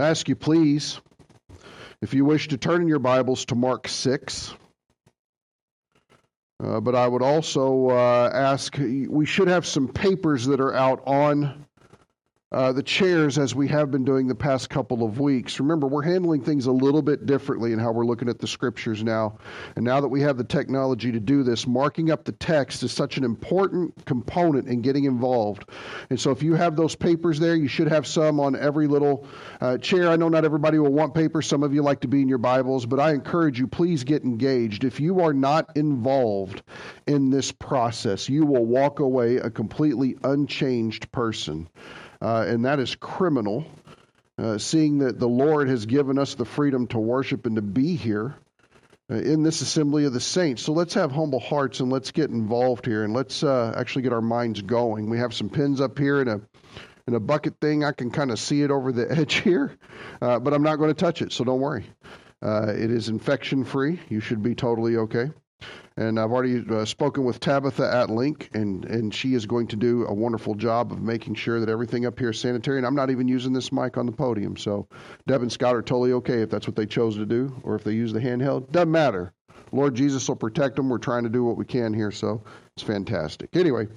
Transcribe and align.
I 0.00 0.08
ask 0.08 0.28
you, 0.28 0.36
please, 0.36 1.00
if 2.02 2.14
you 2.14 2.24
wish 2.24 2.48
to 2.48 2.58
turn 2.58 2.82
in 2.82 2.88
your 2.88 2.98
Bibles 2.98 3.44
to 3.46 3.54
Mark 3.54 3.88
6. 3.88 4.54
Uh, 6.62 6.80
but 6.80 6.94
I 6.94 7.06
would 7.06 7.22
also 7.22 7.88
uh, 7.90 8.30
ask, 8.32 8.76
we 8.78 9.26
should 9.26 9.48
have 9.48 9.66
some 9.66 9.88
papers 9.88 10.46
that 10.46 10.60
are 10.60 10.74
out 10.74 11.02
on 11.06 11.66
uh, 12.54 12.72
the 12.72 12.82
chairs 12.84 13.36
as 13.36 13.52
we 13.52 13.66
have 13.66 13.90
been 13.90 14.04
doing 14.04 14.28
the 14.28 14.34
past 14.34 14.70
couple 14.70 15.02
of 15.02 15.18
weeks. 15.18 15.58
Remember, 15.58 15.88
we're 15.88 16.02
handling 16.02 16.40
things 16.40 16.66
a 16.66 16.72
little 16.72 17.02
bit 17.02 17.26
differently 17.26 17.72
in 17.72 17.80
how 17.80 17.90
we're 17.90 18.06
looking 18.06 18.28
at 18.28 18.38
the 18.38 18.46
scriptures 18.46 19.02
now. 19.02 19.36
And 19.74 19.84
now 19.84 20.00
that 20.00 20.06
we 20.06 20.20
have 20.20 20.36
the 20.36 20.44
technology 20.44 21.10
to 21.10 21.18
do 21.18 21.42
this, 21.42 21.66
marking 21.66 22.12
up 22.12 22.24
the 22.24 22.32
text 22.32 22.84
is 22.84 22.92
such 22.92 23.16
an 23.16 23.24
important 23.24 24.04
component 24.04 24.68
in 24.68 24.82
getting 24.82 25.02
involved. 25.02 25.68
And 26.10 26.20
so 26.20 26.30
if 26.30 26.44
you 26.44 26.54
have 26.54 26.76
those 26.76 26.94
papers 26.94 27.40
there, 27.40 27.56
you 27.56 27.66
should 27.66 27.88
have 27.88 28.06
some 28.06 28.38
on 28.38 28.54
every 28.54 28.86
little 28.86 29.26
uh, 29.60 29.76
chair. 29.78 30.08
I 30.08 30.14
know 30.14 30.28
not 30.28 30.44
everybody 30.44 30.78
will 30.78 30.92
want 30.92 31.12
papers. 31.12 31.48
Some 31.48 31.64
of 31.64 31.74
you 31.74 31.82
like 31.82 32.02
to 32.02 32.08
be 32.08 32.22
in 32.22 32.28
your 32.28 32.38
Bibles, 32.38 32.86
but 32.86 33.00
I 33.00 33.14
encourage 33.14 33.58
you, 33.58 33.66
please 33.66 34.04
get 34.04 34.22
engaged. 34.22 34.84
If 34.84 35.00
you 35.00 35.20
are 35.22 35.34
not 35.34 35.76
involved 35.76 36.62
in 37.08 37.30
this 37.30 37.50
process, 37.50 38.28
you 38.28 38.46
will 38.46 38.64
walk 38.64 39.00
away 39.00 39.38
a 39.38 39.50
completely 39.50 40.16
unchanged 40.22 41.10
person 41.10 41.68
uh, 42.24 42.44
and 42.48 42.64
that 42.64 42.80
is 42.80 42.94
criminal. 42.94 43.66
Uh, 44.36 44.58
seeing 44.58 44.98
that 44.98 45.20
the 45.20 45.28
Lord 45.28 45.68
has 45.68 45.86
given 45.86 46.18
us 46.18 46.34
the 46.34 46.44
freedom 46.44 46.88
to 46.88 46.98
worship 46.98 47.46
and 47.46 47.54
to 47.54 47.62
be 47.62 47.94
here 47.94 48.34
uh, 49.08 49.14
in 49.14 49.44
this 49.44 49.60
assembly 49.60 50.06
of 50.06 50.12
the 50.12 50.18
saints. 50.18 50.62
So 50.62 50.72
let's 50.72 50.94
have 50.94 51.12
humble 51.12 51.38
hearts 51.38 51.78
and 51.78 51.92
let's 51.92 52.10
get 52.10 52.30
involved 52.30 52.84
here 52.86 53.04
and 53.04 53.12
let's 53.12 53.44
uh, 53.44 53.72
actually 53.76 54.02
get 54.02 54.12
our 54.12 54.20
minds 54.20 54.60
going. 54.62 55.08
We 55.08 55.18
have 55.18 55.34
some 55.34 55.50
pins 55.50 55.80
up 55.80 55.98
here 55.98 56.20
and 56.20 56.30
a 56.30 56.40
and 57.06 57.14
a 57.14 57.20
bucket 57.20 57.60
thing. 57.60 57.84
I 57.84 57.92
can 57.92 58.10
kind 58.10 58.30
of 58.30 58.38
see 58.40 58.62
it 58.62 58.70
over 58.70 58.90
the 58.90 59.08
edge 59.18 59.34
here, 59.34 59.76
uh, 60.20 60.38
but 60.40 60.54
I'm 60.54 60.62
not 60.62 60.76
going 60.76 60.90
to 60.90 60.94
touch 60.94 61.22
it, 61.22 61.32
so 61.32 61.44
don't 61.44 61.60
worry. 61.60 61.84
Uh, 62.42 62.72
it 62.74 62.90
is 62.90 63.08
infection 63.08 63.64
free. 63.64 64.00
You 64.08 64.20
should 64.20 64.42
be 64.42 64.54
totally 64.54 64.96
okay. 64.96 65.30
And 65.96 66.18
I've 66.18 66.32
already 66.32 66.64
uh, 66.68 66.84
spoken 66.84 67.24
with 67.24 67.38
Tabitha 67.38 67.88
at 67.88 68.10
Link, 68.10 68.50
and, 68.52 68.84
and 68.84 69.14
she 69.14 69.34
is 69.34 69.46
going 69.46 69.68
to 69.68 69.76
do 69.76 70.04
a 70.06 70.12
wonderful 70.12 70.56
job 70.56 70.90
of 70.90 71.00
making 71.00 71.34
sure 71.34 71.60
that 71.60 71.68
everything 71.68 72.04
up 72.04 72.18
here 72.18 72.30
is 72.30 72.40
sanitary. 72.40 72.78
And 72.78 72.86
I'm 72.86 72.96
not 72.96 73.10
even 73.10 73.28
using 73.28 73.52
this 73.52 73.70
mic 73.70 73.96
on 73.96 74.06
the 74.06 74.12
podium. 74.12 74.56
So 74.56 74.88
Deb 75.28 75.42
and 75.42 75.52
Scott 75.52 75.76
are 75.76 75.82
totally 75.82 76.12
okay 76.14 76.42
if 76.42 76.50
that's 76.50 76.66
what 76.66 76.74
they 76.74 76.86
chose 76.86 77.16
to 77.16 77.26
do, 77.26 77.54
or 77.62 77.76
if 77.76 77.84
they 77.84 77.92
use 77.92 78.12
the 78.12 78.20
handheld. 78.20 78.72
Doesn't 78.72 78.90
matter. 78.90 79.32
Lord 79.70 79.94
Jesus 79.94 80.28
will 80.28 80.36
protect 80.36 80.76
them. 80.76 80.88
We're 80.88 80.98
trying 80.98 81.24
to 81.24 81.28
do 81.28 81.44
what 81.44 81.56
we 81.56 81.64
can 81.64 81.94
here, 81.94 82.10
so 82.10 82.42
it's 82.76 82.82
fantastic. 82.82 83.56
Anyway, 83.56 83.88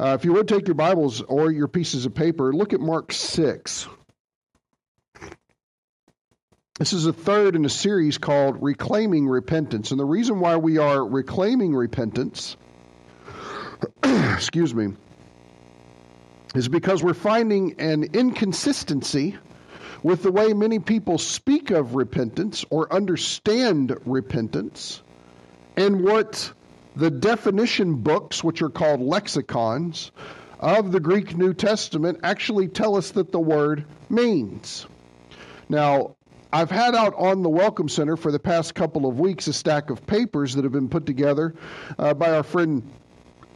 uh, 0.00 0.16
if 0.18 0.24
you 0.24 0.32
would 0.32 0.48
take 0.48 0.66
your 0.66 0.74
Bibles 0.74 1.20
or 1.22 1.50
your 1.50 1.68
pieces 1.68 2.06
of 2.06 2.14
paper, 2.14 2.52
look 2.52 2.72
at 2.72 2.80
Mark 2.80 3.12
6. 3.12 3.88
This 6.76 6.92
is 6.92 7.06
a 7.06 7.12
third 7.12 7.54
in 7.54 7.64
a 7.64 7.68
series 7.68 8.18
called 8.18 8.60
Reclaiming 8.60 9.28
Repentance. 9.28 9.92
And 9.92 10.00
the 10.00 10.04
reason 10.04 10.40
why 10.40 10.56
we 10.56 10.78
are 10.78 11.06
reclaiming 11.06 11.72
repentance, 11.72 12.56
excuse 14.02 14.74
me, 14.74 14.88
is 16.56 16.66
because 16.66 17.00
we're 17.00 17.14
finding 17.14 17.76
an 17.78 18.02
inconsistency 18.12 19.36
with 20.02 20.24
the 20.24 20.32
way 20.32 20.52
many 20.52 20.80
people 20.80 21.16
speak 21.16 21.70
of 21.70 21.94
repentance 21.94 22.64
or 22.70 22.92
understand 22.92 23.96
repentance 24.04 25.00
and 25.76 26.02
what 26.02 26.52
the 26.96 27.08
definition 27.08 27.98
books, 27.98 28.42
which 28.42 28.62
are 28.62 28.68
called 28.68 29.00
lexicons, 29.00 30.10
of 30.58 30.90
the 30.90 30.98
Greek 30.98 31.36
New 31.36 31.54
Testament 31.54 32.18
actually 32.24 32.66
tell 32.66 32.96
us 32.96 33.12
that 33.12 33.30
the 33.30 33.38
word 33.38 33.84
means. 34.10 34.86
Now, 35.68 36.16
I've 36.54 36.70
had 36.70 36.94
out 36.94 37.14
on 37.16 37.42
the 37.42 37.48
Welcome 37.48 37.88
Center 37.88 38.16
for 38.16 38.30
the 38.30 38.38
past 38.38 38.76
couple 38.76 39.08
of 39.08 39.18
weeks 39.18 39.48
a 39.48 39.52
stack 39.52 39.90
of 39.90 40.06
papers 40.06 40.54
that 40.54 40.62
have 40.62 40.70
been 40.70 40.88
put 40.88 41.04
together 41.04 41.56
uh, 41.98 42.14
by 42.14 42.30
our 42.30 42.44
friend 42.44 42.88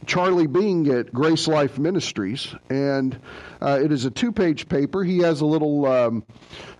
Charlie 0.05 0.47
Bing 0.47 0.85
at 0.89 1.13
Grace 1.13 1.47
Life 1.47 1.79
Ministries, 1.79 2.53
and 2.69 3.17
uh, 3.61 3.79
it 3.81 3.93
is 3.93 4.03
a 4.03 4.11
two-page 4.11 4.67
paper. 4.67 5.01
He 5.01 5.19
has 5.19 5.39
a 5.39 5.45
little 5.45 5.85
um, 5.85 6.25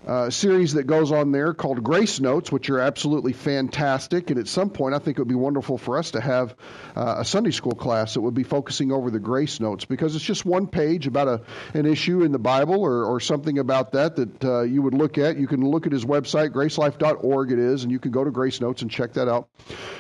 uh, 0.08 0.30
series 0.30 0.74
that 0.74 0.84
goes 0.84 1.12
on 1.12 1.32
there 1.32 1.54
called 1.54 1.84
Grace 1.84 2.20
Notes, 2.20 2.52
which 2.52 2.70
are 2.70 2.80
absolutely 2.80 3.34
fantastic. 3.34 4.30
And 4.30 4.40
at 4.40 4.48
some 4.48 4.70
point, 4.70 4.96
I 4.96 5.00
think 5.00 5.18
it 5.18 5.22
would 5.22 5.28
be 5.28 5.36
wonderful 5.36 5.78
for 5.78 5.98
us 5.98 6.12
to 6.12 6.22
have 6.22 6.56
uh, 6.96 7.16
a 7.20 7.26
Sunday 7.26 7.52
school 7.52 7.74
class 7.74 8.14
that 8.14 8.22
would 8.22 8.34
be 8.34 8.44
focusing 8.44 8.92
over 8.92 9.12
the 9.12 9.20
Grace 9.20 9.60
Notes 9.60 9.86
because 9.86 10.16
it's 10.16 10.24
just 10.24 10.46
one 10.46 10.68
page 10.68 11.08
about 11.08 11.28
a, 11.28 11.42
an 11.74 11.86
issue 11.86 12.24
in 12.24 12.32
the 12.32 12.40
Bible 12.40 12.82
or, 12.82 13.06
or 13.06 13.20
something 13.20 13.60
about 13.60 13.92
that 13.92 14.16
that 14.16 14.44
uh, 14.44 14.62
you 14.62 14.82
would 14.82 14.94
look 14.94 15.18
at. 15.18 15.38
You 15.38 15.48
can 15.48 15.62
look 15.62 15.86
at 15.86 15.92
his 15.92 16.06
website, 16.06 16.50
gracelife.org. 16.50 17.52
It 17.52 17.60
is, 17.60 17.84
and 17.84 17.92
you 17.92 18.00
can 18.00 18.12
go 18.12 18.24
to 18.24 18.32
Grace 18.32 18.62
Notes 18.62 18.82
and 18.82 18.90
check 18.90 19.14
that 19.14 19.28
out. 19.28 19.50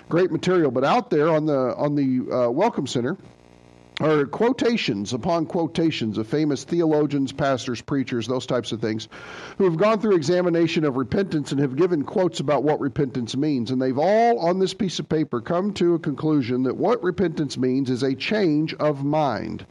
Great 0.07 0.31
material. 0.31 0.71
But 0.71 0.83
out 0.83 1.09
there 1.09 1.29
on 1.29 1.45
the 1.45 1.75
on 1.75 1.95
the 1.95 2.35
uh, 2.35 2.49
Welcome 2.49 2.87
Center 2.87 3.17
or 3.99 4.25
quotations 4.25 5.13
upon 5.13 5.45
quotations 5.45 6.17
of 6.17 6.27
famous 6.27 6.63
theologians, 6.63 7.31
pastors, 7.31 7.81
preachers, 7.81 8.27
those 8.27 8.45
types 8.45 8.71
of 8.71 8.79
things, 8.79 9.09
who 9.57 9.65
have 9.65 9.77
gone 9.77 9.99
through 9.99 10.15
examination 10.15 10.85
of 10.85 10.95
repentance 10.95 11.51
and 11.51 11.59
have 11.59 11.75
given 11.75 12.03
quotes 12.03 12.39
about 12.39 12.63
what 12.63 12.79
repentance 12.79 13.35
means. 13.35 13.71
And 13.71 13.81
they've 13.81 13.97
all, 13.97 14.39
on 14.39 14.59
this 14.59 14.73
piece 14.73 14.99
of 14.99 15.09
paper, 15.09 15.41
come 15.41 15.73
to 15.73 15.95
a 15.95 15.99
conclusion 15.99 16.63
that 16.63 16.77
what 16.77 17.03
repentance 17.03 17.57
means 17.57 17.89
is 17.89 18.03
a 18.03 18.15
change 18.15 18.73
of 18.75 19.03
mind. 19.03 19.65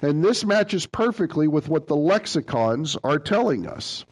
And 0.00 0.24
this 0.24 0.44
matches 0.44 0.86
perfectly 0.86 1.48
with 1.48 1.68
what 1.68 1.86
the 1.86 1.96
lexicons 1.96 2.96
are 3.04 3.18
telling 3.18 3.66
us. 3.66 4.04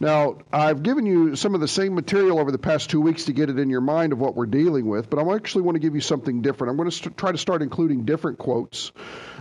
Now, 0.00 0.38
I've 0.52 0.82
given 0.82 1.06
you 1.06 1.36
some 1.36 1.54
of 1.54 1.60
the 1.60 1.68
same 1.68 1.94
material 1.94 2.40
over 2.40 2.50
the 2.50 2.58
past 2.58 2.90
two 2.90 3.00
weeks 3.00 3.26
to 3.26 3.32
get 3.32 3.48
it 3.48 3.58
in 3.58 3.70
your 3.70 3.80
mind 3.80 4.12
of 4.12 4.18
what 4.18 4.34
we're 4.34 4.46
dealing 4.46 4.86
with, 4.86 5.08
but 5.08 5.18
I 5.18 5.34
actually 5.34 5.62
want 5.62 5.76
to 5.76 5.78
give 5.78 5.94
you 5.94 6.00
something 6.00 6.42
different. 6.42 6.70
I'm 6.72 6.76
going 6.76 6.90
to 6.90 6.96
st- 6.96 7.16
try 7.16 7.30
to 7.30 7.38
start 7.38 7.62
including 7.62 8.04
different 8.04 8.38
quotes 8.38 8.90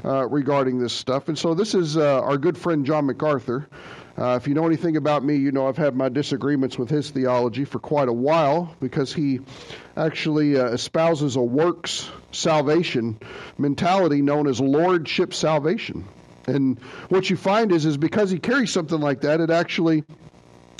uh, 0.05 0.27
regarding 0.27 0.79
this 0.79 0.93
stuff. 0.93 1.27
And 1.27 1.37
so 1.37 1.55
this 1.55 1.73
is 1.73 1.97
uh, 1.97 2.21
our 2.21 2.37
good 2.37 2.57
friend 2.57 2.85
John 2.85 3.07
MacArthur. 3.07 3.67
Uh, 4.15 4.37
if 4.39 4.47
you 4.47 4.53
know 4.53 4.67
anything 4.67 4.95
about 4.95 5.25
me, 5.25 5.37
you 5.37 5.51
know 5.51 5.67
I've 5.67 5.77
had 5.77 5.95
my 5.95 6.09
disagreements 6.09 6.77
with 6.77 6.89
his 6.89 7.09
theology 7.09 7.65
for 7.65 7.79
quite 7.79 8.07
a 8.07 8.13
while 8.13 8.75
because 8.79 9.11
he 9.11 9.39
actually 9.97 10.59
uh, 10.59 10.65
espouses 10.65 11.35
a 11.35 11.41
works 11.41 12.11
salvation 12.31 13.17
mentality 13.57 14.21
known 14.21 14.47
as 14.47 14.61
lordship 14.61 15.33
salvation. 15.33 16.05
And 16.45 16.77
what 17.09 17.27
you 17.29 17.37
find 17.37 17.71
is, 17.71 17.85
is 17.85 17.97
because 17.97 18.29
he 18.29 18.37
carries 18.37 18.71
something 18.71 18.99
like 18.99 19.21
that, 19.21 19.39
it 19.39 19.49
actually 19.49 20.03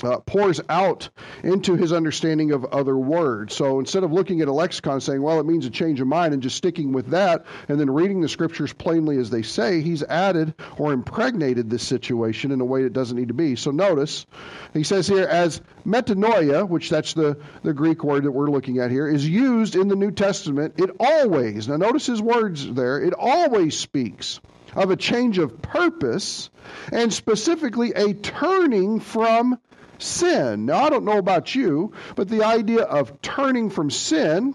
uh, 0.02 0.18
pours 0.20 0.60
out 0.68 1.08
into 1.42 1.76
his 1.76 1.92
understanding 1.92 2.52
of 2.52 2.64
other 2.64 2.96
words. 2.96 3.54
So 3.54 3.78
instead 3.78 4.04
of 4.04 4.12
looking 4.12 4.40
at 4.40 4.48
a 4.48 4.52
lexicon 4.52 5.00
saying, 5.00 5.22
well, 5.22 5.40
it 5.40 5.46
means 5.46 5.66
a 5.66 5.70
change 5.70 6.00
of 6.00 6.06
mind, 6.06 6.34
and 6.34 6.42
just 6.42 6.56
sticking 6.56 6.92
with 6.92 7.08
that, 7.08 7.44
and 7.68 7.78
then 7.78 7.90
reading 7.90 8.20
the 8.20 8.28
scriptures 8.28 8.72
plainly 8.72 9.18
as 9.18 9.30
they 9.30 9.42
say, 9.42 9.80
he's 9.80 10.02
added 10.02 10.54
or 10.78 10.92
impregnated 10.92 11.70
this 11.70 11.86
situation 11.86 12.50
in 12.50 12.60
a 12.60 12.64
way 12.64 12.82
that 12.82 12.92
doesn't 12.92 13.16
need 13.16 13.28
to 13.28 13.34
be. 13.34 13.56
So 13.56 13.70
notice, 13.70 14.26
he 14.72 14.82
says 14.82 15.06
here, 15.06 15.26
as 15.26 15.60
metanoia, 15.86 16.68
which 16.68 16.90
that's 16.90 17.14
the, 17.14 17.38
the 17.62 17.72
Greek 17.72 18.02
word 18.02 18.24
that 18.24 18.32
we're 18.32 18.50
looking 18.50 18.78
at 18.78 18.90
here, 18.90 19.08
is 19.08 19.26
used 19.28 19.76
in 19.76 19.88
the 19.88 19.96
New 19.96 20.10
Testament, 20.10 20.74
it 20.78 20.90
always, 20.98 21.68
now 21.68 21.76
notice 21.76 22.06
his 22.06 22.20
words 22.20 22.72
there, 22.72 23.00
it 23.00 23.14
always 23.16 23.78
speaks 23.78 24.40
of 24.74 24.90
a 24.90 24.96
change 24.96 25.38
of 25.38 25.62
purpose 25.62 26.50
and 26.90 27.12
specifically 27.12 27.92
a 27.92 28.12
turning 28.14 29.00
from 29.00 29.58
sin. 29.98 30.66
Now, 30.66 30.84
I 30.84 30.90
don't 30.90 31.04
know 31.04 31.18
about 31.18 31.54
you, 31.54 31.92
but 32.14 32.28
the 32.28 32.44
idea 32.44 32.82
of 32.82 33.20
turning 33.22 33.70
from 33.70 33.90
sin 33.90 34.54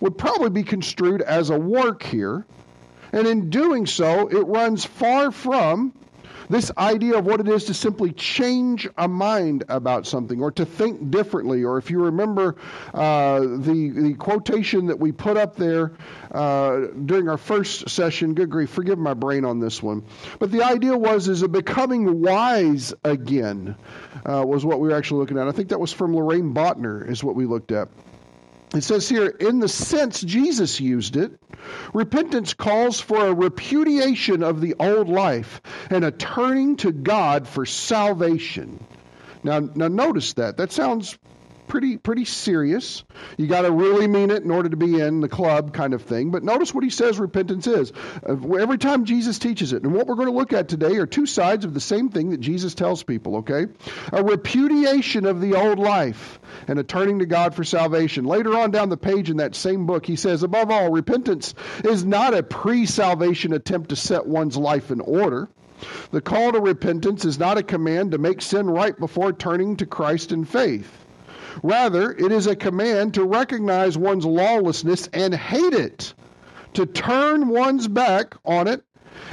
would 0.00 0.18
probably 0.18 0.50
be 0.50 0.62
construed 0.62 1.22
as 1.22 1.50
a 1.50 1.58
work 1.58 2.02
here. 2.02 2.46
And 3.12 3.26
in 3.26 3.50
doing 3.50 3.86
so, 3.86 4.28
it 4.28 4.46
runs 4.46 4.84
far 4.84 5.30
from 5.30 5.92
this 6.48 6.70
idea 6.76 7.18
of 7.18 7.24
what 7.26 7.40
it 7.40 7.48
is 7.48 7.64
to 7.64 7.74
simply 7.74 8.12
change 8.12 8.88
a 8.96 9.08
mind 9.08 9.64
about 9.68 10.06
something 10.06 10.40
or 10.40 10.50
to 10.52 10.64
think 10.64 11.10
differently. 11.10 11.64
Or 11.64 11.78
if 11.78 11.90
you 11.90 12.04
remember 12.04 12.56
uh, 12.94 13.40
the, 13.40 13.92
the 13.94 14.14
quotation 14.14 14.86
that 14.86 14.98
we 14.98 15.12
put 15.12 15.36
up 15.36 15.56
there 15.56 15.92
uh, 16.30 16.86
during 17.04 17.28
our 17.28 17.38
first 17.38 17.88
session, 17.88 18.34
good 18.34 18.50
grief, 18.50 18.70
forgive 18.70 18.98
my 18.98 19.14
brain 19.14 19.44
on 19.44 19.60
this 19.60 19.82
one. 19.82 20.04
But 20.38 20.50
the 20.50 20.62
idea 20.62 20.96
was 20.96 21.28
is 21.28 21.42
a 21.42 21.48
becoming 21.48 22.20
wise 22.20 22.94
again 23.04 23.76
uh, 24.24 24.44
was 24.46 24.64
what 24.64 24.80
we 24.80 24.88
were 24.88 24.94
actually 24.94 25.20
looking 25.20 25.38
at. 25.38 25.48
I 25.48 25.52
think 25.52 25.68
that 25.70 25.80
was 25.80 25.92
from 25.92 26.12
Loraine 26.12 26.54
Boettner, 26.54 27.08
is 27.08 27.22
what 27.22 27.34
we 27.34 27.46
looked 27.46 27.72
at. 27.72 27.88
It 28.74 28.84
says 28.84 29.08
here, 29.08 29.26
in 29.26 29.60
the 29.60 29.68
sense 29.68 30.22
Jesus 30.22 30.80
used 30.80 31.16
it, 31.16 31.32
repentance 31.92 32.54
calls 32.54 33.00
for 33.00 33.26
a 33.26 33.34
repudiation 33.34 34.42
of 34.42 34.60
the 34.60 34.74
old 34.80 35.08
life 35.08 35.60
and 35.90 36.04
a 36.04 36.10
turning 36.10 36.76
to 36.78 36.90
God 36.90 37.46
for 37.46 37.66
salvation. 37.66 38.82
Now, 39.44 39.60
now 39.60 39.88
notice 39.88 40.32
that. 40.34 40.56
That 40.56 40.72
sounds 40.72 41.18
pretty 41.72 41.96
pretty 41.96 42.26
serious. 42.26 43.02
You 43.38 43.46
got 43.46 43.62
to 43.62 43.70
really 43.72 44.06
mean 44.06 44.30
it 44.30 44.42
in 44.42 44.50
order 44.50 44.68
to 44.68 44.76
be 44.76 45.00
in 45.00 45.22
the 45.22 45.28
club, 45.28 45.72
kind 45.72 45.94
of 45.94 46.02
thing. 46.02 46.30
But 46.30 46.44
notice 46.44 46.74
what 46.74 46.84
he 46.84 46.90
says 46.90 47.18
repentance 47.18 47.66
is. 47.66 47.94
Uh, 48.28 48.34
every 48.56 48.76
time 48.76 49.06
Jesus 49.06 49.38
teaches 49.38 49.72
it, 49.72 49.82
and 49.82 49.94
what 49.94 50.06
we're 50.06 50.16
going 50.16 50.28
to 50.28 50.34
look 50.34 50.52
at 50.52 50.68
today 50.68 50.96
are 50.96 51.06
two 51.06 51.24
sides 51.24 51.64
of 51.64 51.72
the 51.72 51.80
same 51.80 52.10
thing 52.10 52.28
that 52.32 52.40
Jesus 52.40 52.74
tells 52.74 53.02
people. 53.02 53.36
Okay, 53.36 53.68
a 54.12 54.22
repudiation 54.22 55.24
of 55.24 55.40
the 55.40 55.54
old 55.54 55.78
life 55.78 56.40
and 56.68 56.78
a 56.78 56.84
turning 56.84 57.20
to 57.20 57.26
God 57.26 57.54
for 57.54 57.64
salvation. 57.64 58.26
Later 58.26 58.54
on 58.58 58.70
down 58.70 58.90
the 58.90 58.98
page 58.98 59.30
in 59.30 59.38
that 59.38 59.54
same 59.54 59.86
book, 59.86 60.04
he 60.04 60.16
says, 60.16 60.42
above 60.42 60.70
all, 60.70 60.90
repentance 60.90 61.54
is 61.84 62.04
not 62.04 62.34
a 62.34 62.42
pre-salvation 62.42 63.54
attempt 63.54 63.88
to 63.88 63.96
set 63.96 64.26
one's 64.26 64.58
life 64.58 64.90
in 64.90 65.00
order. 65.00 65.48
The 66.10 66.20
call 66.20 66.52
to 66.52 66.60
repentance 66.60 67.24
is 67.24 67.38
not 67.38 67.56
a 67.56 67.62
command 67.62 68.10
to 68.10 68.18
make 68.18 68.42
sin 68.42 68.68
right 68.68 68.96
before 68.96 69.32
turning 69.32 69.78
to 69.78 69.86
Christ 69.86 70.32
in 70.32 70.44
faith. 70.44 71.01
Rather, 71.62 72.12
it 72.12 72.32
is 72.32 72.46
a 72.46 72.56
command 72.56 73.14
to 73.14 73.24
recognize 73.24 73.98
one's 73.98 74.24
lawlessness 74.24 75.08
and 75.12 75.34
hate 75.34 75.74
it, 75.74 76.14
to 76.74 76.86
turn 76.86 77.48
one's 77.48 77.88
back 77.88 78.34
on 78.44 78.68
it 78.68 78.82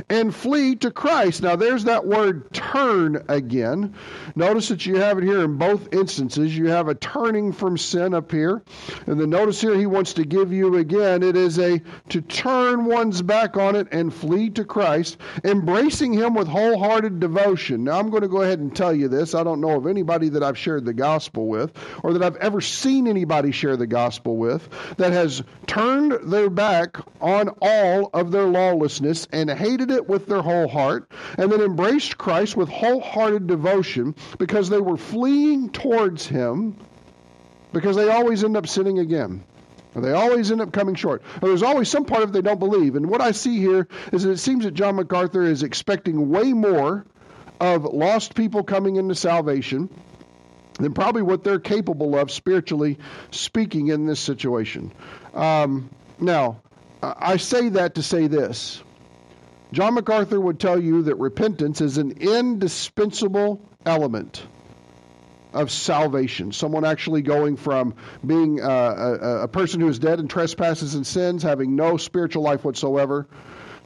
and 0.09 0.33
flee 0.33 0.75
to 0.77 0.91
Christ. 0.91 1.41
Now, 1.43 1.55
there's 1.55 1.85
that 1.85 2.05
word 2.05 2.53
turn 2.53 3.25
again. 3.27 3.95
Notice 4.35 4.69
that 4.69 4.85
you 4.85 4.97
have 4.97 5.17
it 5.17 5.23
here 5.23 5.43
in 5.43 5.57
both 5.57 5.93
instances. 5.93 6.55
You 6.57 6.67
have 6.67 6.87
a 6.87 6.95
turning 6.95 7.51
from 7.51 7.77
sin 7.77 8.13
up 8.13 8.31
here. 8.31 8.61
And 9.07 9.19
then 9.19 9.29
notice 9.29 9.61
here 9.61 9.75
he 9.75 9.85
wants 9.85 10.13
to 10.13 10.23
give 10.23 10.53
you 10.53 10.77
again 10.77 11.23
it 11.23 11.35
is 11.35 11.59
a 11.59 11.81
to 12.09 12.21
turn 12.21 12.85
one's 12.85 13.21
back 13.21 13.57
on 13.57 13.75
it 13.75 13.87
and 13.91 14.13
flee 14.13 14.49
to 14.51 14.63
Christ, 14.63 15.17
embracing 15.43 16.13
him 16.13 16.33
with 16.33 16.47
wholehearted 16.47 17.19
devotion. 17.19 17.83
Now, 17.83 17.99
I'm 17.99 18.09
going 18.09 18.23
to 18.23 18.27
go 18.27 18.41
ahead 18.41 18.59
and 18.59 18.75
tell 18.75 18.93
you 18.93 19.07
this. 19.07 19.35
I 19.35 19.43
don't 19.43 19.61
know 19.61 19.77
of 19.77 19.87
anybody 19.87 20.29
that 20.29 20.43
I've 20.43 20.57
shared 20.57 20.85
the 20.85 20.93
gospel 20.93 21.47
with 21.47 21.71
or 22.03 22.13
that 22.13 22.23
I've 22.23 22.37
ever 22.37 22.61
seen 22.61 23.07
anybody 23.07 23.51
share 23.51 23.77
the 23.77 23.87
gospel 23.87 24.37
with 24.37 24.67
that 24.97 25.11
has 25.13 25.43
turned 25.67 26.31
their 26.31 26.49
back 26.49 26.97
on 27.21 27.49
all 27.61 28.09
of 28.13 28.31
their 28.31 28.45
lawlessness 28.45 29.27
and 29.31 29.49
hated 29.69 29.91
it 29.91 30.07
with 30.07 30.25
their 30.27 30.41
whole 30.41 30.67
heart, 30.67 31.11
and 31.37 31.51
then 31.51 31.61
embraced 31.61 32.17
Christ 32.17 32.57
with 32.57 32.69
wholehearted 32.69 33.47
devotion 33.47 34.15
because 34.37 34.69
they 34.69 34.81
were 34.81 34.97
fleeing 34.97 35.69
towards 35.69 36.25
Him, 36.25 36.77
because 37.71 37.95
they 37.95 38.09
always 38.09 38.43
end 38.43 38.57
up 38.57 38.67
sinning 38.67 38.99
again. 38.99 39.43
Or 39.95 40.01
they 40.01 40.11
always 40.11 40.51
end 40.51 40.61
up 40.61 40.71
coming 40.71 40.95
short. 40.95 41.23
Or 41.41 41.49
there's 41.49 41.63
always 41.63 41.89
some 41.89 42.05
part 42.05 42.23
of 42.23 42.29
it 42.29 42.33
they 42.33 42.41
don't 42.41 42.59
believe. 42.59 42.95
And 42.95 43.09
what 43.09 43.21
I 43.21 43.31
see 43.31 43.57
here 43.57 43.87
is 44.13 44.23
that 44.23 44.31
it 44.31 44.37
seems 44.37 44.63
that 44.65 44.75
John 44.75 44.95
MacArthur 44.95 45.43
is 45.43 45.63
expecting 45.63 46.29
way 46.29 46.53
more 46.53 47.05
of 47.59 47.85
lost 47.85 48.35
people 48.35 48.63
coming 48.63 48.97
into 48.97 49.15
salvation 49.15 49.89
than 50.79 50.93
probably 50.93 51.21
what 51.21 51.43
they're 51.43 51.59
capable 51.59 52.17
of 52.17 52.31
spiritually 52.31 52.97
speaking 53.31 53.87
in 53.87 54.05
this 54.05 54.19
situation. 54.19 54.93
Um, 55.33 55.89
now, 56.19 56.61
I 57.01 57.37
say 57.37 57.69
that 57.69 57.95
to 57.95 58.03
say 58.03 58.27
this 58.27 58.81
John 59.71 59.93
MacArthur 59.93 60.39
would 60.39 60.59
tell 60.59 60.81
you 60.81 61.03
that 61.03 61.15
repentance 61.15 61.79
is 61.79 61.97
an 61.99 62.11
indispensable 62.19 63.61
element 63.85 64.41
of 65.53 65.69
salvation. 65.71 66.51
Someone 66.51 66.85
actually 66.85 67.21
going 67.21 67.55
from 67.55 67.95
being 68.25 68.61
uh, 68.61 68.67
a, 68.67 69.25
a, 69.43 69.47
person 69.47 69.79
who 69.79 69.87
is 69.87 69.99
dead 69.99 70.19
in 70.19 70.27
trespasses 70.27 70.95
and 70.95 71.05
sins, 71.05 71.43
having 71.43 71.75
no 71.75 71.97
spiritual 71.97 72.43
life 72.43 72.63
whatsoever, 72.63 73.27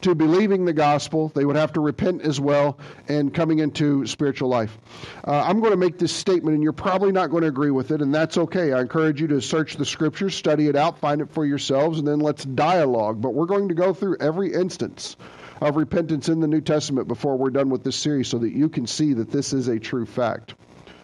to 0.01 0.15
believing 0.15 0.65
the 0.65 0.73
gospel. 0.73 1.31
They 1.33 1.45
would 1.45 1.55
have 1.55 1.73
to 1.73 1.79
repent 1.81 2.21
as 2.21 2.39
well 2.39 2.77
and 3.07 3.33
coming 3.33 3.59
into 3.59 4.05
spiritual 4.05 4.49
life. 4.49 4.77
Uh, 5.25 5.31
I'm 5.31 5.59
going 5.59 5.71
to 5.71 5.77
make 5.77 5.97
this 5.97 6.13
statement, 6.13 6.55
and 6.55 6.63
you're 6.63 6.73
probably 6.73 7.11
not 7.11 7.29
going 7.29 7.41
to 7.41 7.47
agree 7.47 7.71
with 7.71 7.91
it, 7.91 8.01
and 8.01 8.13
that's 8.13 8.37
okay. 8.37 8.73
I 8.73 8.81
encourage 8.81 9.21
you 9.21 9.27
to 9.27 9.41
search 9.41 9.75
the 9.77 9.85
scriptures, 9.85 10.35
study 10.35 10.67
it 10.67 10.75
out, 10.75 10.99
find 10.99 11.21
it 11.21 11.29
for 11.31 11.45
yourselves, 11.45 11.99
and 11.99 12.07
then 12.07 12.19
let's 12.19 12.43
dialogue. 12.43 13.21
But 13.21 13.33
we're 13.33 13.45
going 13.45 13.69
to 13.69 13.75
go 13.75 13.93
through 13.93 14.17
every 14.19 14.53
instance 14.53 15.15
of 15.63 15.77
repentance 15.77 16.27
in 16.27 16.41
the 16.41 16.47
New 16.47 16.59
Testament 16.59 17.07
before 17.07 17.37
we're 17.37 17.49
done 17.49 17.69
with 17.69 17.85
this 17.85 17.95
series 17.95 18.27
so 18.27 18.37
that 18.39 18.51
you 18.51 18.67
can 18.67 18.85
see 18.85 19.13
that 19.13 19.31
this 19.31 19.53
is 19.53 19.69
a 19.69 19.79
true 19.79 20.05
fact. 20.05 20.55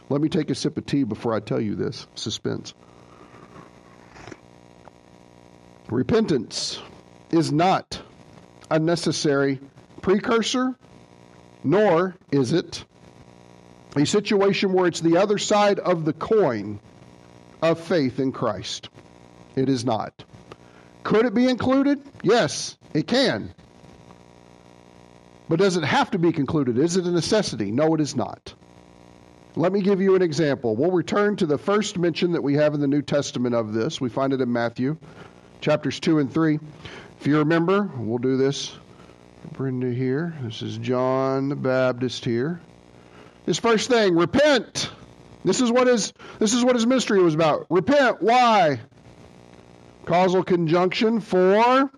Let 0.09 0.19
me 0.19 0.27
take 0.27 0.49
a 0.49 0.55
sip 0.55 0.77
of 0.77 0.85
tea 0.85 1.03
before 1.03 1.33
I 1.33 1.39
tell 1.39 1.61
you 1.61 1.75
this. 1.75 2.05
Suspense. 2.15 2.73
Repentance 5.89 6.81
is 7.31 7.53
not 7.53 8.01
a 8.69 8.79
necessary 8.79 9.61
precursor, 10.01 10.75
nor 11.63 12.17
is 12.31 12.51
it 12.51 12.83
a 13.95 14.05
situation 14.05 14.73
where 14.73 14.87
it's 14.87 14.99
the 14.99 15.17
other 15.17 15.37
side 15.37 15.79
of 15.79 16.03
the 16.03 16.13
coin 16.13 16.81
of 17.61 17.79
faith 17.79 18.19
in 18.19 18.33
Christ. 18.33 18.89
It 19.55 19.69
is 19.69 19.85
not. 19.85 20.25
Could 21.03 21.25
it 21.25 21.33
be 21.33 21.47
included? 21.47 22.01
Yes, 22.23 22.77
it 22.93 23.07
can. 23.07 23.53
But 25.49 25.57
does 25.57 25.77
it 25.77 25.83
have 25.83 26.11
to 26.11 26.19
be 26.19 26.31
concluded? 26.31 26.77
Is 26.77 26.95
it 26.95 27.05
a 27.05 27.11
necessity? 27.11 27.71
No, 27.71 27.95
it 27.95 28.01
is 28.01 28.15
not. 28.15 28.53
Let 29.55 29.73
me 29.73 29.81
give 29.81 29.99
you 29.99 30.15
an 30.15 30.21
example. 30.21 30.75
We'll 30.75 30.91
return 30.91 31.35
to 31.37 31.47
the 31.47 31.57
first 31.57 31.97
mention 31.97 32.33
that 32.33 32.43
we 32.43 32.53
have 32.53 32.75
in 32.75 32.79
the 32.79 32.87
New 32.87 33.01
Testament 33.01 33.55
of 33.55 33.73
this. 33.73 33.99
We 33.99 34.09
find 34.09 34.31
it 34.31 34.41
in 34.41 34.53
Matthew, 34.53 34.97
chapters 35.59 35.99
2 35.99 36.19
and 36.19 36.31
3. 36.31 36.59
If 37.19 37.27
you 37.27 37.39
remember, 37.39 37.89
we'll 37.97 38.19
do 38.19 38.37
this. 38.37 38.77
Brenda 39.53 39.91
here. 39.91 40.35
This 40.43 40.61
is 40.61 40.77
John 40.77 41.49
the 41.49 41.55
Baptist 41.55 42.23
here. 42.23 42.61
His 43.45 43.57
first 43.57 43.89
thing, 43.89 44.15
repent. 44.15 44.91
This 45.43 45.61
is 45.61 45.71
what 45.71 45.87
his 45.87 46.13
this 46.37 46.53
is 46.53 46.63
what 46.63 46.75
his 46.75 46.85
ministry 46.85 47.21
was 47.21 47.33
about. 47.33 47.65
Repent. 47.69 48.21
Why? 48.21 48.81
Causal 50.05 50.43
conjunction 50.43 51.21
for 51.21 51.91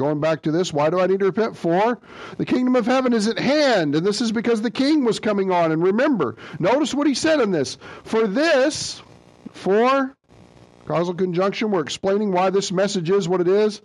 Going 0.00 0.18
back 0.18 0.44
to 0.44 0.50
this, 0.50 0.72
why 0.72 0.88
do 0.88 0.98
I 0.98 1.08
need 1.08 1.18
to 1.18 1.26
repent? 1.26 1.58
For 1.58 2.00
the 2.38 2.46
kingdom 2.46 2.74
of 2.74 2.86
heaven 2.86 3.12
is 3.12 3.28
at 3.28 3.38
hand, 3.38 3.94
and 3.94 4.06
this 4.06 4.22
is 4.22 4.32
because 4.32 4.62
the 4.62 4.70
king 4.70 5.04
was 5.04 5.20
coming 5.20 5.52
on. 5.52 5.72
And 5.72 5.82
remember, 5.82 6.36
notice 6.58 6.94
what 6.94 7.06
he 7.06 7.12
said 7.12 7.38
in 7.38 7.50
this. 7.50 7.76
For 8.04 8.26
this, 8.26 9.02
for 9.52 10.16
causal 10.86 11.12
conjunction, 11.12 11.70
we're 11.70 11.82
explaining 11.82 12.32
why 12.32 12.48
this 12.48 12.72
message 12.72 13.10
is 13.10 13.28
what 13.28 13.42
it 13.42 13.48
is. 13.48 13.82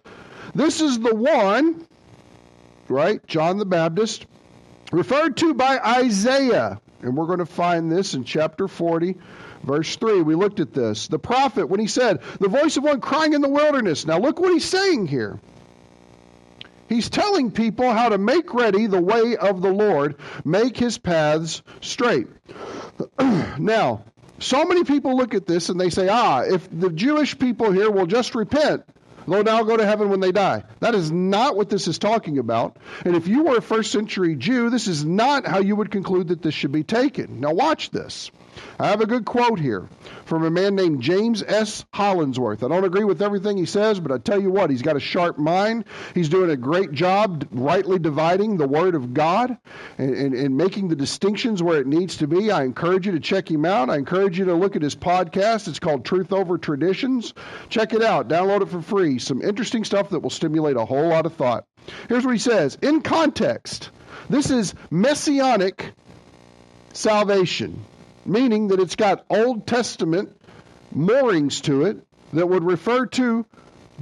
This 0.53 0.79
is 0.79 0.97
the 0.97 1.13
one, 1.13 1.85
right? 2.87 3.19
John 3.27 3.57
the 3.57 3.65
Baptist, 3.65 4.25
referred 4.93 5.35
to 5.35 5.53
by 5.53 5.79
Isaiah. 5.79 6.79
And 7.01 7.17
we're 7.17 7.27
going 7.27 7.39
to 7.39 7.45
find 7.45 7.91
this 7.91 8.13
in 8.13 8.23
chapter 8.23 8.69
40, 8.69 9.17
verse 9.63 9.93
3. 9.97 10.21
We 10.21 10.35
looked 10.35 10.61
at 10.61 10.73
this. 10.73 11.09
The 11.09 11.19
prophet, 11.19 11.67
when 11.67 11.81
he 11.81 11.87
said, 11.87 12.21
The 12.39 12.47
voice 12.47 12.77
of 12.77 12.85
one 12.85 13.01
crying 13.01 13.33
in 13.33 13.41
the 13.41 13.49
wilderness. 13.49 14.07
Now 14.07 14.19
look 14.19 14.39
what 14.39 14.53
he's 14.53 14.63
saying 14.63 15.07
here. 15.07 15.41
He's 16.87 17.09
telling 17.09 17.51
people 17.51 17.91
how 17.91 18.09
to 18.09 18.17
make 18.17 18.53
ready 18.53 18.87
the 18.87 19.01
way 19.01 19.37
of 19.37 19.61
the 19.61 19.71
Lord, 19.71 20.15
make 20.43 20.77
his 20.77 20.97
paths 20.97 21.63
straight. 21.81 22.27
now, 23.57 24.03
so 24.39 24.65
many 24.65 24.83
people 24.83 25.15
look 25.15 25.33
at 25.33 25.47
this 25.47 25.69
and 25.69 25.79
they 25.79 25.89
say, 25.89 26.07
ah, 26.09 26.41
if 26.41 26.67
the 26.71 26.89
Jewish 26.89 27.37
people 27.39 27.71
here 27.71 27.89
will 27.89 28.05
just 28.05 28.35
repent, 28.35 28.83
they'll 29.27 29.43
now 29.43 29.63
go 29.63 29.77
to 29.77 29.85
heaven 29.85 30.09
when 30.09 30.19
they 30.19 30.31
die. 30.31 30.63
That 30.79 30.93
is 30.93 31.11
not 31.11 31.55
what 31.55 31.69
this 31.69 31.87
is 31.87 31.97
talking 31.97 32.37
about. 32.37 32.77
And 33.03 33.15
if 33.15 33.27
you 33.27 33.43
were 33.43 33.57
a 33.57 33.61
first 33.61 33.91
century 33.91 34.35
Jew, 34.35 34.69
this 34.69 34.87
is 34.87 35.03
not 35.03 35.47
how 35.47 35.59
you 35.59 35.75
would 35.75 35.89
conclude 35.89 36.27
that 36.27 36.41
this 36.41 36.53
should 36.53 36.71
be 36.71 36.83
taken. 36.83 37.39
Now, 37.39 37.53
watch 37.53 37.89
this. 37.89 38.29
I 38.79 38.87
have 38.87 39.01
a 39.01 39.05
good 39.05 39.25
quote 39.25 39.59
here 39.59 39.87
from 40.25 40.43
a 40.43 40.49
man 40.49 40.75
named 40.75 41.01
James 41.01 41.43
S. 41.43 41.85
Hollingsworth. 41.93 42.63
I 42.63 42.67
don't 42.67 42.83
agree 42.83 43.03
with 43.03 43.21
everything 43.21 43.57
he 43.57 43.65
says, 43.65 43.99
but 43.99 44.11
I 44.11 44.17
tell 44.17 44.41
you 44.41 44.51
what, 44.51 44.69
he's 44.69 44.81
got 44.81 44.95
a 44.95 44.99
sharp 44.99 45.37
mind. 45.37 45.85
He's 46.13 46.29
doing 46.29 46.49
a 46.49 46.57
great 46.57 46.91
job 46.91 47.47
rightly 47.51 47.99
dividing 47.99 48.57
the 48.57 48.67
Word 48.67 48.95
of 48.95 49.13
God 49.13 49.57
and, 49.97 50.15
and, 50.15 50.33
and 50.33 50.57
making 50.57 50.89
the 50.89 50.95
distinctions 50.95 51.63
where 51.63 51.79
it 51.79 51.87
needs 51.87 52.17
to 52.17 52.27
be. 52.27 52.51
I 52.51 52.63
encourage 52.63 53.05
you 53.05 53.13
to 53.13 53.19
check 53.19 53.49
him 53.49 53.65
out. 53.65 53.89
I 53.89 53.95
encourage 53.95 54.37
you 54.37 54.45
to 54.45 54.53
look 54.53 54.75
at 54.75 54.81
his 54.81 54.95
podcast. 54.95 55.67
It's 55.67 55.79
called 55.79 56.05
Truth 56.05 56.33
Over 56.33 56.57
Traditions. 56.57 57.33
Check 57.69 57.93
it 57.93 58.01
out. 58.01 58.27
Download 58.27 58.61
it 58.61 58.69
for 58.69 58.81
free. 58.81 59.19
Some 59.19 59.41
interesting 59.41 59.83
stuff 59.83 60.09
that 60.09 60.19
will 60.19 60.29
stimulate 60.29 60.75
a 60.75 60.85
whole 60.85 61.07
lot 61.07 61.25
of 61.25 61.33
thought. 61.35 61.65
Here's 62.09 62.25
what 62.25 62.33
he 62.33 62.39
says 62.39 62.77
In 62.81 63.01
context, 63.01 63.91
this 64.29 64.49
is 64.49 64.73
messianic 64.89 65.93
salvation 66.93 67.83
meaning 68.25 68.69
that 68.69 68.79
it's 68.79 68.95
got 68.95 69.25
Old 69.29 69.67
Testament 69.67 70.35
moorings 70.91 71.61
to 71.61 71.85
it 71.85 71.97
that 72.33 72.47
would 72.47 72.63
refer 72.63 73.05
to 73.05 73.45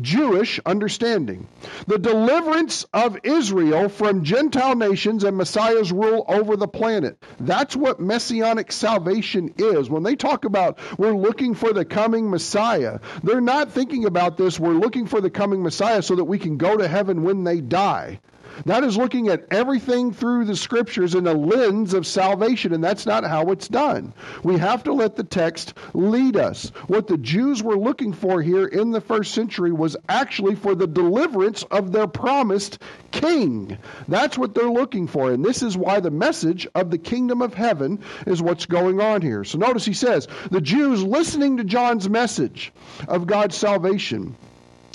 Jewish 0.01 0.60
understanding. 0.65 1.48
The 1.88 2.00
deliverance 2.00 2.86
of 2.94 3.20
Israel 3.24 3.89
from 3.89 4.24
Gentile 4.24 4.75
nations 4.75 5.24
and 5.24 5.38
Messiah's 5.38 5.92
rule 5.92 6.25
over 6.27 6.58
the 6.58 6.68
planet. 6.68 7.22
That's 7.39 7.75
what 7.75 8.00
messianic 8.00 8.72
salvation 8.72 9.53
is. 9.58 9.89
When 9.89 10.03
they 10.03 10.15
talk 10.15 10.46
about 10.46 10.80
we're 10.98 11.15
looking 11.15 11.53
for 11.53 11.74
the 11.74 11.86
coming 11.86 12.30
Messiah, 12.30 13.00
they're 13.24 13.42
not 13.42 13.72
thinking 13.72 14.06
about 14.06 14.38
this, 14.38 14.60
we're 14.60 14.74
looking 14.74 15.06
for 15.06 15.22
the 15.22 15.30
coming 15.30 15.62
Messiah 15.62 16.01
so 16.01 16.15
that 16.15 16.25
we 16.25 16.39
can 16.39 16.58
go 16.58 16.75
to 16.75 16.88
heaven 16.88 17.24
when 17.24 17.44
they 17.44 17.62
die. 17.62 18.20
That 18.65 18.83
is 18.83 18.98
looking 18.98 19.29
at 19.29 19.45
everything 19.51 20.13
through 20.13 20.45
the 20.45 20.55
scriptures 20.55 21.15
in 21.15 21.27
a 21.27 21.33
lens 21.33 21.93
of 21.93 22.07
salvation, 22.07 22.74
and 22.74 22.83
that's 22.83 23.05
not 23.05 23.24
how 23.24 23.51
it's 23.51 23.67
done. 23.67 24.13
We 24.43 24.57
have 24.57 24.83
to 24.83 24.93
let 24.93 25.15
the 25.15 25.24
text 25.24 25.74
lead 25.93 26.38
us. 26.38 26.69
What 26.88 27.07
the 27.07 27.17
Jews 27.17 27.63
were 27.63 27.77
looking 27.77 28.13
for 28.13 28.41
here 28.41 28.65
in 28.65 28.91
the 28.91 29.01
first 29.01 29.33
century 29.33 29.72
was 29.72 29.98
actually 30.07 30.55
for 30.55 30.75
the 30.75 30.88
deliverance 30.88 31.63
of 31.63 31.91
their 31.91 32.07
promised 32.07 32.79
king. 33.12 33.77
That's 34.07 34.38
what 34.38 34.55
they're 34.55 34.69
looking 34.69 35.07
for, 35.07 35.31
and 35.31 35.43
this 35.43 35.63
is 35.63 35.77
why 35.77 36.00
the 36.00 36.12
message 36.12 36.67
of 36.75 36.91
the 36.91 36.98
kingdom 36.98 37.41
of 37.41 37.53
heaven 37.53 38.00
is 38.27 38.41
what's 38.41 38.65
going 38.65 39.01
on 39.01 39.22
here. 39.22 39.43
So 39.43 39.57
notice 39.57 39.86
he 39.86 39.93
says, 39.93 40.27
the 40.51 40.62
Jews 40.62 41.03
listening 41.03 41.57
to 41.57 41.63
John's 41.63 42.10
message 42.10 42.72
of 43.07 43.27
God's 43.27 43.55
salvation 43.55 44.36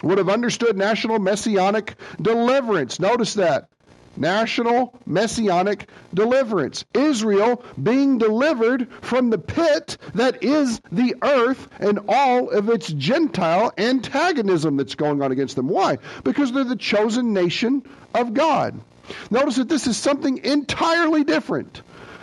would 0.03 0.19
have 0.19 0.29
understood 0.29 0.77
national 0.77 1.19
messianic 1.19 1.95
deliverance. 2.21 3.01
Notice 3.01 3.35
that. 3.35 3.69
National 4.17 4.99
messianic 5.07 5.89
deliverance. 6.13 6.85
Israel 6.93 7.63
being 7.81 8.19
delivered 8.19 8.91
from 9.01 9.31
the 9.31 9.39
pit 9.39 9.97
that 10.15 10.43
is 10.43 10.81
the 10.91 11.15
earth 11.23 11.69
and 11.79 12.01
all 12.09 12.51
of 12.51 12.69
its 12.69 12.89
Gentile 12.93 13.73
antagonism 13.79 14.77
that's 14.77 14.97
going 14.97 15.23
on 15.23 15.31
against 15.31 15.55
them. 15.55 15.69
Why? 15.69 15.99
Because 16.25 16.53
they're 16.53 16.65
the 16.65 16.75
chosen 16.77 17.33
nation 17.33 17.85
of 18.15 18.35
God. 18.35 18.81
Notice 19.31 19.57
that 19.57 19.69
this 19.69 19.87
is 19.87 19.97
something 19.97 20.45
entirely 20.45 21.25
different 21.25 21.83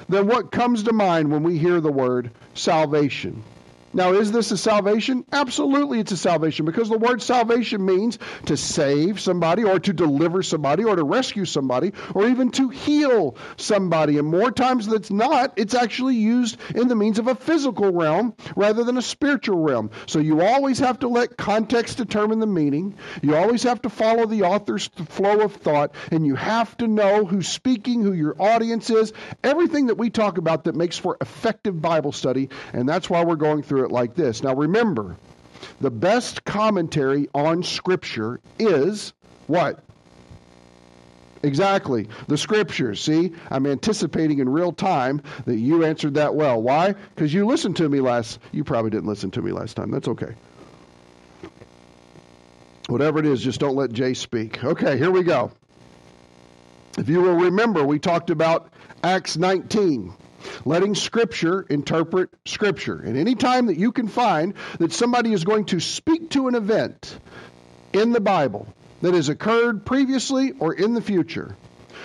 than 0.10 0.28
what 0.28 0.52
comes 0.52 0.84
to 0.84 0.94
mind 0.94 1.32
when 1.32 1.44
we 1.44 1.58
hear 1.58 1.82
the 1.82 1.92
word 1.92 2.32
salvation. 2.54 3.44
Now, 3.96 4.12
is 4.12 4.30
this 4.30 4.52
a 4.52 4.58
salvation? 4.58 5.24
Absolutely, 5.32 6.02
it's 6.02 6.12
a 6.12 6.18
salvation 6.18 6.66
because 6.66 6.90
the 6.90 6.98
word 6.98 7.22
salvation 7.22 7.86
means 7.86 8.20
to 8.48 8.58
save 8.58 9.22
somebody 9.22 9.64
or 9.64 9.80
to 9.80 9.94
deliver 9.94 10.44
somebody 10.44 10.84
or 10.84 10.98
to 10.98 11.04
rescue 11.06 11.46
somebody 11.46 11.94
or 12.14 12.28
even 12.28 12.52
to 12.52 12.68
heal 12.68 13.38
somebody. 13.56 14.18
And 14.18 14.28
more 14.28 14.52
times 14.52 14.88
than 14.88 15.02
not, 15.18 15.54
it's 15.56 15.74
actually 15.74 16.16
used 16.16 16.58
in 16.76 16.90
the 16.90 16.96
means 16.96 17.20
of 17.20 17.28
a 17.28 17.36
physical 17.36 17.94
realm 17.94 18.36
rather 18.58 18.84
than 18.84 18.98
a 18.98 19.02
spiritual 19.02 19.60
realm. 19.60 19.92
So 20.08 20.20
you 20.20 20.42
always 20.42 20.80
have 20.80 21.00
to 21.00 21.08
let 21.08 21.38
context 21.38 21.96
determine 21.96 22.40
the 22.40 22.48
meaning. 22.48 22.98
You 23.22 23.38
always 23.38 23.64
have 23.64 23.82
to 23.84 23.90
follow 23.90 24.26
the 24.26 24.44
author's 24.44 24.88
flow 24.88 25.40
of 25.40 25.54
thought, 25.54 25.96
and 26.12 26.26
you 26.26 26.36
have 26.36 26.76
to 26.78 26.88
know 26.90 27.24
who's 27.24 27.48
speaking, 27.48 28.02
who 28.02 28.12
your 28.12 28.36
audience 28.42 28.90
is, 28.90 29.14
everything 29.42 29.86
that 29.86 29.98
we 29.98 30.10
talk 30.10 30.38
about 30.38 30.66
that 30.66 30.76
makes 30.76 30.98
for 30.98 31.16
effective 31.22 31.82
Bible 31.82 32.12
study. 32.12 32.50
And 32.74 32.90
that's 32.90 33.10
why 33.10 33.24
we're 33.24 33.38
going 33.38 33.64
through 33.64 33.85
it 33.86 33.92
like 33.92 34.16
this. 34.16 34.44
Now 34.44 34.54
remember, 34.54 35.16
the 35.80 35.92
best 35.92 36.44
commentary 36.44 37.30
on 37.34 37.64
Scripture 37.64 38.42
is 38.60 39.14
what? 39.48 39.86
Exactly. 41.44 42.08
The 42.28 42.38
scriptures. 42.38 43.00
See, 43.00 43.32
I'm 43.52 43.68
anticipating 43.68 44.40
in 44.40 44.50
real 44.50 44.72
time 44.72 45.22
that 45.46 45.58
you 45.58 45.86
answered 45.86 46.16
that 46.16 46.34
well. 46.34 46.60
Why? 46.60 46.94
Because 47.14 47.34
you 47.34 47.46
listened 47.46 47.76
to 47.78 47.88
me 47.88 48.00
last. 48.02 48.40
You 48.52 48.64
probably 48.64 48.90
didn't 48.90 49.06
listen 49.06 49.30
to 49.32 49.44
me 49.44 49.52
last 49.52 49.76
time. 49.76 49.92
That's 49.92 50.08
okay. 50.08 50.34
Whatever 52.88 53.20
it 53.20 53.28
is, 53.28 53.42
just 53.42 53.60
don't 53.60 53.76
let 53.76 53.92
Jay 53.92 54.16
speak. 54.16 54.64
Okay, 54.64 54.98
here 54.98 55.12
we 55.12 55.24
go. 55.24 55.52
If 56.98 57.10
you 57.10 57.22
will 57.22 57.36
remember, 57.36 57.84
we 57.84 58.00
talked 58.00 58.30
about 58.32 58.72
Acts 59.04 59.38
19 59.38 60.14
letting 60.66 60.96
Scripture 60.96 61.66
interpret 61.70 62.30
Scripture. 62.46 63.00
And 63.00 63.18
any 63.18 63.36
time 63.36 63.68
that 63.68 63.78
you 63.78 63.92
can 63.92 64.08
find 64.08 64.54
that 64.80 64.94
somebody 64.94 65.34
is 65.34 65.44
going 65.44 65.66
to 65.66 65.80
speak 65.80 66.32
to 66.32 66.48
an 66.48 66.56
event 66.56 67.18
in 67.94 68.12
the 68.12 68.22
Bible 68.22 68.68
that 69.02 69.14
has 69.14 69.30
occurred 69.30 69.86
previously 69.86 70.54
or 70.60 70.74
in 70.74 70.94
the 70.94 71.02
future, 71.02 71.56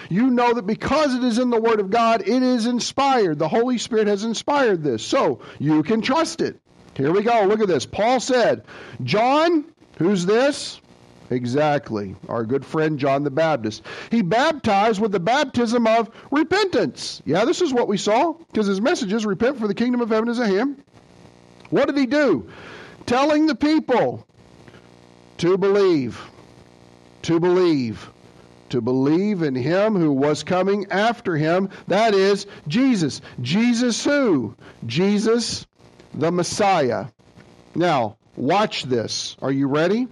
you 0.08 0.30
know 0.30 0.54
that 0.54 0.66
because 0.66 1.14
it 1.14 1.22
is 1.22 1.38
in 1.38 1.50
the 1.50 1.60
Word 1.60 1.80
of 1.80 1.90
God, 1.90 2.22
it 2.22 2.42
is 2.42 2.66
inspired. 2.66 3.38
The 3.38 3.48
Holy 3.48 3.78
Spirit 3.78 4.08
has 4.08 4.24
inspired 4.24 4.82
this. 4.82 5.04
So 5.04 5.40
you 5.58 5.82
can 5.82 6.00
trust 6.00 6.40
it. 6.40 6.60
Here 6.94 7.12
we 7.12 7.22
go. 7.22 7.44
Look 7.44 7.60
at 7.60 7.68
this. 7.68 7.86
Paul 7.86 8.20
said, 8.20 8.64
John, 9.02 9.64
who's 9.98 10.26
this? 10.26 10.79
Exactly. 11.30 12.16
Our 12.28 12.44
good 12.44 12.64
friend 12.64 12.98
John 12.98 13.22
the 13.22 13.30
Baptist. 13.30 13.82
He 14.10 14.22
baptized 14.22 15.00
with 15.00 15.12
the 15.12 15.20
baptism 15.20 15.86
of 15.86 16.10
repentance. 16.30 17.22
Yeah, 17.24 17.44
this 17.44 17.62
is 17.62 17.72
what 17.72 17.88
we 17.88 17.96
saw 17.96 18.32
because 18.32 18.66
his 18.66 18.80
message 18.80 19.12
is 19.12 19.24
repent 19.24 19.58
for 19.58 19.68
the 19.68 19.74
kingdom 19.74 20.00
of 20.00 20.10
heaven 20.10 20.28
is 20.28 20.40
at 20.40 20.48
hand. 20.48 20.82
What 21.70 21.86
did 21.86 21.96
he 21.96 22.06
do? 22.06 22.50
Telling 23.06 23.46
the 23.46 23.54
people 23.54 24.26
to 25.38 25.56
believe, 25.56 26.20
to 27.22 27.38
believe, 27.38 28.10
to 28.70 28.80
believe 28.80 29.42
in 29.42 29.54
him 29.54 29.94
who 29.94 30.12
was 30.12 30.42
coming 30.42 30.86
after 30.90 31.36
him. 31.36 31.70
That 31.86 32.14
is 32.14 32.46
Jesus. 32.66 33.20
Jesus 33.40 34.04
who? 34.04 34.56
Jesus 34.84 35.66
the 36.12 36.32
Messiah. 36.32 37.06
Now, 37.74 38.16
watch 38.36 38.82
this. 38.82 39.36
Are 39.40 39.52
you 39.52 39.68
ready? 39.68 40.08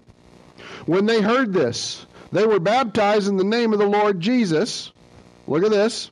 When 0.87 1.07
they 1.07 1.21
heard 1.21 1.53
this, 1.53 2.07
they 2.33 2.47
were 2.47 2.61
baptized 2.61 3.29
in 3.29 3.37
the 3.37 3.45
name 3.45 3.73
of 3.73 3.79
the 3.79 3.87
Lord 3.87 4.21
Jesus. 4.21 4.93
Look 5.47 5.65
at 5.65 5.71
this. 5.71 6.11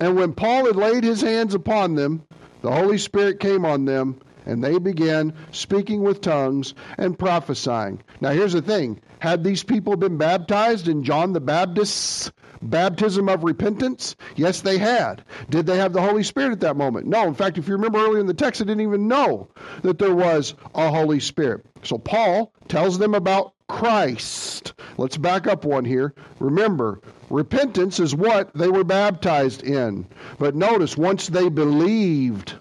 And 0.00 0.16
when 0.16 0.32
Paul 0.32 0.66
had 0.66 0.76
laid 0.76 1.04
his 1.04 1.20
hands 1.20 1.54
upon 1.54 1.94
them, 1.94 2.22
the 2.62 2.72
Holy 2.72 2.98
Spirit 2.98 3.40
came 3.40 3.64
on 3.64 3.84
them, 3.84 4.20
and 4.46 4.62
they 4.62 4.78
began 4.78 5.34
speaking 5.52 6.02
with 6.02 6.20
tongues 6.20 6.74
and 6.98 7.18
prophesying. 7.18 8.02
Now, 8.20 8.30
here's 8.30 8.52
the 8.52 8.62
thing 8.62 9.00
had 9.18 9.42
these 9.42 9.62
people 9.62 9.96
been 9.96 10.18
baptized 10.18 10.88
in 10.88 11.04
John 11.04 11.32
the 11.32 11.40
Baptist's 11.40 12.30
baptism 12.60 13.28
of 13.28 13.44
repentance? 13.44 14.16
Yes, 14.36 14.60
they 14.60 14.78
had. 14.78 15.24
Did 15.48 15.66
they 15.66 15.78
have 15.78 15.92
the 15.92 16.02
Holy 16.02 16.22
Spirit 16.22 16.52
at 16.52 16.60
that 16.60 16.76
moment? 16.76 17.06
No. 17.06 17.26
In 17.26 17.34
fact, 17.34 17.56
if 17.56 17.68
you 17.68 17.74
remember 17.74 17.98
earlier 18.00 18.20
in 18.20 18.26
the 18.26 18.34
text, 18.34 18.58
they 18.58 18.66
didn't 18.66 18.82
even 18.82 19.08
know 19.08 19.48
that 19.82 19.98
there 19.98 20.14
was 20.14 20.54
a 20.74 20.90
Holy 20.90 21.20
Spirit. 21.20 21.64
So 21.82 21.98
Paul 21.98 22.52
tells 22.68 22.98
them 22.98 23.14
about 23.14 23.53
Christ. 23.68 24.74
Let's 24.98 25.16
back 25.16 25.46
up 25.46 25.64
one 25.64 25.84
here. 25.84 26.14
Remember, 26.38 27.00
repentance 27.30 27.98
is 27.98 28.14
what 28.14 28.52
they 28.54 28.68
were 28.68 28.84
baptized 28.84 29.62
in. 29.62 30.06
But 30.38 30.54
notice, 30.54 30.96
once 30.96 31.28
they 31.28 31.48
believed 31.48 32.54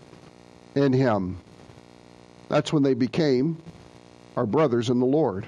in 0.75 0.93
Him, 0.93 1.38
that's 2.50 2.72
when 2.72 2.83
they 2.83 2.93
became 2.93 3.62
our 4.36 4.45
brothers 4.45 4.89
in 4.89 5.00
the 5.00 5.05
Lord. 5.05 5.48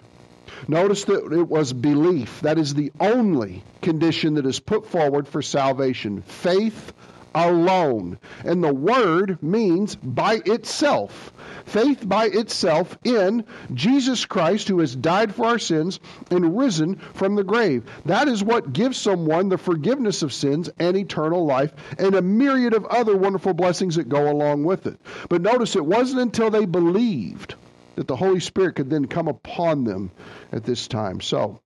Notice 0.68 1.06
that 1.06 1.32
it 1.34 1.48
was 1.48 1.74
belief. 1.74 2.42
That 2.42 2.58
is 2.58 2.74
the 2.74 2.92
only 3.00 3.64
condition 3.82 4.36
that 4.36 4.46
is 4.46 4.60
put 4.60 4.88
forward 4.88 5.28
for 5.28 5.42
salvation. 5.42 6.22
Faith 6.22 6.94
alone. 7.36 8.18
And 8.44 8.64
the 8.64 8.74
word 8.74 9.38
means 9.44 9.96
by 9.96 10.42
itself. 10.46 11.34
Faith 11.66 12.08
by 12.08 12.26
itself 12.28 12.98
in 13.04 13.44
Jesus 13.74 14.26
Christ, 14.26 14.68
who 14.68 14.80
has 14.80 14.96
died 14.96 15.36
for 15.36 15.46
our 15.48 15.60
sins 15.60 16.00
and 16.32 16.58
risen 16.58 16.96
from 17.14 17.36
the 17.36 17.44
grave. 17.44 17.84
That 18.06 18.28
is 18.28 18.44
what 18.44 18.74
gives 18.74 18.98
someone 18.98 19.50
the 19.50 19.58
forgiveness 19.58 20.24
of 20.24 20.34
sins 20.34 20.70
and 20.80 20.96
eternal 20.96 21.46
life 21.46 21.74
and 21.98 22.16
a 22.16 22.22
myriad 22.22 22.74
of 22.74 22.86
other 22.86 23.16
wonderful 23.16 23.54
blessings 23.54 23.96
that 23.96 24.10
go 24.10 24.32
along 24.32 24.64
with 24.64 24.88
it. 24.88 25.00
But 25.28 25.42
notice 25.42 25.76
it 25.76 25.86
wasn't 25.86 26.22
until 26.22 26.50
they 26.50 26.66
believed 26.66 27.56
that 27.96 28.08
the 28.08 28.16
Holy 28.16 28.40
Spirit 28.40 28.76
could 28.76 28.90
then 28.90 29.06
come 29.06 29.28
upon 29.28 29.84
them 29.84 30.12
at 30.52 30.64
this 30.64 30.88
time. 30.88 31.22
So, 31.22 31.60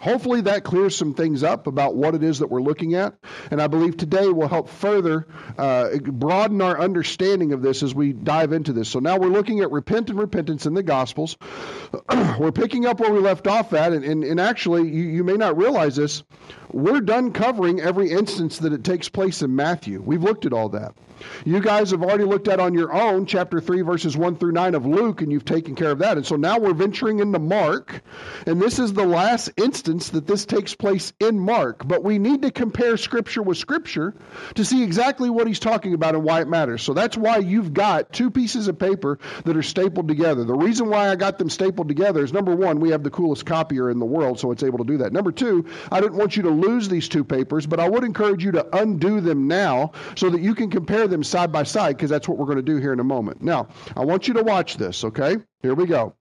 Hopefully, 0.00 0.42
that 0.42 0.64
clears 0.64 0.96
some 0.96 1.14
things 1.14 1.42
up 1.42 1.66
about 1.66 1.94
what 1.94 2.14
it 2.14 2.22
is 2.22 2.40
that 2.40 2.48
we're 2.48 2.62
looking 2.62 2.94
at. 2.94 3.14
And 3.50 3.60
I 3.60 3.66
believe 3.66 3.96
today 3.96 4.28
will 4.28 4.48
help 4.48 4.68
further 4.68 5.26
uh, 5.56 5.96
broaden 5.98 6.60
our 6.60 6.78
understanding 6.78 7.52
of 7.52 7.62
this 7.62 7.82
as 7.82 7.94
we 7.94 8.12
dive 8.12 8.52
into 8.52 8.72
this. 8.72 8.88
So 8.88 8.98
now 8.98 9.18
we're 9.18 9.28
looking 9.28 9.60
at 9.60 9.70
repent 9.70 10.10
and 10.10 10.18
repentance 10.18 10.66
in 10.66 10.74
the 10.74 10.82
Gospels. 10.82 11.36
we're 12.38 12.52
picking 12.52 12.86
up 12.86 13.00
where 13.00 13.12
we 13.12 13.20
left 13.20 13.46
off 13.46 13.72
at. 13.72 13.92
And, 13.92 14.04
and, 14.04 14.24
and 14.24 14.40
actually, 14.40 14.88
you, 14.88 15.04
you 15.04 15.24
may 15.24 15.36
not 15.36 15.56
realize 15.56 15.96
this. 15.96 16.22
We're 16.72 17.00
done 17.00 17.32
covering 17.32 17.80
every 17.80 18.10
instance 18.10 18.58
that 18.58 18.72
it 18.72 18.84
takes 18.84 19.08
place 19.08 19.42
in 19.42 19.54
Matthew. 19.54 20.02
We've 20.02 20.22
looked 20.22 20.46
at 20.46 20.52
all 20.52 20.68
that. 20.70 20.94
You 21.44 21.60
guys 21.60 21.90
have 21.92 22.02
already 22.02 22.24
looked 22.24 22.48
at 22.48 22.60
on 22.60 22.74
your 22.74 22.92
own 22.92 23.26
chapter 23.26 23.60
3, 23.60 23.82
verses 23.82 24.16
1 24.16 24.36
through 24.36 24.52
9 24.52 24.74
of 24.74 24.86
Luke, 24.86 25.22
and 25.22 25.32
you've 25.32 25.44
taken 25.44 25.74
care 25.74 25.90
of 25.90 26.00
that. 26.00 26.16
And 26.16 26.26
so 26.26 26.36
now 26.36 26.58
we're 26.58 26.74
venturing 26.74 27.20
into 27.20 27.38
Mark, 27.38 28.02
and 28.46 28.60
this 28.60 28.78
is 28.78 28.92
the 28.92 29.06
last 29.06 29.50
instance 29.56 30.10
that 30.10 30.26
this 30.26 30.44
takes 30.44 30.74
place 30.74 31.12
in 31.20 31.38
Mark. 31.38 31.86
But 31.86 32.04
we 32.04 32.18
need 32.18 32.42
to 32.42 32.50
compare 32.50 32.96
Scripture 32.96 33.42
with 33.42 33.56
Scripture 33.56 34.14
to 34.54 34.64
see 34.64 34.82
exactly 34.82 35.30
what 35.30 35.46
he's 35.46 35.58
talking 35.58 35.94
about 35.94 36.14
and 36.14 36.24
why 36.24 36.40
it 36.40 36.48
matters. 36.48 36.82
So 36.82 36.92
that's 36.92 37.16
why 37.16 37.38
you've 37.38 37.72
got 37.72 38.12
two 38.12 38.30
pieces 38.30 38.68
of 38.68 38.78
paper 38.78 39.18
that 39.44 39.56
are 39.56 39.62
stapled 39.62 40.08
together. 40.08 40.44
The 40.44 40.54
reason 40.54 40.88
why 40.90 41.08
I 41.08 41.16
got 41.16 41.38
them 41.38 41.48
stapled 41.50 41.88
together 41.88 42.22
is 42.24 42.32
number 42.32 42.54
one, 42.54 42.80
we 42.80 42.90
have 42.90 43.02
the 43.02 43.10
coolest 43.10 43.46
copier 43.46 43.90
in 43.90 43.98
the 43.98 44.06
world, 44.06 44.38
so 44.38 44.50
it's 44.50 44.62
able 44.62 44.78
to 44.78 44.84
do 44.84 44.98
that. 44.98 45.12
Number 45.12 45.32
two, 45.32 45.66
I 45.90 46.00
didn't 46.00 46.18
want 46.18 46.36
you 46.36 46.42
to 46.42 46.50
lose 46.50 46.65
these 46.88 47.08
two 47.08 47.24
papers, 47.24 47.66
but 47.66 47.80
I 47.80 47.88
would 47.88 48.02
encourage 48.02 48.44
you 48.44 48.52
to 48.52 48.76
undo 48.76 49.20
them 49.20 49.46
now 49.46 49.92
so 50.16 50.30
that 50.30 50.40
you 50.40 50.54
can 50.54 50.70
compare 50.70 50.86
compare 50.86 51.08
them 51.08 51.24
side 51.24 51.50
by 51.50 51.64
side 51.64 51.96
because 51.96 52.10
that's 52.10 52.28
what 52.28 52.38
we're 52.38 52.46
going 52.46 52.56
to 52.56 52.62
do 52.62 52.76
here 52.76 52.92
in 52.92 53.00
a 53.00 53.04
moment. 53.04 53.42
Now, 53.42 53.68
I 53.96 54.04
want 54.04 54.28
you 54.28 54.34
to 54.34 54.42
watch 54.42 54.76
this, 54.76 55.04
okay? 55.04 55.36
Here 55.60 55.74
we 55.74 55.86
go. 55.86 56.14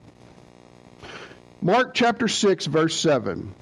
Mark 1.62 1.94
chapter 1.94 2.28
6, 2.28 2.66
verse 2.66 3.00
7. 3.00 3.54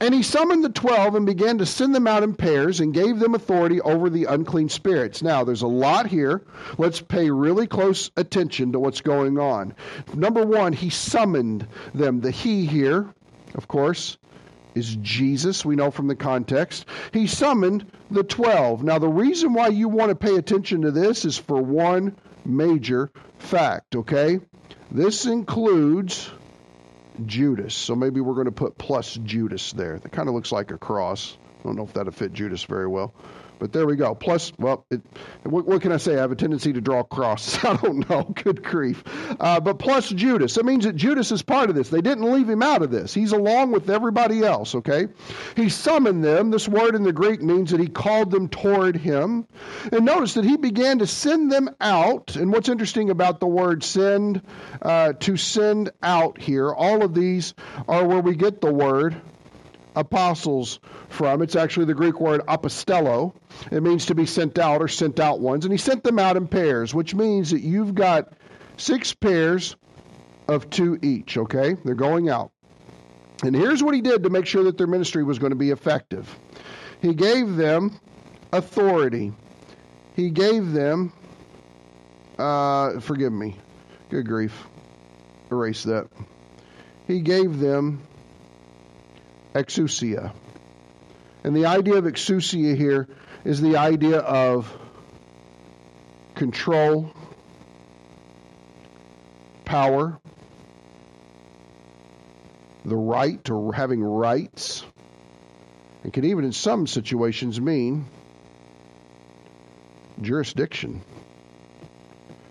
And 0.00 0.14
he 0.14 0.22
summoned 0.22 0.62
the 0.64 0.68
twelve 0.68 1.16
and 1.16 1.26
began 1.26 1.58
to 1.58 1.66
send 1.66 1.92
them 1.92 2.06
out 2.06 2.22
in 2.22 2.34
pairs 2.34 2.78
and 2.78 2.94
gave 2.94 3.18
them 3.18 3.34
authority 3.34 3.80
over 3.80 4.08
the 4.08 4.26
unclean 4.26 4.68
spirits. 4.68 5.22
Now, 5.22 5.42
there's 5.42 5.62
a 5.62 5.66
lot 5.66 6.06
here. 6.06 6.46
Let's 6.78 7.00
pay 7.00 7.30
really 7.30 7.66
close 7.66 8.12
attention 8.16 8.70
to 8.72 8.78
what's 8.78 9.00
going 9.00 9.38
on. 9.38 9.74
Number 10.14 10.46
one, 10.46 10.72
he 10.72 10.90
summoned 10.90 11.66
them. 11.94 12.20
The 12.20 12.30
he 12.30 12.64
here, 12.64 13.12
of 13.56 13.66
course, 13.66 14.17
is 14.78 14.96
Jesus. 14.96 15.64
We 15.64 15.76
know 15.76 15.90
from 15.90 16.06
the 16.06 16.16
context. 16.16 16.86
He 17.12 17.26
summoned 17.26 17.90
the 18.10 18.24
twelve. 18.24 18.82
Now, 18.82 18.98
the 18.98 19.08
reason 19.08 19.52
why 19.52 19.68
you 19.68 19.88
want 19.88 20.08
to 20.10 20.14
pay 20.14 20.36
attention 20.36 20.82
to 20.82 20.90
this 20.90 21.24
is 21.24 21.36
for 21.36 21.60
one 21.60 22.16
major 22.44 23.10
fact, 23.38 23.96
okay? 23.96 24.40
This 24.90 25.26
includes 25.26 26.30
Judas. 27.26 27.74
So 27.74 27.94
maybe 27.94 28.20
we're 28.20 28.34
going 28.34 28.46
to 28.46 28.52
put 28.52 28.78
plus 28.78 29.18
Judas 29.22 29.72
there. 29.72 29.98
That 29.98 30.12
kind 30.12 30.28
of 30.28 30.34
looks 30.34 30.52
like 30.52 30.70
a 30.70 30.78
cross. 30.78 31.36
I 31.60 31.62
don't 31.64 31.76
know 31.76 31.82
if 31.82 31.92
that'll 31.92 32.12
fit 32.12 32.32
Judas 32.32 32.62
very 32.64 32.86
well. 32.86 33.12
But 33.58 33.72
there 33.72 33.86
we 33.86 33.96
go. 33.96 34.14
Plus, 34.14 34.52
well, 34.58 34.86
it, 34.90 35.00
what, 35.42 35.66
what, 35.66 35.82
can 35.82 35.92
I 35.92 35.96
say? 35.96 36.14
I 36.14 36.20
have 36.20 36.32
a 36.32 36.36
tendency 36.36 36.72
to 36.72 36.80
draw 36.80 37.02
crosses. 37.02 37.58
I 37.64 37.76
don't 37.76 38.08
know. 38.08 38.22
Good 38.22 38.62
grief. 38.62 39.02
Uh, 39.40 39.60
but 39.60 39.78
plus 39.78 40.08
Judas. 40.08 40.54
That 40.54 40.64
means 40.64 40.84
that 40.84 40.96
Judas 40.96 41.32
is 41.32 41.42
part 41.42 41.70
of 41.70 41.76
this. 41.76 41.88
They 41.88 42.00
didn't 42.00 42.30
leave 42.32 42.48
him 42.48 42.62
out 42.62 42.82
of 42.82 42.90
this. 42.90 43.12
He's 43.12 43.32
along 43.32 43.72
with 43.72 43.90
everybody 43.90 44.44
else, 44.44 44.74
okay? 44.76 45.08
He 45.56 45.68
summoned 45.68 46.24
them. 46.24 46.50
This 46.50 46.68
word 46.68 46.94
in 46.94 47.02
the 47.02 47.12
Greek 47.12 47.42
means 47.42 47.70
that 47.70 47.80
he 47.80 47.88
called 47.88 48.30
them 48.30 48.48
toward 48.48 48.96
him. 48.96 49.46
And 49.92 50.04
notice 50.04 50.34
that 50.34 50.44
he 50.44 50.56
began 50.56 51.00
to 51.00 51.06
send 51.06 51.50
them 51.50 51.70
out. 51.80 52.36
And 52.36 52.52
what's 52.52 52.68
interesting 52.68 53.10
about 53.10 53.40
the 53.40 53.46
word 53.46 53.82
send, 53.82 54.42
uh, 54.82 55.14
to 55.14 55.36
send 55.36 55.90
out 56.02 56.40
here, 56.40 56.72
all 56.72 57.02
of 57.02 57.14
these 57.14 57.54
are 57.88 58.06
where 58.06 58.20
we 58.20 58.36
get 58.36 58.60
the 58.60 58.72
word 58.72 59.20
apostles 59.96 60.80
from. 61.08 61.42
It's 61.42 61.56
actually 61.56 61.86
the 61.86 61.94
Greek 61.94 62.20
word 62.20 62.42
apostello. 62.46 63.34
It 63.70 63.82
means 63.82 64.06
to 64.06 64.14
be 64.14 64.26
sent 64.26 64.58
out 64.58 64.80
or 64.80 64.88
sent 64.88 65.20
out 65.20 65.40
ones. 65.40 65.64
And 65.64 65.72
he 65.72 65.78
sent 65.78 66.04
them 66.04 66.18
out 66.18 66.36
in 66.36 66.46
pairs, 66.46 66.94
which 66.94 67.14
means 67.14 67.50
that 67.50 67.60
you've 67.60 67.94
got 67.94 68.32
six 68.76 69.14
pairs 69.14 69.76
of 70.46 70.70
two 70.70 70.98
each, 71.02 71.36
okay? 71.36 71.76
They're 71.84 71.94
going 71.94 72.28
out. 72.28 72.52
And 73.44 73.54
here's 73.54 73.82
what 73.82 73.94
he 73.94 74.00
did 74.00 74.24
to 74.24 74.30
make 74.30 74.46
sure 74.46 74.64
that 74.64 74.78
their 74.78 74.86
ministry 74.86 75.22
was 75.22 75.38
going 75.38 75.50
to 75.50 75.56
be 75.56 75.70
effective 75.70 76.38
he 77.00 77.14
gave 77.14 77.56
them 77.56 77.98
authority. 78.52 79.32
He 80.16 80.30
gave 80.30 80.72
them, 80.72 81.12
uh, 82.38 83.00
forgive 83.00 83.32
me, 83.32 83.56
good 84.10 84.26
grief, 84.26 84.66
erase 85.50 85.84
that. 85.84 86.08
He 87.06 87.20
gave 87.20 87.58
them 87.58 88.02
exousia. 89.54 90.32
And 91.44 91.56
the 91.56 91.66
idea 91.66 91.94
of 91.94 92.04
exousia 92.04 92.76
here 92.76 93.08
is 93.44 93.60
the 93.60 93.76
idea 93.76 94.18
of 94.18 94.72
control, 96.34 97.12
power, 99.64 100.18
the 102.84 102.96
right 102.96 103.50
or 103.50 103.72
having 103.72 104.02
rights. 104.02 104.84
It 106.04 106.12
can 106.12 106.24
even 106.24 106.44
in 106.44 106.52
some 106.52 106.86
situations 106.86 107.60
mean 107.60 108.06
jurisdiction. 110.20 111.02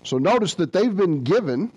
So 0.04 0.18
notice 0.18 0.54
that 0.54 0.72
they've 0.72 0.94
been 0.94 1.24
given 1.24 1.72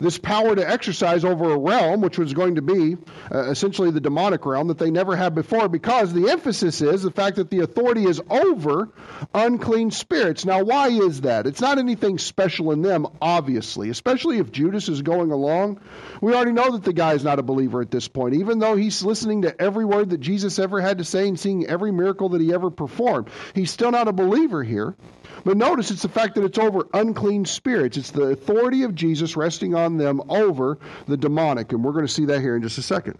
this 0.00 0.18
power 0.18 0.54
to 0.54 0.68
exercise 0.68 1.24
over 1.24 1.52
a 1.52 1.58
realm, 1.58 2.00
which 2.00 2.18
was 2.18 2.32
going 2.34 2.56
to 2.56 2.62
be 2.62 2.96
uh, 3.32 3.50
essentially 3.50 3.90
the 3.90 4.00
demonic 4.00 4.44
realm 4.46 4.68
that 4.68 4.78
they 4.78 4.90
never 4.90 5.16
had 5.16 5.34
before, 5.34 5.68
because 5.68 6.12
the 6.12 6.30
emphasis 6.30 6.80
is 6.80 7.02
the 7.02 7.10
fact 7.10 7.36
that 7.36 7.50
the 7.50 7.60
authority 7.60 8.04
is 8.04 8.20
over 8.30 8.88
unclean 9.34 9.90
spirits. 9.90 10.44
Now, 10.44 10.62
why 10.62 10.88
is 10.88 11.22
that? 11.22 11.46
It's 11.46 11.60
not 11.60 11.78
anything 11.78 12.18
special 12.18 12.72
in 12.72 12.82
them, 12.82 13.06
obviously, 13.20 13.90
especially 13.90 14.38
if 14.38 14.50
Judas 14.50 14.88
is 14.88 15.02
going 15.02 15.30
along. 15.30 15.80
We 16.20 16.34
already 16.34 16.52
know 16.52 16.72
that 16.72 16.84
the 16.84 16.92
guy 16.92 17.14
is 17.14 17.24
not 17.24 17.38
a 17.38 17.42
believer 17.42 17.80
at 17.80 17.90
this 17.90 18.08
point, 18.08 18.34
even 18.34 18.58
though 18.58 18.76
he's 18.76 19.02
listening 19.02 19.42
to 19.42 19.60
every 19.60 19.84
word 19.84 20.10
that 20.10 20.20
Jesus 20.20 20.58
ever 20.58 20.80
had 20.80 20.98
to 20.98 21.04
say 21.04 21.28
and 21.28 21.38
seeing 21.38 21.66
every 21.66 21.92
miracle 21.92 22.30
that 22.30 22.40
he 22.40 22.52
ever 22.52 22.70
performed. 22.70 23.28
He's 23.54 23.70
still 23.70 23.90
not 23.90 24.08
a 24.08 24.12
believer 24.12 24.62
here. 24.62 24.94
But 25.44 25.56
notice 25.56 25.90
it's 25.90 26.02
the 26.02 26.08
fact 26.08 26.34
that 26.34 26.44
it's 26.44 26.58
over 26.58 26.86
unclean 26.92 27.44
spirits. 27.44 27.96
It's 27.96 28.10
the 28.10 28.24
authority 28.24 28.82
of 28.82 28.94
Jesus 28.94 29.36
resting 29.36 29.74
on 29.74 29.96
them 29.96 30.22
over 30.28 30.78
the 31.06 31.16
demonic. 31.16 31.72
And 31.72 31.84
we're 31.84 31.92
going 31.92 32.06
to 32.06 32.12
see 32.12 32.26
that 32.26 32.40
here 32.40 32.56
in 32.56 32.62
just 32.62 32.78
a 32.78 32.82
second. 32.82 33.18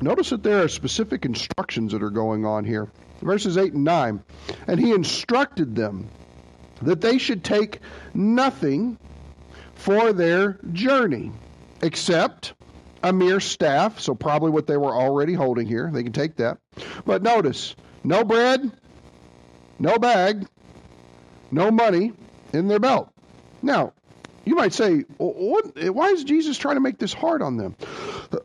Notice 0.00 0.30
that 0.30 0.42
there 0.42 0.62
are 0.62 0.68
specific 0.68 1.24
instructions 1.24 1.92
that 1.92 2.02
are 2.02 2.10
going 2.10 2.44
on 2.44 2.64
here. 2.64 2.90
Verses 3.20 3.56
8 3.56 3.72
and 3.72 3.84
9. 3.84 4.22
And 4.66 4.80
he 4.80 4.90
instructed 4.92 5.76
them 5.76 6.08
that 6.82 7.00
they 7.00 7.18
should 7.18 7.44
take 7.44 7.78
nothing 8.12 8.98
for 9.74 10.12
their 10.12 10.58
journey 10.72 11.32
except 11.82 12.54
a 13.02 13.12
mere 13.12 13.40
staff, 13.40 14.00
so 14.00 14.14
probably 14.14 14.50
what 14.50 14.66
they 14.66 14.76
were 14.76 14.94
already 14.94 15.34
holding 15.34 15.66
here. 15.66 15.90
They 15.92 16.02
can 16.02 16.12
take 16.12 16.36
that. 16.36 16.58
But 17.04 17.22
notice, 17.22 17.74
no 18.04 18.24
bread, 18.24 18.70
no 19.78 19.98
bag, 19.98 20.46
no 21.50 21.70
money 21.70 22.12
in 22.52 22.68
their 22.68 22.78
belt. 22.80 23.08
Now, 23.62 23.92
you 24.44 24.54
might 24.54 24.72
say, 24.72 25.00
what, 25.18 25.64
why 25.94 26.08
is 26.08 26.24
Jesus 26.24 26.58
trying 26.58 26.76
to 26.76 26.80
make 26.80 26.98
this 26.98 27.12
hard 27.12 27.42
on 27.42 27.56
them? 27.56 27.76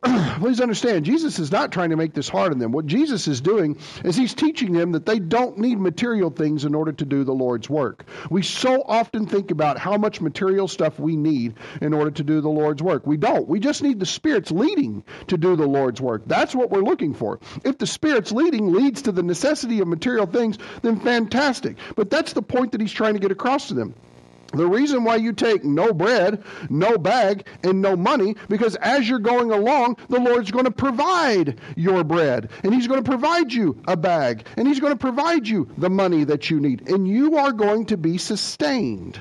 Please 0.40 0.62
understand, 0.62 1.06
Jesus 1.06 1.40
is 1.40 1.52
not 1.52 1.72
trying 1.72 1.90
to 1.90 1.96
make 1.96 2.14
this 2.14 2.30
hard 2.30 2.52
on 2.52 2.60
them. 2.60 2.72
What 2.72 2.86
Jesus 2.86 3.28
is 3.28 3.42
doing 3.42 3.78
is 4.04 4.16
he's 4.16 4.34
teaching 4.34 4.74
them 4.74 4.92
that 4.92 5.06
they 5.06 5.20
don't 5.20 5.58
need 5.58 5.80
material 5.80 6.30
things 6.30 6.66
in 6.66 6.76
order 6.76 6.92
to 6.92 7.06
do 7.06 7.24
the 7.24 7.34
Lord's 7.34 7.70
work. 7.70 8.06
We 8.30 8.44
so 8.44 8.84
often 8.84 9.26
think 9.26 9.52
about 9.52 9.80
how 9.80 9.98
much 9.98 10.22
material 10.22 10.68
stuff 10.68 11.00
we 11.00 11.16
need 11.16 11.56
in 11.82 11.94
order 11.94 12.12
to 12.12 12.24
do 12.24 12.42
the 12.42 12.50
Lord's 12.50 12.84
work. 12.84 13.08
We 13.08 13.18
don't. 13.18 13.48
We 13.48 13.60
just 13.60 13.82
need 13.82 14.00
the 14.00 14.06
Spirit's 14.06 14.52
leading 14.52 15.04
to 15.28 15.38
do 15.38 15.56
the 15.56 15.68
Lord's 15.68 16.02
work. 16.02 16.24
That's 16.28 16.54
what 16.54 16.70
we're 16.70 16.82
looking 16.82 17.14
for. 17.14 17.40
If 17.64 17.78
the 17.78 17.88
Spirit's 17.88 18.32
leading 18.32 18.72
leads 18.72 19.04
to 19.04 19.12
the 19.12 19.24
necessity 19.24 19.80
of 19.80 19.88
material 19.88 20.28
things, 20.28 20.58
then 20.82 21.00
fantastic. 21.00 21.78
But 21.96 22.10
that's 22.10 22.34
the 22.34 22.42
point 22.42 22.74
that 22.74 22.82
he's 22.82 22.92
trying 22.92 23.14
to 23.14 23.20
get 23.20 23.32
across 23.32 23.70
to 23.70 23.74
them. 23.74 23.96
The 24.54 24.66
reason 24.66 25.04
why 25.04 25.18
you 25.18 25.34
take 25.34 25.64
no 25.64 25.94
bread, 25.94 26.44
no 26.70 26.98
bag, 26.98 27.46
and 27.64 27.82
no 27.82 27.96
money, 27.96 28.36
because 28.48 28.76
as 28.78 29.08
you're 29.08 29.20
going 29.20 29.52
along, 29.52 29.98
the 30.10 30.20
Lord's 30.20 30.52
going 30.52 30.66
to 30.66 30.72
provide 30.72 31.60
your 31.76 32.04
bread, 32.04 32.50
and 32.64 32.74
He's 32.74 32.88
going 32.88 33.04
to 33.04 33.10
provide 33.10 33.52
you 33.52 33.82
a 33.88 33.98
bag, 33.98 34.46
and 34.56 34.68
He's 34.68 34.80
going 34.80 34.94
to 34.94 34.98
provide 34.98 35.48
you 35.48 35.70
the 35.78 35.90
money 35.90 36.24
that 36.24 36.50
you 36.50 36.60
need, 36.60 36.90
and 36.90 37.08
you 37.08 37.38
are 37.38 37.52
going 37.52 37.88
to 37.88 37.98
be 37.98 38.18
sustained. 38.18 39.20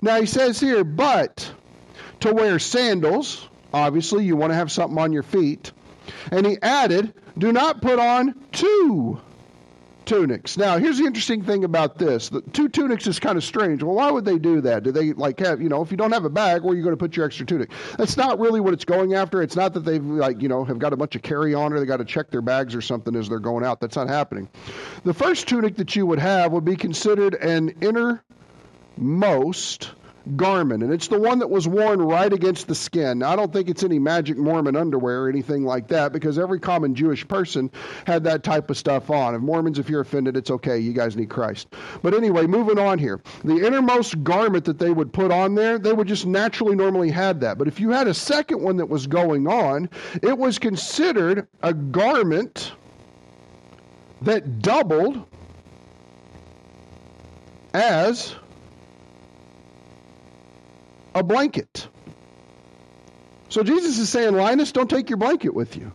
Now, 0.00 0.20
He 0.20 0.26
says 0.26 0.60
here, 0.60 0.84
but 0.84 1.52
to 2.20 2.32
wear 2.32 2.58
sandals, 2.58 3.48
obviously, 3.74 4.24
you 4.24 4.36
want 4.36 4.52
to 4.52 4.56
have 4.56 4.70
something 4.70 4.98
on 4.98 5.12
your 5.12 5.24
feet. 5.24 5.72
And 6.30 6.46
He 6.46 6.58
added, 6.62 7.12
do 7.36 7.52
not 7.52 7.82
put 7.82 7.98
on 7.98 8.34
two 8.52 9.20
tunics. 10.10 10.58
Now, 10.58 10.76
here's 10.78 10.98
the 10.98 11.04
interesting 11.04 11.44
thing 11.44 11.62
about 11.62 11.96
this: 11.96 12.30
the 12.30 12.40
two 12.40 12.68
tunics 12.68 13.06
is 13.06 13.20
kind 13.20 13.38
of 13.38 13.44
strange. 13.44 13.82
Well, 13.82 13.94
why 13.94 14.10
would 14.10 14.24
they 14.24 14.38
do 14.38 14.62
that? 14.62 14.82
Do 14.82 14.90
they 14.90 15.12
like 15.12 15.38
have 15.38 15.62
you 15.62 15.68
know 15.68 15.82
if 15.82 15.92
you 15.92 15.96
don't 15.96 16.10
have 16.12 16.24
a 16.24 16.30
bag, 16.30 16.62
where 16.62 16.72
are 16.72 16.76
you 16.76 16.82
going 16.82 16.94
to 16.94 16.98
put 16.98 17.16
your 17.16 17.26
extra 17.26 17.46
tunic? 17.46 17.70
That's 17.96 18.16
not 18.16 18.40
really 18.40 18.58
what 18.60 18.74
it's 18.74 18.84
going 18.84 19.14
after. 19.14 19.40
It's 19.40 19.54
not 19.54 19.74
that 19.74 19.84
they've 19.84 20.04
like 20.04 20.42
you 20.42 20.48
know 20.48 20.64
have 20.64 20.80
got 20.80 20.92
a 20.92 20.96
bunch 20.96 21.14
of 21.14 21.22
carry 21.22 21.54
on 21.54 21.72
or 21.72 21.78
they 21.78 21.86
got 21.86 21.98
to 21.98 22.04
check 22.04 22.30
their 22.30 22.42
bags 22.42 22.74
or 22.74 22.80
something 22.80 23.14
as 23.14 23.28
they're 23.28 23.38
going 23.38 23.64
out. 23.64 23.80
That's 23.80 23.94
not 23.94 24.08
happening. 24.08 24.48
The 25.04 25.14
first 25.14 25.46
tunic 25.46 25.76
that 25.76 25.94
you 25.94 26.06
would 26.06 26.18
have 26.18 26.50
would 26.52 26.64
be 26.64 26.74
considered 26.74 27.34
an 27.34 27.76
innermost 28.98 29.92
garment, 30.36 30.82
and 30.82 30.92
it's 30.92 31.08
the 31.08 31.18
one 31.18 31.38
that 31.40 31.50
was 31.50 31.66
worn 31.66 32.00
right 32.00 32.32
against 32.32 32.68
the 32.68 32.74
skin. 32.74 33.18
Now, 33.18 33.30
I 33.30 33.36
don't 33.36 33.52
think 33.52 33.68
it's 33.68 33.82
any 33.82 33.98
magic 33.98 34.36
Mormon 34.36 34.76
underwear 34.76 35.24
or 35.24 35.28
anything 35.28 35.64
like 35.64 35.88
that 35.88 36.12
because 36.12 36.38
every 36.38 36.60
common 36.60 36.94
Jewish 36.94 37.26
person 37.26 37.70
had 38.06 38.24
that 38.24 38.42
type 38.42 38.70
of 38.70 38.76
stuff 38.76 39.10
on. 39.10 39.34
If 39.34 39.40
Mormons, 39.40 39.78
if 39.78 39.88
you're 39.88 40.00
offended, 40.00 40.36
it's 40.36 40.50
okay. 40.50 40.78
You 40.78 40.92
guys 40.92 41.16
need 41.16 41.30
Christ. 41.30 41.68
But 42.02 42.14
anyway, 42.14 42.46
moving 42.46 42.78
on 42.78 42.98
here. 42.98 43.20
The 43.44 43.66
innermost 43.66 44.22
garment 44.22 44.64
that 44.66 44.78
they 44.78 44.90
would 44.90 45.12
put 45.12 45.30
on 45.30 45.54
there, 45.54 45.78
they 45.78 45.92
would 45.92 46.08
just 46.08 46.26
naturally 46.26 46.76
normally 46.76 47.10
have 47.10 47.40
that. 47.40 47.58
But 47.58 47.68
if 47.68 47.80
you 47.80 47.90
had 47.90 48.08
a 48.08 48.14
second 48.14 48.62
one 48.62 48.76
that 48.78 48.86
was 48.86 49.06
going 49.06 49.46
on, 49.46 49.90
it 50.22 50.36
was 50.36 50.58
considered 50.58 51.46
a 51.62 51.72
garment 51.74 52.72
that 54.22 54.60
doubled 54.60 55.24
as 57.72 58.34
a 61.14 61.22
blanket. 61.22 61.88
So 63.48 63.62
Jesus 63.62 63.98
is 63.98 64.08
saying, 64.08 64.34
Linus, 64.34 64.72
don't 64.72 64.88
take 64.88 65.10
your 65.10 65.16
blanket 65.16 65.54
with 65.54 65.76
you. 65.76 65.92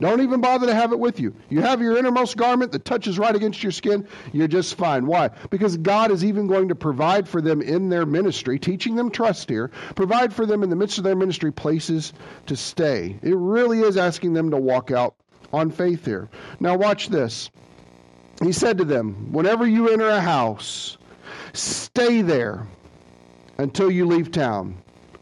Don't 0.00 0.20
even 0.22 0.40
bother 0.40 0.66
to 0.66 0.74
have 0.74 0.92
it 0.92 0.98
with 0.98 1.20
you. 1.20 1.34
You 1.48 1.60
have 1.60 1.80
your 1.80 1.96
innermost 1.96 2.36
garment 2.36 2.72
that 2.72 2.84
touches 2.84 3.18
right 3.18 3.34
against 3.34 3.62
your 3.62 3.72
skin, 3.72 4.08
you're 4.32 4.48
just 4.48 4.74
fine. 4.74 5.06
Why? 5.06 5.30
Because 5.50 5.76
God 5.76 6.10
is 6.10 6.24
even 6.24 6.48
going 6.48 6.68
to 6.68 6.74
provide 6.74 7.28
for 7.28 7.40
them 7.40 7.62
in 7.62 7.88
their 7.88 8.04
ministry, 8.04 8.58
teaching 8.58 8.96
them 8.96 9.10
trust 9.10 9.48
here, 9.48 9.70
provide 9.94 10.32
for 10.32 10.44
them 10.44 10.62
in 10.62 10.70
the 10.70 10.76
midst 10.76 10.98
of 10.98 11.04
their 11.04 11.14
ministry 11.14 11.52
places 11.52 12.12
to 12.46 12.56
stay. 12.56 13.18
It 13.22 13.36
really 13.36 13.80
is 13.80 13.96
asking 13.96 14.32
them 14.32 14.50
to 14.50 14.56
walk 14.56 14.90
out 14.90 15.14
on 15.52 15.70
faith 15.70 16.04
here. 16.04 16.30
Now, 16.58 16.76
watch 16.76 17.08
this. 17.08 17.50
He 18.42 18.52
said 18.52 18.78
to 18.78 18.84
them, 18.84 19.32
Whenever 19.32 19.66
you 19.66 19.88
enter 19.88 20.08
a 20.08 20.20
house, 20.20 20.96
stay 21.52 22.22
there 22.22 22.66
until 23.62 23.90
you 23.90 24.06
leave 24.06 24.32
town. 24.32 24.76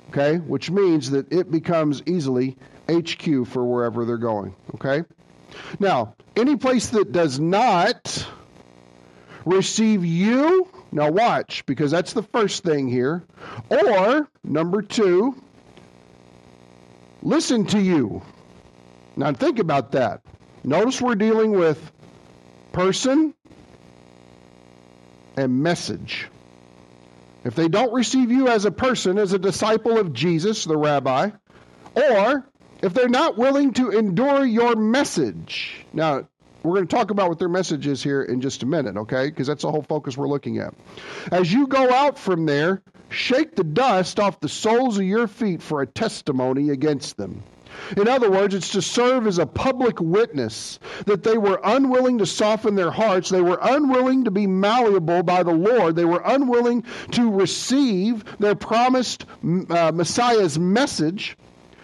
Okay? 0.09 0.39
Which 0.39 0.71
means 0.71 1.11
that 1.11 1.31
it 1.31 1.51
becomes 1.51 2.03
easily 2.07 2.57
HQ 2.91 3.47
for 3.47 3.65
wherever 3.65 4.05
they're 4.05 4.17
going. 4.17 4.55
Okay? 4.75 5.05
Now, 5.79 6.15
any 6.35 6.57
place 6.57 6.89
that 6.89 7.13
does 7.13 7.39
not 7.39 8.27
receive 9.45 10.05
you, 10.05 10.69
now 10.91 11.11
watch, 11.11 11.65
because 11.67 11.91
that's 11.91 12.15
the 12.15 12.23
first 12.23 12.65
thing 12.65 12.89
here, 12.89 13.23
or 13.69 14.29
number 14.43 14.81
two, 14.83 15.35
listen 17.23 17.67
to 17.67 17.81
you. 17.81 18.23
Now, 19.17 19.33
think 19.33 19.59
about 19.59 19.93
that. 19.93 20.23
Notice 20.65 21.01
we're 21.01 21.15
dealing 21.15 21.53
with 21.53 21.93
person 22.73 23.35
and 25.37 25.63
message. 25.63 26.29
If 27.45 27.55
they 27.55 27.69
don't 27.69 27.93
receive 27.93 28.31
you 28.31 28.49
as 28.49 28.65
a 28.65 28.71
person, 28.71 29.19
as 29.19 29.33
a 29.33 29.39
disciple 29.39 29.99
of 29.99 30.13
Jesus, 30.13 30.65
the 30.65 30.77
rabbi, 30.77 31.31
or 31.95 32.47
if 32.83 32.95
they're 32.95 33.09
not 33.09 33.39
willing 33.39 33.73
to 33.75 33.91
endure 33.91 34.45
your 34.45 34.77
message. 34.77 35.85
Now, 35.93 36.29
we're 36.63 36.75
going 36.75 36.87
to 36.87 36.95
talk 36.95 37.11
about 37.11 37.31
what 37.31 37.39
their 37.39 37.49
message 37.49 37.87
is 37.87 38.03
here 38.03 38.23
in 38.23 38.43
just 38.43 38.63
a 38.63 38.67
minute, 38.67 38.97
okay? 38.97 39.31
Because 39.31 39.47
that's 39.47 39.63
the 39.63 39.71
whole 39.71 39.83
focus 39.83 40.17
we're 40.17 40.29
looking 40.29 40.59
at. 40.59 40.75
As 41.33 41.51
you 41.51 41.67
go 41.67 41.91
out 41.91 42.19
from 42.19 42.45
there, 42.45 42.83
shake 43.09 43.57
the 43.57 43.65
dust 43.65 44.21
off 44.21 44.41
the 44.41 44.49
soles 44.49 44.99
of 44.99 45.05
your 45.05 45.27
feet 45.27 45.63
for 45.63 45.81
a 45.81 45.87
testimony 45.87 46.71
against 46.71 47.17
them. 47.17 47.43
In 47.97 48.09
other 48.09 48.31
words, 48.31 48.55
it's 48.55 48.73
to 48.73 48.83
serve 48.83 49.27
as 49.27 49.39
a 49.39 49.47
public 49.47 50.01
witness 50.01 50.79
that 51.07 51.23
they 51.23 51.39
were 51.39 51.61
unwilling 51.63 52.19
to 52.19 52.27
soften 52.27 52.75
their 52.75 52.91
hearts. 52.91 53.29
They 53.29 53.41
were 53.41 53.59
unwilling 53.61 54.25
to 54.25 54.31
be 54.31 54.47
malleable 54.47 55.23
by 55.23 55.43
the 55.43 55.53
Lord. 55.53 55.97
They 55.97 56.05
were 56.05 56.23
unwilling 56.25 56.85
to 57.13 57.31
receive 57.31 58.25
their 58.39 58.55
promised 58.55 59.25
uh, 59.43 59.93
Messiah's 59.93 60.59
message 60.59 61.37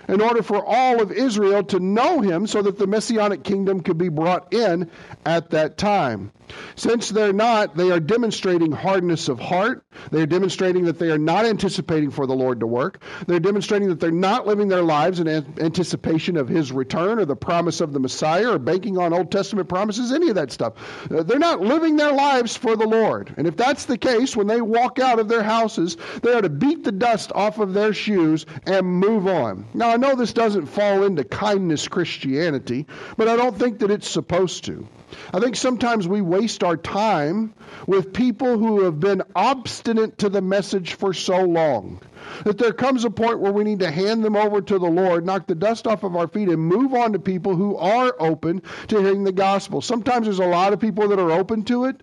in 0.08 0.20
order 0.20 0.42
for 0.42 0.64
all 0.64 1.00
of 1.02 1.12
Israel 1.12 1.64
to 1.64 1.80
know 1.80 2.20
him 2.20 2.46
so 2.46 2.62
that 2.62 2.78
the 2.78 2.86
messianic 2.86 3.42
kingdom 3.42 3.80
could 3.80 3.98
be 3.98 4.08
brought 4.08 4.52
in 4.54 4.90
at 5.24 5.50
that 5.50 5.76
time. 5.76 6.30
Since 6.74 7.10
they're 7.10 7.32
not, 7.32 7.76
they 7.76 7.90
are 7.90 8.00
demonstrating 8.00 8.72
hardness 8.72 9.28
of 9.28 9.38
heart. 9.38 9.84
They're 10.10 10.26
demonstrating 10.26 10.84
that 10.84 10.98
they 10.98 11.10
are 11.10 11.18
not 11.18 11.46
anticipating 11.46 12.10
for 12.10 12.26
the 12.26 12.34
Lord 12.34 12.60
to 12.60 12.66
work. 12.66 13.02
They're 13.26 13.40
demonstrating 13.40 13.88
that 13.88 14.00
they're 14.00 14.10
not 14.10 14.46
living 14.46 14.68
their 14.68 14.82
lives 14.82 15.20
in 15.20 15.28
anticipation 15.28 16.36
of 16.36 16.48
His 16.48 16.72
return 16.72 17.18
or 17.18 17.24
the 17.24 17.36
promise 17.36 17.80
of 17.80 17.92
the 17.92 18.00
Messiah 18.00 18.52
or 18.52 18.58
banking 18.58 18.98
on 18.98 19.12
Old 19.12 19.30
Testament 19.30 19.68
promises, 19.68 20.12
any 20.12 20.28
of 20.28 20.34
that 20.36 20.52
stuff. 20.52 20.74
Uh, 21.10 21.22
they're 21.22 21.38
not 21.38 21.60
living 21.60 21.96
their 21.96 22.12
lives 22.12 22.56
for 22.56 22.76
the 22.76 22.86
Lord. 22.86 23.34
And 23.36 23.46
if 23.46 23.56
that's 23.56 23.86
the 23.86 23.98
case, 23.98 24.36
when 24.36 24.46
they 24.46 24.60
walk 24.60 24.98
out 24.98 25.18
of 25.18 25.28
their 25.28 25.42
houses, 25.42 25.96
they 26.22 26.32
are 26.32 26.42
to 26.42 26.48
beat 26.48 26.84
the 26.84 26.92
dust 26.92 27.32
off 27.34 27.58
of 27.58 27.74
their 27.74 27.92
shoes 27.92 28.46
and 28.66 28.86
move 28.86 29.26
on. 29.26 29.66
Now, 29.74 29.90
I 29.90 29.96
know 29.96 30.14
this 30.14 30.32
doesn't 30.32 30.66
fall 30.66 31.04
into 31.04 31.24
kindness 31.24 31.88
Christianity, 31.88 32.86
but 33.16 33.28
I 33.28 33.36
don't 33.36 33.58
think 33.58 33.78
that 33.80 33.90
it's 33.90 34.08
supposed 34.08 34.64
to. 34.64 34.86
I 35.32 35.40
think 35.40 35.56
sometimes 35.56 36.08
we 36.08 36.20
waste 36.20 36.64
our 36.64 36.76
time 36.76 37.54
with 37.86 38.12
people 38.12 38.58
who 38.58 38.82
have 38.82 38.98
been 38.98 39.22
obstinate 39.34 40.18
to 40.18 40.28
the 40.28 40.40
message 40.40 40.94
for 40.94 41.14
so 41.14 41.42
long 41.42 42.00
that 42.44 42.58
there 42.58 42.72
comes 42.72 43.04
a 43.04 43.10
point 43.10 43.38
where 43.38 43.52
we 43.52 43.64
need 43.64 43.80
to 43.80 43.90
hand 43.90 44.24
them 44.24 44.36
over 44.36 44.60
to 44.60 44.78
the 44.78 44.86
Lord, 44.86 45.24
knock 45.24 45.46
the 45.46 45.54
dust 45.54 45.86
off 45.86 46.02
of 46.02 46.16
our 46.16 46.28
feet, 46.28 46.48
and 46.48 46.60
move 46.60 46.94
on 46.94 47.12
to 47.12 47.18
people 47.18 47.54
who 47.54 47.76
are 47.76 48.14
open 48.18 48.62
to 48.88 49.00
hearing 49.00 49.24
the 49.24 49.32
gospel. 49.32 49.80
Sometimes 49.80 50.26
there's 50.26 50.38
a 50.38 50.46
lot 50.46 50.72
of 50.72 50.80
people 50.80 51.08
that 51.08 51.18
are 51.18 51.32
open 51.32 51.64
to 51.64 51.84
it 51.84 52.02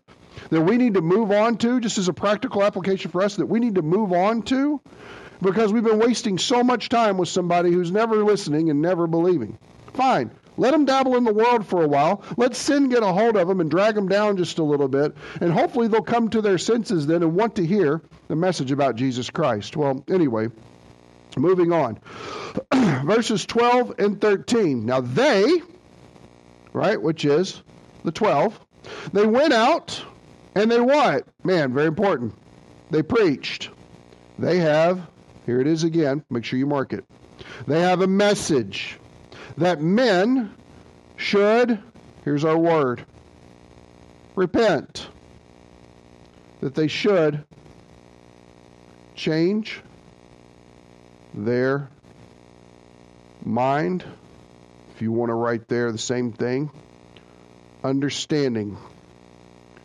that 0.50 0.62
we 0.62 0.78
need 0.78 0.96
to 0.96 1.02
move 1.02 1.32
on 1.32 1.58
to, 1.58 1.80
just 1.80 1.98
as 1.98 2.08
a 2.08 2.14
practical 2.14 2.64
application 2.64 3.12
for 3.12 3.22
us, 3.22 3.36
that 3.36 3.46
we 3.46 3.60
need 3.60 3.76
to 3.76 3.82
move 3.82 4.14
on 4.14 4.42
to 4.44 4.82
because 5.42 5.74
we've 5.74 5.84
been 5.84 6.00
wasting 6.00 6.38
so 6.38 6.64
much 6.64 6.90
time 6.90 7.18
with 7.18 7.30
somebody 7.30 7.72
who's 7.72 7.92
never 7.92 8.24
listening 8.24 8.70
and 8.70 8.82
never 8.82 9.08
believing. 9.08 9.58
Fine. 9.94 10.32
Let 10.58 10.72
them 10.72 10.86
dabble 10.86 11.16
in 11.16 11.24
the 11.24 11.34
world 11.34 11.66
for 11.66 11.84
a 11.84 11.88
while. 11.88 12.24
Let 12.38 12.56
sin 12.56 12.90
get 12.90 13.04
a 13.04 13.08
hold 13.08 13.36
of 13.36 13.48
them 13.48 13.60
and 13.60 13.70
drag 13.72 13.96
them 13.96 14.08
down 14.08 14.38
just 14.38 14.60
a 14.60 14.64
little 14.64 14.88
bit. 14.88 15.16
And 15.42 15.52
hopefully 15.52 15.88
they'll 15.88 16.02
come 16.02 16.30
to 16.30 16.42
their 16.42 16.58
senses 16.58 17.08
then 17.08 17.24
and 17.24 17.36
want 17.36 17.56
to 17.56 17.66
hear 17.66 18.02
the 18.28 18.36
message 18.36 18.72
about 18.72 18.96
Jesus 18.96 19.30
Christ. 19.30 19.76
Well, 19.76 20.04
anyway, 20.10 20.50
moving 21.38 21.72
on. 21.72 22.00
Verses 23.06 23.46
12 23.46 23.96
and 24.00 24.22
13. 24.22 24.86
Now 24.86 25.02
they, 25.02 25.62
right, 26.72 27.02
which 27.02 27.26
is 27.26 27.64
the 28.04 28.12
12, 28.12 28.60
they 29.12 29.26
went 29.26 29.54
out 29.54 30.04
and 30.56 30.72
they 30.72 30.80
what? 30.80 31.26
Man, 31.44 31.74
very 31.74 31.88
important. 31.88 32.34
They 32.92 33.02
preached. 33.02 33.70
They 34.38 34.60
have, 34.60 35.02
here 35.46 35.60
it 35.60 35.68
is 35.68 35.84
again, 35.84 36.24
make 36.30 36.44
sure 36.44 36.60
you 36.60 36.68
mark 36.68 36.94
it. 36.94 37.06
They 37.68 37.82
have 37.82 38.02
a 38.02 38.08
message 38.08 39.00
that 39.58 39.82
men 39.82 40.52
should, 41.18 41.80
here's 42.24 42.46
our 42.46 42.58
word, 42.58 43.06
repent. 44.36 45.08
That 46.62 46.76
they 46.76 46.88
should 46.88 47.44
change 49.16 49.82
their 51.34 51.90
mind. 53.44 54.06
If 54.96 55.02
you 55.02 55.12
want 55.12 55.30
to 55.30 55.34
write 55.34 55.68
there 55.68 55.92
the 55.92 55.98
same 55.98 56.32
thing, 56.32 56.72
understanding. 57.84 58.78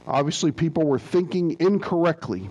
Obviously, 0.07 0.53
people 0.53 0.87
were 0.87 0.99
thinking 0.99 1.57
incorrectly 1.59 2.51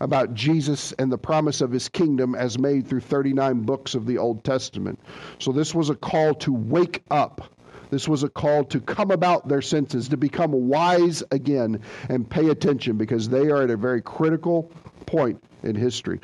about 0.00 0.34
Jesus 0.34 0.92
and 0.92 1.10
the 1.10 1.18
promise 1.18 1.60
of 1.60 1.70
his 1.70 1.88
kingdom 1.88 2.34
as 2.34 2.58
made 2.58 2.88
through 2.88 3.00
39 3.00 3.62
books 3.62 3.94
of 3.94 4.06
the 4.06 4.18
Old 4.18 4.44
Testament. 4.44 4.98
So 5.38 5.52
this 5.52 5.74
was 5.74 5.90
a 5.90 5.94
call 5.94 6.34
to 6.34 6.52
wake 6.52 7.02
up. 7.10 7.52
This 7.90 8.06
was 8.06 8.22
a 8.22 8.28
call 8.28 8.64
to 8.64 8.80
come 8.80 9.10
about 9.10 9.48
their 9.48 9.62
senses, 9.62 10.08
to 10.10 10.16
become 10.16 10.52
wise 10.52 11.22
again 11.30 11.80
and 12.08 12.28
pay 12.28 12.48
attention 12.48 12.98
because 12.98 13.28
they 13.28 13.50
are 13.50 13.62
at 13.62 13.70
a 13.70 13.76
very 13.76 14.02
critical 14.02 14.70
point 15.06 15.42
in 15.62 15.74
history. 15.74 16.20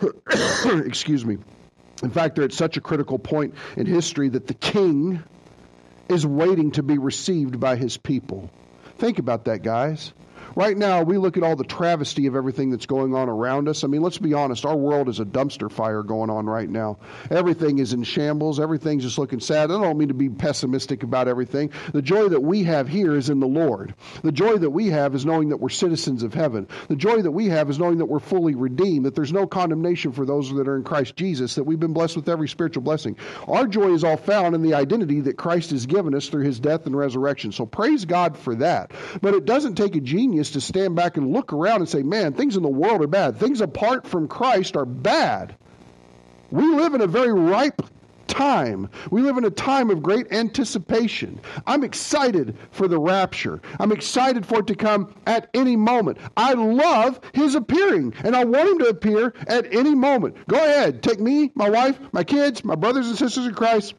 Excuse 0.64 1.24
me. 1.24 1.38
In 2.02 2.10
fact, 2.10 2.34
they're 2.34 2.44
at 2.44 2.52
such 2.52 2.76
a 2.76 2.80
critical 2.80 3.18
point 3.18 3.54
in 3.76 3.86
history 3.86 4.30
that 4.30 4.46
the 4.46 4.54
king 4.54 5.22
is 6.08 6.26
waiting 6.26 6.72
to 6.72 6.82
be 6.82 6.98
received 6.98 7.60
by 7.60 7.76
his 7.76 7.96
people. 7.96 8.50
Think 8.98 9.18
about 9.18 9.44
that, 9.44 9.62
guys. 9.62 10.12
Right 10.54 10.76
now, 10.76 11.02
we 11.02 11.18
look 11.18 11.36
at 11.36 11.42
all 11.42 11.56
the 11.56 11.64
travesty 11.64 12.26
of 12.26 12.36
everything 12.36 12.70
that's 12.70 12.86
going 12.86 13.14
on 13.14 13.28
around 13.28 13.68
us. 13.68 13.84
I 13.84 13.86
mean, 13.86 14.02
let's 14.02 14.18
be 14.18 14.34
honest, 14.34 14.66
our 14.66 14.76
world 14.76 15.08
is 15.08 15.20
a 15.20 15.24
dumpster 15.24 15.70
fire 15.70 16.02
going 16.02 16.30
on 16.30 16.46
right 16.46 16.68
now. 16.68 16.98
Everything 17.30 17.78
is 17.78 17.92
in 17.92 18.02
shambles, 18.02 18.60
everything's 18.60 19.02
just 19.02 19.18
looking 19.18 19.40
sad. 19.40 19.70
I 19.70 19.80
don't 19.80 19.98
mean 19.98 20.08
to 20.08 20.14
be 20.14 20.28
pessimistic 20.28 21.02
about 21.02 21.28
everything. 21.28 21.70
The 21.92 22.02
joy 22.02 22.28
that 22.28 22.40
we 22.40 22.64
have 22.64 22.88
here 22.88 23.14
is 23.14 23.30
in 23.30 23.40
the 23.40 23.46
Lord. 23.46 23.94
The 24.22 24.32
joy 24.32 24.58
that 24.58 24.70
we 24.70 24.88
have 24.88 25.14
is 25.14 25.24
knowing 25.24 25.50
that 25.50 25.58
we're 25.58 25.70
citizens 25.70 26.22
of 26.22 26.34
heaven. 26.34 26.68
The 26.88 26.96
joy 26.96 27.22
that 27.22 27.30
we 27.30 27.46
have 27.46 27.70
is 27.70 27.78
knowing 27.78 27.98
that 27.98 28.06
we're 28.06 28.20
fully 28.20 28.54
redeemed, 28.54 29.06
that 29.06 29.14
there's 29.14 29.32
no 29.32 29.46
condemnation 29.46 30.12
for 30.12 30.26
those 30.26 30.52
that 30.52 30.68
are 30.68 30.76
in 30.76 30.84
Christ 30.84 31.16
Jesus, 31.16 31.54
that 31.54 31.64
we've 31.64 31.80
been 31.80 31.92
blessed 31.92 32.16
with 32.16 32.28
every 32.28 32.48
spiritual 32.48 32.82
blessing. 32.82 33.16
Our 33.48 33.66
joy 33.66 33.92
is 33.92 34.04
all 34.04 34.16
found 34.16 34.54
in 34.54 34.62
the 34.62 34.74
identity 34.74 35.20
that 35.20 35.38
Christ 35.38 35.70
has 35.70 35.86
given 35.86 36.14
us 36.14 36.28
through 36.28 36.44
his 36.44 36.60
death 36.60 36.86
and 36.86 36.96
resurrection. 36.96 37.52
So 37.52 37.64
praise 37.64 38.04
God 38.04 38.36
for 38.36 38.54
that. 38.56 38.92
But 39.20 39.34
it 39.34 39.44
doesn't 39.44 39.76
take 39.76 39.96
a 39.96 40.00
genius 40.00 40.41
is 40.42 40.50
to 40.50 40.60
stand 40.60 40.96
back 40.96 41.16
and 41.16 41.32
look 41.32 41.52
around 41.52 41.80
and 41.80 41.88
say, 41.88 42.02
man, 42.02 42.32
things 42.32 42.56
in 42.56 42.62
the 42.62 42.68
world 42.68 43.00
are 43.00 43.06
bad. 43.06 43.38
Things 43.38 43.60
apart 43.60 44.06
from 44.06 44.28
Christ 44.28 44.76
are 44.76 44.84
bad. 44.84 45.54
We 46.50 46.66
live 46.66 46.94
in 46.94 47.00
a 47.00 47.06
very 47.06 47.32
ripe 47.32 47.80
time. 48.26 48.90
We 49.10 49.22
live 49.22 49.38
in 49.38 49.44
a 49.44 49.50
time 49.50 49.90
of 49.90 50.02
great 50.02 50.32
anticipation. 50.32 51.40
I'm 51.66 51.84
excited 51.84 52.56
for 52.72 52.88
the 52.88 52.98
rapture. 52.98 53.60
I'm 53.78 53.92
excited 53.92 54.44
for 54.44 54.60
it 54.60 54.66
to 54.66 54.74
come 54.74 55.14
at 55.26 55.48
any 55.54 55.76
moment. 55.76 56.18
I 56.36 56.54
love 56.54 57.20
his 57.34 57.54
appearing, 57.54 58.14
and 58.24 58.34
I 58.34 58.44
want 58.44 58.68
him 58.68 58.78
to 58.80 58.88
appear 58.88 59.32
at 59.46 59.72
any 59.72 59.94
moment. 59.94 60.36
Go 60.48 60.56
ahead, 60.56 61.02
take 61.02 61.20
me, 61.20 61.52
my 61.54 61.70
wife, 61.70 61.98
my 62.12 62.24
kids, 62.24 62.64
my 62.64 62.74
brothers 62.74 63.06
and 63.08 63.16
sisters 63.16 63.46
in 63.46 63.54
Christ 63.54 63.94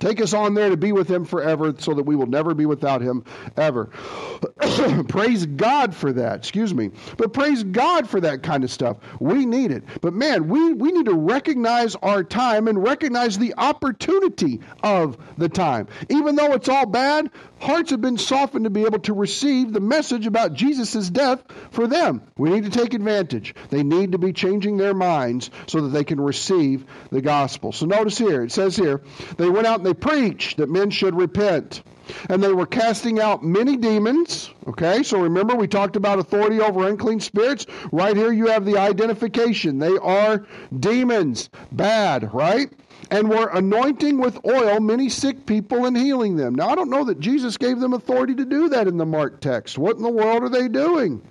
Take 0.00 0.20
us 0.20 0.32
on 0.32 0.54
there 0.54 0.70
to 0.70 0.76
be 0.76 0.92
with 0.92 1.08
him 1.08 1.26
forever 1.26 1.74
so 1.78 1.94
that 1.94 2.04
we 2.04 2.16
will 2.16 2.26
never 2.26 2.54
be 2.54 2.64
without 2.66 3.02
him 3.02 3.24
ever. 3.56 3.86
praise 5.08 5.44
God 5.44 5.94
for 5.94 6.12
that. 6.14 6.38
Excuse 6.38 6.74
me. 6.74 6.90
But 7.18 7.34
praise 7.34 7.62
God 7.62 8.08
for 8.08 8.20
that 8.22 8.42
kind 8.42 8.64
of 8.64 8.70
stuff. 8.70 8.96
We 9.20 9.44
need 9.44 9.70
it. 9.70 9.84
But 10.00 10.14
man, 10.14 10.48
we, 10.48 10.72
we 10.72 10.90
need 10.90 11.04
to 11.04 11.14
recognize 11.14 11.96
our 11.96 12.24
time 12.24 12.66
and 12.66 12.82
recognize 12.82 13.38
the 13.38 13.54
opportunity 13.58 14.60
of 14.82 15.18
the 15.36 15.50
time. 15.50 15.86
Even 16.08 16.34
though 16.34 16.52
it's 16.52 16.68
all 16.68 16.86
bad, 16.86 17.30
hearts 17.60 17.90
have 17.90 18.00
been 18.00 18.18
softened 18.18 18.64
to 18.64 18.70
be 18.70 18.84
able 18.84 19.00
to 19.00 19.12
receive 19.12 19.72
the 19.72 19.80
message 19.80 20.26
about 20.26 20.54
Jesus' 20.54 21.08
death 21.10 21.42
for 21.70 21.86
them. 21.86 22.22
We 22.36 22.50
need 22.50 22.64
to 22.64 22.70
take 22.70 22.94
advantage. 22.94 23.54
They 23.68 23.82
need 23.82 24.12
to 24.12 24.18
be 24.18 24.32
changing 24.32 24.76
their 24.76 24.94
minds 24.94 25.50
so 25.66 25.82
that 25.82 25.88
they 25.88 26.04
can 26.04 26.20
receive 26.20 26.84
the 27.10 27.20
gospel. 27.20 27.72
So 27.72 27.86
notice 27.86 28.18
here, 28.18 28.42
it 28.42 28.52
says 28.52 28.76
here, 28.76 29.02
they 29.36 29.48
went 29.48 29.66
out 29.66 29.80
and 29.80 29.86
they 29.86 29.94
preached 29.94 30.56
that 30.56 30.68
men 30.68 30.90
should 30.90 31.14
repent. 31.14 31.82
And 32.28 32.42
they 32.42 32.52
were 32.52 32.66
casting 32.66 33.20
out 33.20 33.44
many 33.44 33.76
demons. 33.76 34.50
Okay, 34.66 35.04
so 35.04 35.20
remember 35.20 35.54
we 35.54 35.68
talked 35.68 35.94
about 35.94 36.18
authority 36.18 36.60
over 36.60 36.88
unclean 36.88 37.20
spirits. 37.20 37.66
Right 37.92 38.16
here 38.16 38.32
you 38.32 38.46
have 38.46 38.64
the 38.64 38.78
identification. 38.78 39.78
They 39.78 39.96
are 39.96 40.44
demons. 40.76 41.50
Bad, 41.70 42.34
right? 42.34 42.72
And 43.10 43.28
were 43.28 43.48
anointing 43.48 44.18
with 44.18 44.44
oil 44.44 44.80
many 44.80 45.08
sick 45.08 45.46
people 45.46 45.86
and 45.86 45.96
healing 45.96 46.36
them. 46.36 46.54
Now, 46.54 46.68
I 46.68 46.74
don't 46.74 46.90
know 46.90 47.04
that 47.04 47.20
Jesus 47.20 47.56
gave 47.56 47.80
them 47.80 47.92
authority 47.92 48.34
to 48.36 48.44
do 48.44 48.68
that 48.70 48.86
in 48.86 48.96
the 48.96 49.06
Mark 49.06 49.40
text. 49.40 49.78
What 49.78 49.96
in 49.96 50.02
the 50.02 50.10
world 50.10 50.42
are 50.42 50.48
they 50.48 50.68
doing? 50.68 51.22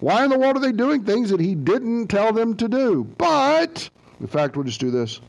Why 0.00 0.24
in 0.24 0.30
the 0.30 0.38
world 0.38 0.56
are 0.56 0.60
they 0.60 0.72
doing 0.72 1.04
things 1.04 1.30
that 1.30 1.40
he 1.40 1.54
didn't 1.54 2.08
tell 2.08 2.32
them 2.32 2.56
to 2.56 2.68
do? 2.68 3.04
But, 3.04 3.88
in 4.20 4.26
fact, 4.26 4.56
we'll 4.56 4.64
just 4.64 4.80
do 4.80 4.90
this 4.90 5.20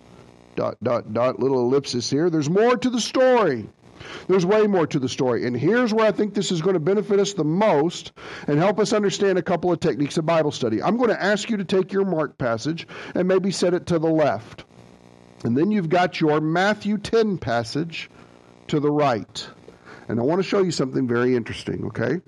dot, 0.55 0.77
dot, 0.83 1.13
dot, 1.13 1.39
little 1.39 1.59
ellipsis 1.59 2.09
here. 2.09 2.29
There's 2.29 2.49
more 2.49 2.75
to 2.77 2.89
the 2.89 3.01
story. 3.01 3.69
There's 4.27 4.45
way 4.45 4.67
more 4.67 4.87
to 4.87 4.99
the 4.99 5.07
story. 5.07 5.45
And 5.45 5.55
here's 5.55 5.93
where 5.93 6.07
I 6.07 6.11
think 6.11 6.33
this 6.33 6.51
is 6.51 6.61
going 6.61 6.73
to 6.73 6.79
benefit 6.79 7.19
us 7.19 7.33
the 7.33 7.43
most 7.43 8.11
and 8.47 8.57
help 8.57 8.79
us 8.79 8.93
understand 8.93 9.37
a 9.37 9.43
couple 9.43 9.71
of 9.71 9.79
techniques 9.79 10.17
of 10.17 10.25
Bible 10.25 10.51
study. 10.51 10.81
I'm 10.81 10.97
going 10.97 11.09
to 11.09 11.23
ask 11.23 11.49
you 11.49 11.57
to 11.57 11.63
take 11.63 11.93
your 11.93 12.05
Mark 12.05 12.37
passage 12.37 12.87
and 13.15 13.27
maybe 13.27 13.51
set 13.51 13.73
it 13.73 13.85
to 13.87 13.99
the 13.99 14.09
left. 14.09 14.65
And 15.43 15.57
then 15.57 15.71
you've 15.71 15.89
got 15.89 16.21
your 16.21 16.39
Matthew 16.39 16.97
10 16.97 17.37
passage 17.37 18.09
to 18.67 18.79
the 18.79 18.89
right. 18.89 19.47
And 20.07 20.19
I 20.19 20.23
want 20.23 20.39
to 20.39 20.47
show 20.47 20.63
you 20.63 20.71
something 20.71 21.07
very 21.07 21.35
interesting, 21.35 21.85
okay? 21.87 22.21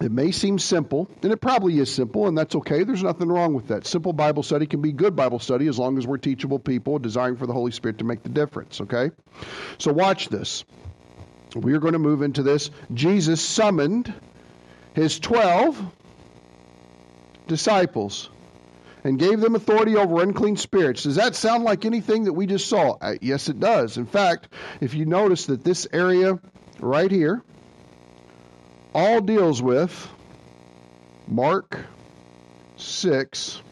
It 0.00 0.10
may 0.10 0.32
seem 0.32 0.58
simple, 0.58 1.08
and 1.22 1.32
it 1.32 1.40
probably 1.40 1.78
is 1.78 1.92
simple, 1.94 2.26
and 2.26 2.36
that's 2.36 2.54
okay. 2.56 2.82
There's 2.82 3.02
nothing 3.02 3.28
wrong 3.28 3.54
with 3.54 3.68
that. 3.68 3.86
Simple 3.86 4.12
Bible 4.12 4.42
study 4.42 4.66
can 4.66 4.80
be 4.80 4.90
good 4.90 5.14
Bible 5.14 5.38
study 5.38 5.68
as 5.68 5.78
long 5.78 5.98
as 5.98 6.06
we're 6.06 6.18
teachable 6.18 6.58
people, 6.58 6.98
desiring 6.98 7.36
for 7.36 7.46
the 7.46 7.52
Holy 7.52 7.70
Spirit 7.70 7.98
to 7.98 8.04
make 8.04 8.22
the 8.22 8.28
difference, 8.28 8.80
okay? 8.80 9.10
So 9.78 9.92
watch 9.92 10.28
this. 10.28 10.64
We 11.54 11.74
are 11.74 11.78
going 11.78 11.92
to 11.92 11.98
move 11.98 12.22
into 12.22 12.42
this. 12.42 12.70
Jesus 12.94 13.42
summoned 13.42 14.12
his 14.94 15.20
12 15.20 15.80
disciples 17.46 18.30
and 19.04 19.18
gave 19.18 19.40
them 19.40 19.54
authority 19.54 19.96
over 19.96 20.22
unclean 20.22 20.56
spirits. 20.56 21.02
Does 21.02 21.16
that 21.16 21.34
sound 21.34 21.64
like 21.64 21.84
anything 21.84 22.24
that 22.24 22.32
we 22.32 22.46
just 22.46 22.68
saw? 22.68 22.96
Uh, 23.00 23.14
yes, 23.20 23.48
it 23.48 23.58
does. 23.58 23.96
In 23.96 24.06
fact, 24.06 24.48
if 24.80 24.94
you 24.94 25.06
notice 25.06 25.46
that 25.46 25.64
this 25.64 25.86
area 25.92 26.38
right 26.80 27.10
here 27.10 27.42
all 28.94 29.20
deals 29.20 29.62
with 29.62 30.08
Mark 31.26 31.78
6, 32.76 33.62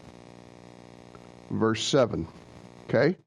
verse 1.49 1.83
7. 1.83 2.27
Okay? 2.89 3.17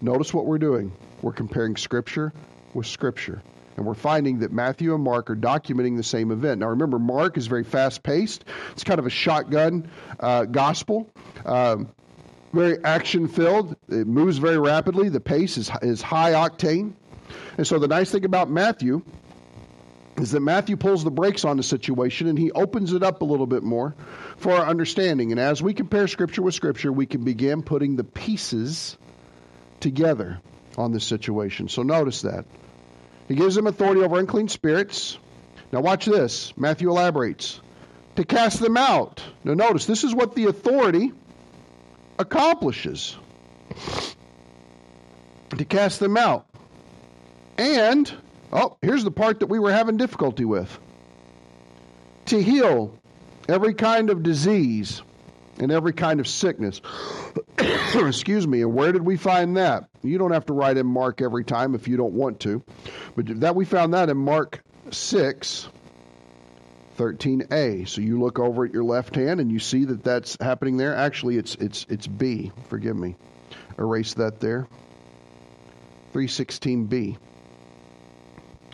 Notice 0.00 0.32
what 0.32 0.46
we're 0.46 0.58
doing. 0.58 0.92
We're 1.22 1.32
comparing 1.32 1.76
Scripture 1.76 2.32
with 2.72 2.86
Scripture. 2.86 3.42
And 3.78 3.86
we're 3.86 3.94
finding 3.94 4.40
that 4.40 4.50
Matthew 4.50 4.92
and 4.92 5.04
Mark 5.04 5.30
are 5.30 5.36
documenting 5.36 5.96
the 5.96 6.02
same 6.02 6.32
event. 6.32 6.58
Now, 6.58 6.70
remember, 6.70 6.98
Mark 6.98 7.36
is 7.38 7.46
very 7.46 7.62
fast 7.62 8.02
paced. 8.02 8.44
It's 8.72 8.82
kind 8.82 8.98
of 8.98 9.06
a 9.06 9.10
shotgun 9.10 9.88
uh, 10.18 10.46
gospel, 10.46 11.08
um, 11.46 11.88
very 12.52 12.82
action 12.82 13.28
filled. 13.28 13.76
It 13.88 14.08
moves 14.08 14.38
very 14.38 14.58
rapidly. 14.58 15.10
The 15.10 15.20
pace 15.20 15.58
is, 15.58 15.70
is 15.80 16.02
high 16.02 16.32
octane. 16.32 16.94
And 17.56 17.64
so, 17.64 17.78
the 17.78 17.86
nice 17.86 18.10
thing 18.10 18.24
about 18.24 18.50
Matthew 18.50 19.02
is 20.16 20.32
that 20.32 20.40
Matthew 20.40 20.76
pulls 20.76 21.04
the 21.04 21.12
brakes 21.12 21.44
on 21.44 21.56
the 21.56 21.62
situation 21.62 22.26
and 22.26 22.36
he 22.36 22.50
opens 22.50 22.92
it 22.92 23.04
up 23.04 23.22
a 23.22 23.24
little 23.24 23.46
bit 23.46 23.62
more 23.62 23.94
for 24.38 24.54
our 24.54 24.66
understanding. 24.66 25.30
And 25.30 25.40
as 25.40 25.62
we 25.62 25.72
compare 25.72 26.08
Scripture 26.08 26.42
with 26.42 26.54
Scripture, 26.54 26.92
we 26.92 27.06
can 27.06 27.22
begin 27.22 27.62
putting 27.62 27.94
the 27.94 28.02
pieces 28.02 28.98
together 29.78 30.40
on 30.76 30.90
this 30.90 31.04
situation. 31.04 31.68
So, 31.68 31.84
notice 31.84 32.22
that. 32.22 32.44
He 33.28 33.34
gives 33.34 33.54
them 33.54 33.66
authority 33.66 34.02
over 34.02 34.18
unclean 34.18 34.48
spirits. 34.48 35.18
Now, 35.70 35.80
watch 35.80 36.06
this. 36.06 36.56
Matthew 36.56 36.88
elaborates 36.90 37.60
to 38.16 38.24
cast 38.24 38.58
them 38.58 38.76
out. 38.76 39.22
Now, 39.44 39.54
notice 39.54 39.84
this 39.84 40.02
is 40.02 40.14
what 40.14 40.34
the 40.34 40.46
authority 40.46 41.12
accomplishes 42.18 43.16
to 45.50 45.64
cast 45.64 46.00
them 46.00 46.16
out. 46.16 46.46
And, 47.58 48.12
oh, 48.52 48.76
here's 48.80 49.04
the 49.04 49.10
part 49.10 49.40
that 49.40 49.46
we 49.46 49.58
were 49.58 49.72
having 49.72 49.98
difficulty 49.98 50.44
with 50.44 50.78
to 52.26 52.42
heal 52.42 52.98
every 53.48 53.74
kind 53.74 54.10
of 54.10 54.22
disease 54.22 55.02
and 55.58 55.72
every 55.72 55.92
kind 55.92 56.20
of 56.20 56.28
sickness. 56.28 56.80
Excuse 57.94 58.46
me. 58.46 58.62
And 58.62 58.74
where 58.74 58.92
did 58.92 59.02
we 59.02 59.16
find 59.16 59.56
that? 59.56 59.88
You 60.02 60.18
don't 60.18 60.32
have 60.32 60.46
to 60.46 60.52
write 60.52 60.76
in 60.76 60.86
Mark 60.86 61.20
every 61.20 61.44
time 61.44 61.74
if 61.74 61.88
you 61.88 61.96
don't 61.96 62.14
want 62.14 62.40
to. 62.40 62.62
But 63.16 63.40
that 63.40 63.56
we 63.56 63.64
found 63.64 63.94
that 63.94 64.08
in 64.08 64.16
Mark 64.16 64.62
6 64.90 65.68
13a. 66.98 67.88
So 67.88 68.00
you 68.00 68.20
look 68.20 68.38
over 68.38 68.64
at 68.64 68.72
your 68.72 68.84
left 68.84 69.14
hand 69.14 69.40
and 69.40 69.52
you 69.52 69.60
see 69.60 69.84
that 69.84 70.02
that's 70.02 70.36
happening 70.40 70.76
there. 70.76 70.94
Actually, 70.94 71.36
it's 71.36 71.54
it's 71.54 71.86
it's 71.88 72.06
B. 72.06 72.50
Forgive 72.68 72.96
me. 72.96 73.14
Erase 73.78 74.14
that 74.14 74.40
there. 74.40 74.66
316b. 76.12 77.16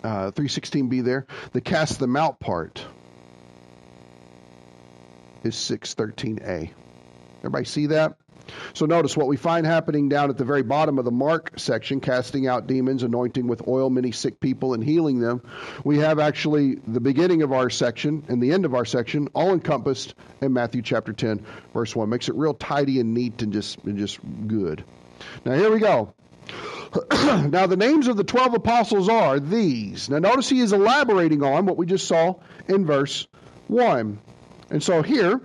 Uh, 0.02 0.30
316b 0.30 1.04
there. 1.04 1.26
The 1.52 1.60
cast 1.60 1.98
them 1.98 2.16
out 2.16 2.40
part 2.40 2.84
is 5.44 5.54
613a. 5.54 6.70
Everybody 7.38 7.64
see 7.64 7.86
that? 7.86 8.16
So 8.74 8.86
notice 8.86 9.16
what 9.16 9.26
we 9.26 9.36
find 9.36 9.66
happening 9.66 10.08
down 10.08 10.30
at 10.30 10.36
the 10.36 10.44
very 10.44 10.62
bottom 10.62 10.98
of 10.98 11.04
the 11.04 11.10
Mark 11.10 11.58
section, 11.58 12.00
casting 12.00 12.46
out 12.46 12.66
demons, 12.66 13.02
anointing 13.02 13.46
with 13.46 13.66
oil 13.66 13.90
many 13.90 14.12
sick 14.12 14.40
people, 14.40 14.74
and 14.74 14.82
healing 14.82 15.20
them. 15.20 15.42
We 15.84 15.98
have 15.98 16.18
actually 16.18 16.76
the 16.86 17.00
beginning 17.00 17.42
of 17.42 17.52
our 17.52 17.70
section 17.70 18.24
and 18.28 18.42
the 18.42 18.52
end 18.52 18.64
of 18.64 18.74
our 18.74 18.84
section 18.84 19.28
all 19.34 19.52
encompassed 19.52 20.14
in 20.40 20.52
Matthew 20.52 20.82
chapter 20.82 21.12
10, 21.12 21.44
verse 21.72 21.94
1. 21.94 22.08
Makes 22.08 22.28
it 22.28 22.34
real 22.34 22.54
tidy 22.54 23.00
and 23.00 23.14
neat 23.14 23.40
and 23.42 23.52
just, 23.52 23.78
and 23.84 23.98
just 23.98 24.18
good. 24.46 24.84
Now 25.44 25.54
here 25.54 25.72
we 25.72 25.80
go. 25.80 26.14
now 27.12 27.66
the 27.66 27.76
names 27.76 28.08
of 28.08 28.16
the 28.16 28.24
12 28.24 28.54
apostles 28.54 29.08
are 29.08 29.40
these. 29.40 30.10
Now 30.10 30.18
notice 30.18 30.48
he 30.48 30.60
is 30.60 30.72
elaborating 30.72 31.42
on 31.42 31.66
what 31.66 31.76
we 31.76 31.86
just 31.86 32.06
saw 32.06 32.34
in 32.68 32.84
verse 32.84 33.26
1. 33.68 34.18
And 34.70 34.82
so 34.82 35.02
here, 35.02 35.40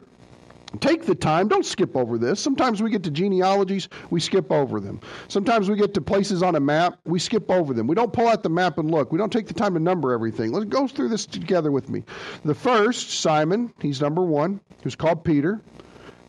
Take 0.79 1.05
the 1.05 1.15
time. 1.15 1.47
Don't 1.47 1.65
skip 1.65 1.97
over 1.97 2.19
this. 2.19 2.39
Sometimes 2.39 2.82
we 2.82 2.91
get 2.91 3.03
to 3.03 3.12
genealogies, 3.12 3.89
we 4.12 4.19
skip 4.19 4.51
over 4.51 4.79
them. 4.79 5.01
Sometimes 5.27 5.67
we 5.67 5.75
get 5.75 5.95
to 5.95 6.01
places 6.01 6.43
on 6.43 6.55
a 6.55 6.60
map, 6.60 6.99
we 7.05 7.17
skip 7.17 7.49
over 7.49 7.73
them. 7.73 7.88
We 7.88 7.95
don't 7.95 8.13
pull 8.13 8.27
out 8.27 8.43
the 8.43 8.49
map 8.49 8.77
and 8.77 8.91
look. 8.91 9.12
We 9.12 9.17
don't 9.17 9.34
take 9.34 9.47
the 9.47 9.55
time 9.55 9.73
to 9.73 9.79
number 9.79 10.13
everything. 10.13 10.51
Let's 10.51 10.67
go 10.67 10.88
through 10.88 11.10
this 11.10 11.25
together 11.25 11.71
with 11.71 11.89
me. 11.89 12.03
The 12.45 12.53
first, 12.53 13.10
Simon, 13.10 13.73
he's 13.82 13.99
number 13.99 14.21
one, 14.21 14.62
who's 14.84 14.95
called 14.95 15.23
Peter. 15.23 15.60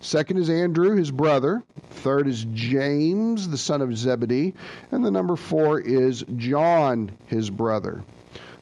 Second 0.01 0.39
is 0.39 0.49
Andrew, 0.49 0.97
his 0.97 1.11
brother. 1.11 1.63
Third 1.91 2.27
is 2.27 2.47
James, 2.55 3.47
the 3.47 3.59
son 3.59 3.83
of 3.83 3.95
Zebedee. 3.95 4.55
And 4.91 5.05
the 5.05 5.11
number 5.11 5.37
four 5.37 5.79
is 5.79 6.25
John, 6.37 7.11
his 7.27 7.51
brother. 7.51 8.03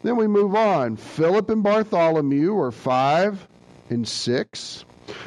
Then 0.03 0.17
we 0.17 0.27
move 0.27 0.57
on. 0.57 0.97
Philip 0.97 1.51
and 1.51 1.63
Bartholomew 1.63 2.59
are 2.59 2.73
five 2.73 3.47
and 3.91 4.07
six. 4.07 4.85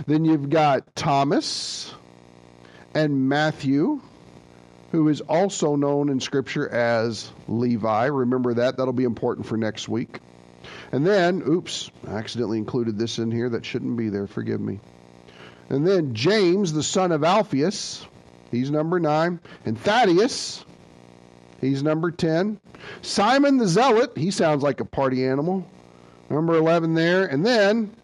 Then 0.08 0.26
you've 0.26 0.50
got 0.50 0.96
Thomas 0.96 1.94
and 2.94 3.30
Matthew, 3.30 4.02
who 4.92 5.08
is 5.08 5.22
also 5.22 5.76
known 5.76 6.10
in 6.10 6.20
Scripture 6.20 6.68
as 6.68 7.32
Levi. 7.48 8.06
Remember 8.06 8.54
that. 8.56 8.78
That'll 8.78 8.94
be 8.94 9.04
important 9.04 9.48
for 9.48 9.58
next 9.58 9.88
week. 9.88 10.20
And 10.92 11.08
then, 11.08 11.42
oops, 11.48 11.90
I 12.08 12.12
accidentally 12.12 12.58
included 12.58 12.98
this 12.98 13.18
in 13.18 13.32
here. 13.32 13.50
That 13.50 13.66
shouldn't 13.66 13.98
be 13.98 14.10
there. 14.10 14.28
Forgive 14.28 14.60
me. 14.60 14.80
And 15.70 15.88
then 15.88 16.14
James, 16.14 16.74
the 16.74 16.84
son 16.84 17.14
of 17.14 17.24
Alphaeus, 17.24 18.06
he's 18.52 18.70
number 18.70 19.00
nine. 19.00 19.40
And 19.66 19.80
Thaddeus, 19.80 20.66
he's 21.62 21.82
number 21.82 22.12
10. 22.12 22.60
Simon 23.02 23.58
the 23.58 23.68
Zealot, 23.68 24.18
he 24.18 24.32
sounds 24.32 24.64
like 24.64 24.82
a 24.82 24.86
party 24.86 25.26
animal. 25.26 25.66
Number 26.30 26.56
11 26.56 26.94
there. 26.94 27.26
And 27.26 27.46
then 27.46 27.96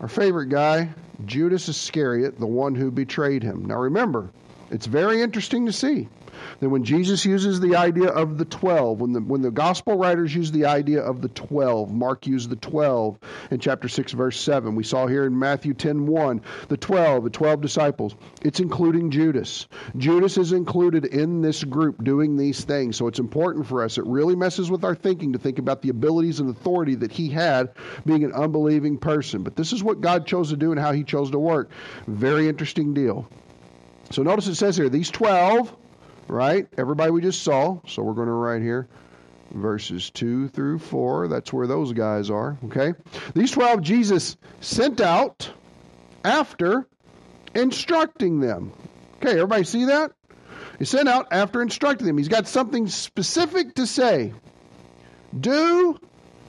our 0.00 0.08
favorite 0.08 0.48
guy, 0.48 0.90
Judas 1.24 1.68
Iscariot, 1.68 2.38
the 2.38 2.46
one 2.46 2.74
who 2.74 2.90
betrayed 2.90 3.42
him. 3.42 3.64
Now 3.64 3.78
remember, 3.80 4.30
it's 4.70 4.86
very 4.86 5.22
interesting 5.22 5.66
to 5.66 5.72
see 5.72 6.08
Then 6.60 6.70
when 6.70 6.84
Jesus 6.84 7.24
uses 7.24 7.60
the 7.60 7.76
idea 7.76 8.08
of 8.08 8.38
the 8.38 8.44
12, 8.44 9.00
when 9.00 9.12
the, 9.12 9.20
when 9.20 9.42
the 9.42 9.50
gospel 9.50 9.96
writers 9.96 10.34
use 10.34 10.50
the 10.50 10.66
idea 10.66 11.02
of 11.02 11.20
the 11.20 11.28
12, 11.28 11.92
Mark 11.92 12.26
used 12.26 12.50
the 12.50 12.56
12 12.56 13.18
in 13.50 13.58
chapter 13.58 13.88
6, 13.88 14.12
verse 14.12 14.40
7. 14.40 14.74
We 14.74 14.84
saw 14.84 15.06
here 15.06 15.26
in 15.26 15.38
Matthew 15.38 15.74
10 15.74 16.06
1, 16.06 16.40
the 16.68 16.76
12, 16.76 17.24
the 17.24 17.30
12 17.30 17.60
disciples. 17.60 18.14
It's 18.42 18.60
including 18.60 19.10
Judas. 19.10 19.66
Judas 19.96 20.38
is 20.38 20.52
included 20.52 21.04
in 21.04 21.42
this 21.42 21.64
group 21.64 22.02
doing 22.04 22.36
these 22.36 22.64
things. 22.64 22.96
So 22.96 23.06
it's 23.06 23.18
important 23.18 23.66
for 23.66 23.82
us. 23.82 23.98
It 23.98 24.06
really 24.06 24.36
messes 24.36 24.70
with 24.70 24.84
our 24.84 24.94
thinking 24.94 25.32
to 25.32 25.38
think 25.38 25.58
about 25.58 25.82
the 25.82 25.88
abilities 25.88 26.40
and 26.40 26.50
authority 26.50 26.94
that 26.96 27.12
he 27.12 27.28
had 27.28 27.70
being 28.04 28.24
an 28.24 28.32
unbelieving 28.32 28.98
person. 28.98 29.42
But 29.42 29.56
this 29.56 29.72
is 29.72 29.82
what 29.82 30.00
God 30.00 30.26
chose 30.26 30.50
to 30.50 30.56
do 30.56 30.72
and 30.72 30.80
how 30.80 30.92
he 30.92 31.04
chose 31.04 31.30
to 31.30 31.38
work. 31.38 31.70
Very 32.06 32.48
interesting 32.48 32.94
deal. 32.94 33.28
So 34.10 34.22
notice 34.22 34.46
it 34.46 34.54
says 34.54 34.76
here, 34.76 34.88
these 34.88 35.10
12, 35.10 35.74
right? 36.28 36.66
Everybody 36.76 37.10
we 37.10 37.20
just 37.20 37.42
saw. 37.42 37.80
So 37.86 38.02
we're 38.02 38.14
going 38.14 38.28
to 38.28 38.32
write 38.32 38.62
here 38.62 38.88
verses 39.52 40.10
2 40.10 40.48
through 40.48 40.78
4. 40.78 41.28
That's 41.28 41.52
where 41.52 41.66
those 41.66 41.92
guys 41.92 42.30
are, 42.30 42.58
okay? 42.66 42.94
These 43.34 43.52
12 43.52 43.82
Jesus 43.82 44.36
sent 44.60 45.00
out 45.00 45.50
after 46.24 46.86
instructing 47.54 48.40
them. 48.40 48.72
Okay, 49.16 49.32
everybody 49.32 49.64
see 49.64 49.86
that? 49.86 50.12
He 50.78 50.84
sent 50.84 51.08
out 51.08 51.28
after 51.30 51.62
instructing 51.62 52.06
them. 52.06 52.18
He's 52.18 52.28
got 52.28 52.46
something 52.48 52.86
specific 52.88 53.74
to 53.76 53.86
say. 53.86 54.32
Do 55.38 55.98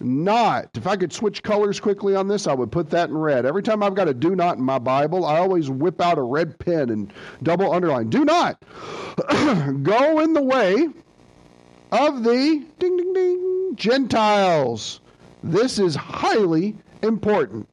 not. 0.01 0.69
If 0.75 0.88
I 0.88 0.95
could 0.95 1.13
switch 1.13 1.43
colors 1.43 1.79
quickly 1.79 2.15
on 2.15 2.27
this, 2.27 2.47
I 2.47 2.53
would 2.53 2.71
put 2.71 2.89
that 2.91 3.10
in 3.10 3.17
red. 3.17 3.45
Every 3.45 3.63
time 3.63 3.83
I've 3.83 3.95
got 3.95 4.07
a 4.07 4.13
do 4.13 4.36
not 4.36 4.57
in 4.57 4.63
my 4.63 4.79
Bible, 4.79 5.25
I 5.25 5.39
always 5.39 5.69
whip 5.69 6.01
out 6.01 6.17
a 6.17 6.21
red 6.23 6.57
pen 6.60 6.89
and 6.89 7.13
double 7.43 7.71
underline. 7.71 8.10
Do 8.10 8.25
not 8.25 8.62
go 9.83 10.19
in 10.19 10.33
the 10.33 10.41
way 10.41 10.88
of 11.91 12.23
the 12.23 12.65
ding 12.79 12.97
ding 12.97 13.13
ding 13.13 13.71
Gentiles. 13.75 14.99
This 15.43 15.79
is 15.79 15.95
highly 15.95 16.75
important. 17.01 17.67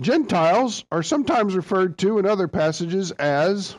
Gentiles 0.00 0.84
are 0.90 1.02
sometimes 1.02 1.54
referred 1.54 1.98
to 1.98 2.18
in 2.18 2.26
other 2.26 2.48
passages 2.48 3.12
as 3.12 3.76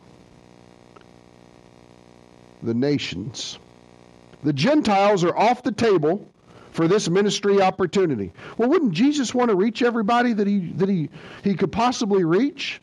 the 2.63 2.73
nations. 2.73 3.59
The 4.43 4.53
Gentiles 4.53 5.23
are 5.23 5.35
off 5.35 5.63
the 5.63 5.71
table 5.71 6.25
for 6.75 6.89
this 6.89 7.09
ministry 7.09 7.61
opportunity. 7.61 8.33
Well, 8.57 8.69
wouldn't 8.69 8.91
Jesus 8.91 9.33
want 9.33 9.49
to 9.49 9.55
reach 9.55 9.81
everybody 9.81 10.33
that 10.33 10.45
he 10.45 10.59
that 10.75 10.89
he 10.89 11.09
he 11.41 11.55
could 11.55 11.71
possibly 11.71 12.25
reach? 12.25 12.81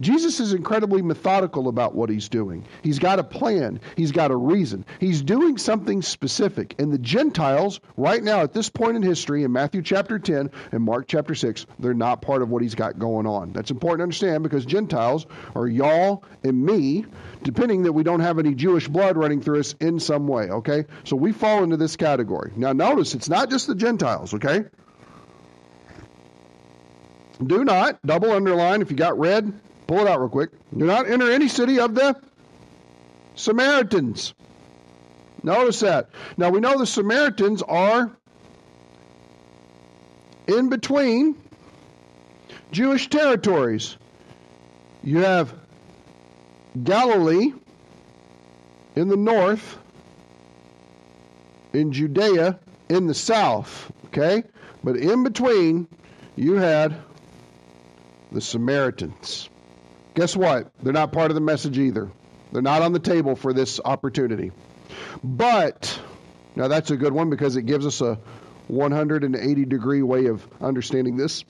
Jesus 0.00 0.40
is 0.40 0.52
incredibly 0.52 1.02
methodical 1.02 1.68
about 1.68 1.94
what 1.94 2.10
he's 2.10 2.28
doing. 2.28 2.66
He's 2.82 2.98
got 2.98 3.18
a 3.18 3.24
plan, 3.24 3.80
he's 3.96 4.12
got 4.12 4.30
a 4.30 4.36
reason. 4.36 4.84
He's 4.98 5.22
doing 5.22 5.58
something 5.58 6.02
specific. 6.02 6.74
And 6.78 6.92
the 6.92 6.98
Gentiles, 6.98 7.80
right 7.96 8.22
now 8.22 8.40
at 8.40 8.52
this 8.52 8.68
point 8.68 8.96
in 8.96 9.02
history, 9.02 9.44
in 9.44 9.52
Matthew 9.52 9.82
chapter 9.82 10.18
10 10.18 10.50
and 10.72 10.82
Mark 10.82 11.06
chapter 11.08 11.34
6, 11.34 11.66
they're 11.78 11.94
not 11.94 12.22
part 12.22 12.42
of 12.42 12.50
what 12.50 12.62
he's 12.62 12.74
got 12.74 12.98
going 12.98 13.26
on. 13.26 13.52
That's 13.52 13.70
important 13.70 14.00
to 14.00 14.04
understand 14.04 14.42
because 14.42 14.64
Gentiles 14.64 15.26
are 15.54 15.68
y'all 15.68 16.24
and 16.42 16.64
me, 16.64 17.06
depending 17.42 17.82
that 17.82 17.92
we 17.92 18.02
don't 18.02 18.20
have 18.20 18.38
any 18.38 18.54
Jewish 18.54 18.88
blood 18.88 19.16
running 19.16 19.40
through 19.40 19.60
us 19.60 19.74
in 19.80 20.00
some 20.00 20.26
way, 20.26 20.50
okay? 20.50 20.86
So 21.04 21.16
we 21.16 21.32
fall 21.32 21.62
into 21.62 21.76
this 21.76 21.96
category. 21.96 22.52
Now 22.56 22.72
notice 22.72 23.14
it's 23.14 23.28
not 23.28 23.50
just 23.50 23.66
the 23.66 23.74
Gentiles, 23.74 24.34
okay? 24.34 24.64
Do 27.46 27.64
not, 27.64 28.04
double 28.06 28.30
underline 28.30 28.82
if 28.82 28.90
you 28.90 28.96
got 28.96 29.18
red, 29.18 29.52
Pull 29.92 30.00
it 30.00 30.08
out 30.08 30.20
real 30.20 30.28
quick. 30.30 30.50
Do 30.74 30.86
not 30.86 31.06
enter 31.06 31.30
any 31.30 31.48
city 31.48 31.78
of 31.78 31.94
the 31.94 32.16
Samaritans. 33.34 34.32
Notice 35.42 35.80
that. 35.80 36.08
Now 36.38 36.48
we 36.48 36.60
know 36.60 36.78
the 36.78 36.86
Samaritans 36.86 37.62
are 37.62 38.10
in 40.46 40.70
between 40.70 41.36
Jewish 42.70 43.10
territories. 43.10 43.98
You 45.02 45.18
have 45.18 45.52
Galilee 46.84 47.52
in 48.96 49.08
the 49.08 49.16
north, 49.16 49.78
in 51.74 51.92
Judea 51.92 52.58
in 52.88 53.06
the 53.06 53.14
south. 53.14 53.92
Okay? 54.06 54.44
But 54.82 54.96
in 54.96 55.22
between, 55.22 55.88
you 56.36 56.54
had 56.54 56.96
the 58.32 58.40
Samaritans. 58.40 59.48
Guess 60.14 60.36
what? 60.36 60.70
They're 60.82 60.92
not 60.92 61.12
part 61.12 61.30
of 61.30 61.34
the 61.34 61.40
message 61.40 61.78
either. 61.78 62.10
They're 62.52 62.62
not 62.62 62.82
on 62.82 62.92
the 62.92 62.98
table 62.98 63.34
for 63.36 63.52
this 63.52 63.80
opportunity. 63.84 64.52
But, 65.22 65.98
now 66.54 66.68
that's 66.68 66.90
a 66.90 66.96
good 66.96 67.12
one 67.12 67.30
because 67.30 67.56
it 67.56 67.62
gives 67.62 67.86
us 67.86 68.00
a 68.00 68.18
180 68.68 69.64
degree 69.64 70.02
way 70.02 70.26
of 70.26 70.46
understanding 70.60 71.16
this. 71.16 71.44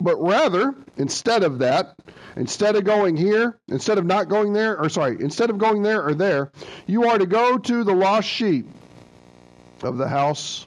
But 0.00 0.16
rather, 0.16 0.74
instead 0.96 1.44
of 1.44 1.60
that, 1.60 1.96
instead 2.36 2.76
of 2.76 2.84
going 2.84 3.16
here, 3.16 3.58
instead 3.68 3.98
of 3.98 4.04
not 4.04 4.28
going 4.28 4.52
there, 4.52 4.78
or 4.78 4.88
sorry, 4.88 5.16
instead 5.20 5.50
of 5.50 5.58
going 5.58 5.82
there 5.82 6.04
or 6.04 6.14
there, 6.14 6.50
you 6.86 7.08
are 7.08 7.18
to 7.18 7.26
go 7.26 7.58
to 7.58 7.84
the 7.84 7.94
lost 7.94 8.28
sheep 8.28 8.66
of 9.82 9.96
the 9.96 10.08
house 10.08 10.66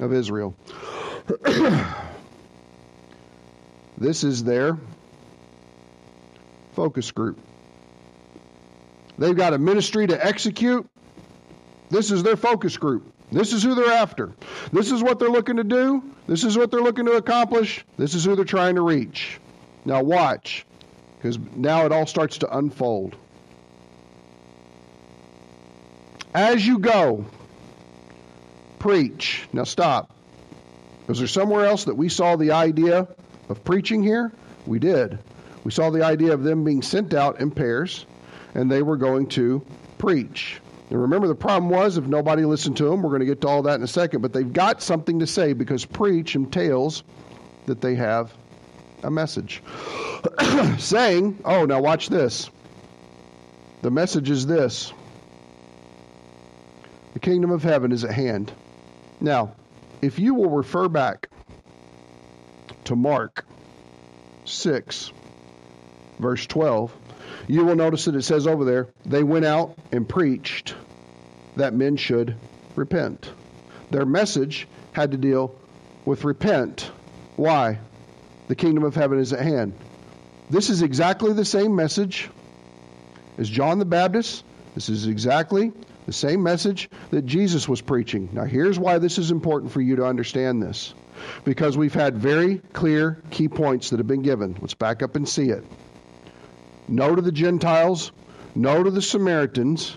of 0.00 0.12
Israel. 0.12 0.56
this 4.00 4.24
is 4.24 4.42
their 4.42 4.78
focus 6.72 7.10
group. 7.10 7.38
They've 9.18 9.36
got 9.36 9.52
a 9.52 9.58
ministry 9.58 10.06
to 10.06 10.26
execute. 10.26 10.88
This 11.90 12.10
is 12.10 12.22
their 12.22 12.36
focus 12.36 12.78
group. 12.78 13.12
This 13.30 13.52
is 13.52 13.62
who 13.62 13.74
they're 13.74 13.92
after. 13.92 14.32
This 14.72 14.90
is 14.90 15.02
what 15.02 15.18
they're 15.18 15.28
looking 15.28 15.56
to 15.56 15.64
do. 15.64 16.02
This 16.26 16.42
is 16.42 16.56
what 16.56 16.70
they're 16.70 16.80
looking 16.80 17.04
to 17.06 17.12
accomplish. 17.12 17.84
This 17.98 18.14
is 18.14 18.24
who 18.24 18.34
they're 18.34 18.44
trying 18.44 18.76
to 18.76 18.82
reach. 18.82 19.38
Now, 19.84 20.02
watch, 20.02 20.64
because 21.16 21.38
now 21.38 21.84
it 21.86 21.92
all 21.92 22.06
starts 22.06 22.38
to 22.38 22.56
unfold. 22.56 23.16
As 26.32 26.66
you 26.66 26.78
go, 26.78 27.26
preach. 28.78 29.46
Now, 29.52 29.64
stop. 29.64 30.14
Was 31.06 31.18
there 31.18 31.28
somewhere 31.28 31.66
else 31.66 31.84
that 31.84 31.96
we 31.96 32.08
saw 32.08 32.36
the 32.36 32.52
idea 32.52 33.08
of 33.50 33.62
preaching 33.64 34.02
here? 34.02 34.32
We 34.66 34.78
did. 34.78 35.18
We 35.64 35.70
saw 35.70 35.90
the 35.90 36.04
idea 36.04 36.32
of 36.32 36.42
them 36.42 36.64
being 36.64 36.82
sent 36.82 37.12
out 37.12 37.40
in 37.40 37.50
pairs, 37.50 38.06
and 38.54 38.70
they 38.70 38.82
were 38.82 38.96
going 38.96 39.26
to 39.30 39.64
preach. 39.98 40.60
And 40.88 41.02
remember, 41.02 41.28
the 41.28 41.34
problem 41.34 41.70
was 41.70 41.96
if 41.96 42.06
nobody 42.06 42.44
listened 42.44 42.78
to 42.78 42.84
them, 42.84 43.02
we're 43.02 43.10
going 43.10 43.20
to 43.20 43.26
get 43.26 43.42
to 43.42 43.48
all 43.48 43.62
that 43.62 43.74
in 43.74 43.82
a 43.82 43.88
second, 43.88 44.22
but 44.22 44.32
they've 44.32 44.52
got 44.52 44.82
something 44.82 45.20
to 45.20 45.26
say 45.26 45.52
because 45.52 45.84
preach 45.84 46.34
entails 46.34 47.02
that 47.66 47.80
they 47.80 47.94
have 47.96 48.32
a 49.02 49.10
message. 49.10 49.62
Saying, 50.78 51.40
oh, 51.44 51.64
now 51.66 51.80
watch 51.80 52.08
this. 52.08 52.50
The 53.82 53.90
message 53.90 54.30
is 54.30 54.46
this 54.46 54.92
the 57.14 57.20
kingdom 57.20 57.50
of 57.50 57.62
heaven 57.62 57.92
is 57.92 58.04
at 58.04 58.12
hand. 58.12 58.52
Now, 59.20 59.54
if 60.00 60.18
you 60.18 60.34
will 60.34 60.50
refer 60.50 60.88
back 60.88 61.28
to 62.84 62.96
Mark 62.96 63.44
6, 64.44 65.12
verse 66.18 66.46
12, 66.46 66.94
you 67.48 67.64
will 67.64 67.76
notice 67.76 68.04
that 68.04 68.14
it 68.14 68.22
says 68.22 68.46
over 68.46 68.64
there, 68.64 68.88
they 69.04 69.22
went 69.22 69.44
out 69.44 69.76
and 69.92 70.08
preached 70.08 70.74
that 71.56 71.74
men 71.74 71.96
should 71.96 72.36
repent. 72.76 73.30
Their 73.90 74.06
message 74.06 74.68
had 74.92 75.12
to 75.12 75.16
deal 75.16 75.54
with 76.04 76.24
repent. 76.24 76.90
Why? 77.36 77.78
The 78.48 78.54
kingdom 78.54 78.84
of 78.84 78.94
heaven 78.94 79.18
is 79.18 79.32
at 79.32 79.40
hand. 79.40 79.74
This 80.48 80.70
is 80.70 80.82
exactly 80.82 81.32
the 81.32 81.44
same 81.44 81.76
message 81.76 82.28
as 83.38 83.48
John 83.48 83.78
the 83.78 83.84
Baptist. 83.84 84.44
This 84.74 84.88
is 84.88 85.06
exactly 85.06 85.72
the 86.06 86.12
same 86.12 86.42
message 86.42 86.90
that 87.10 87.26
Jesus 87.26 87.68
was 87.68 87.80
preaching. 87.80 88.30
Now, 88.32 88.44
here's 88.44 88.78
why 88.78 88.98
this 88.98 89.18
is 89.18 89.30
important 89.30 89.72
for 89.72 89.80
you 89.80 89.96
to 89.96 90.04
understand 90.04 90.62
this. 90.62 90.94
Because 91.44 91.76
we've 91.76 91.94
had 91.94 92.16
very 92.18 92.58
clear 92.72 93.22
key 93.30 93.48
points 93.48 93.90
that 93.90 93.98
have 93.98 94.06
been 94.06 94.22
given. 94.22 94.56
Let's 94.60 94.74
back 94.74 95.02
up 95.02 95.16
and 95.16 95.28
see 95.28 95.50
it 95.50 95.64
no 96.90 97.14
to 97.14 97.22
the 97.22 97.32
Gentiles, 97.32 98.12
no 98.54 98.82
to 98.82 98.90
the 98.90 99.00
Samaritans, 99.00 99.96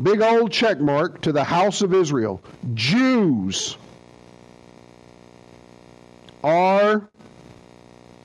big 0.00 0.22
old 0.22 0.52
check 0.52 0.80
mark 0.80 1.22
to 1.22 1.32
the 1.32 1.44
house 1.44 1.82
of 1.82 1.92
Israel. 1.92 2.42
Jews 2.74 3.76
are 6.42 7.10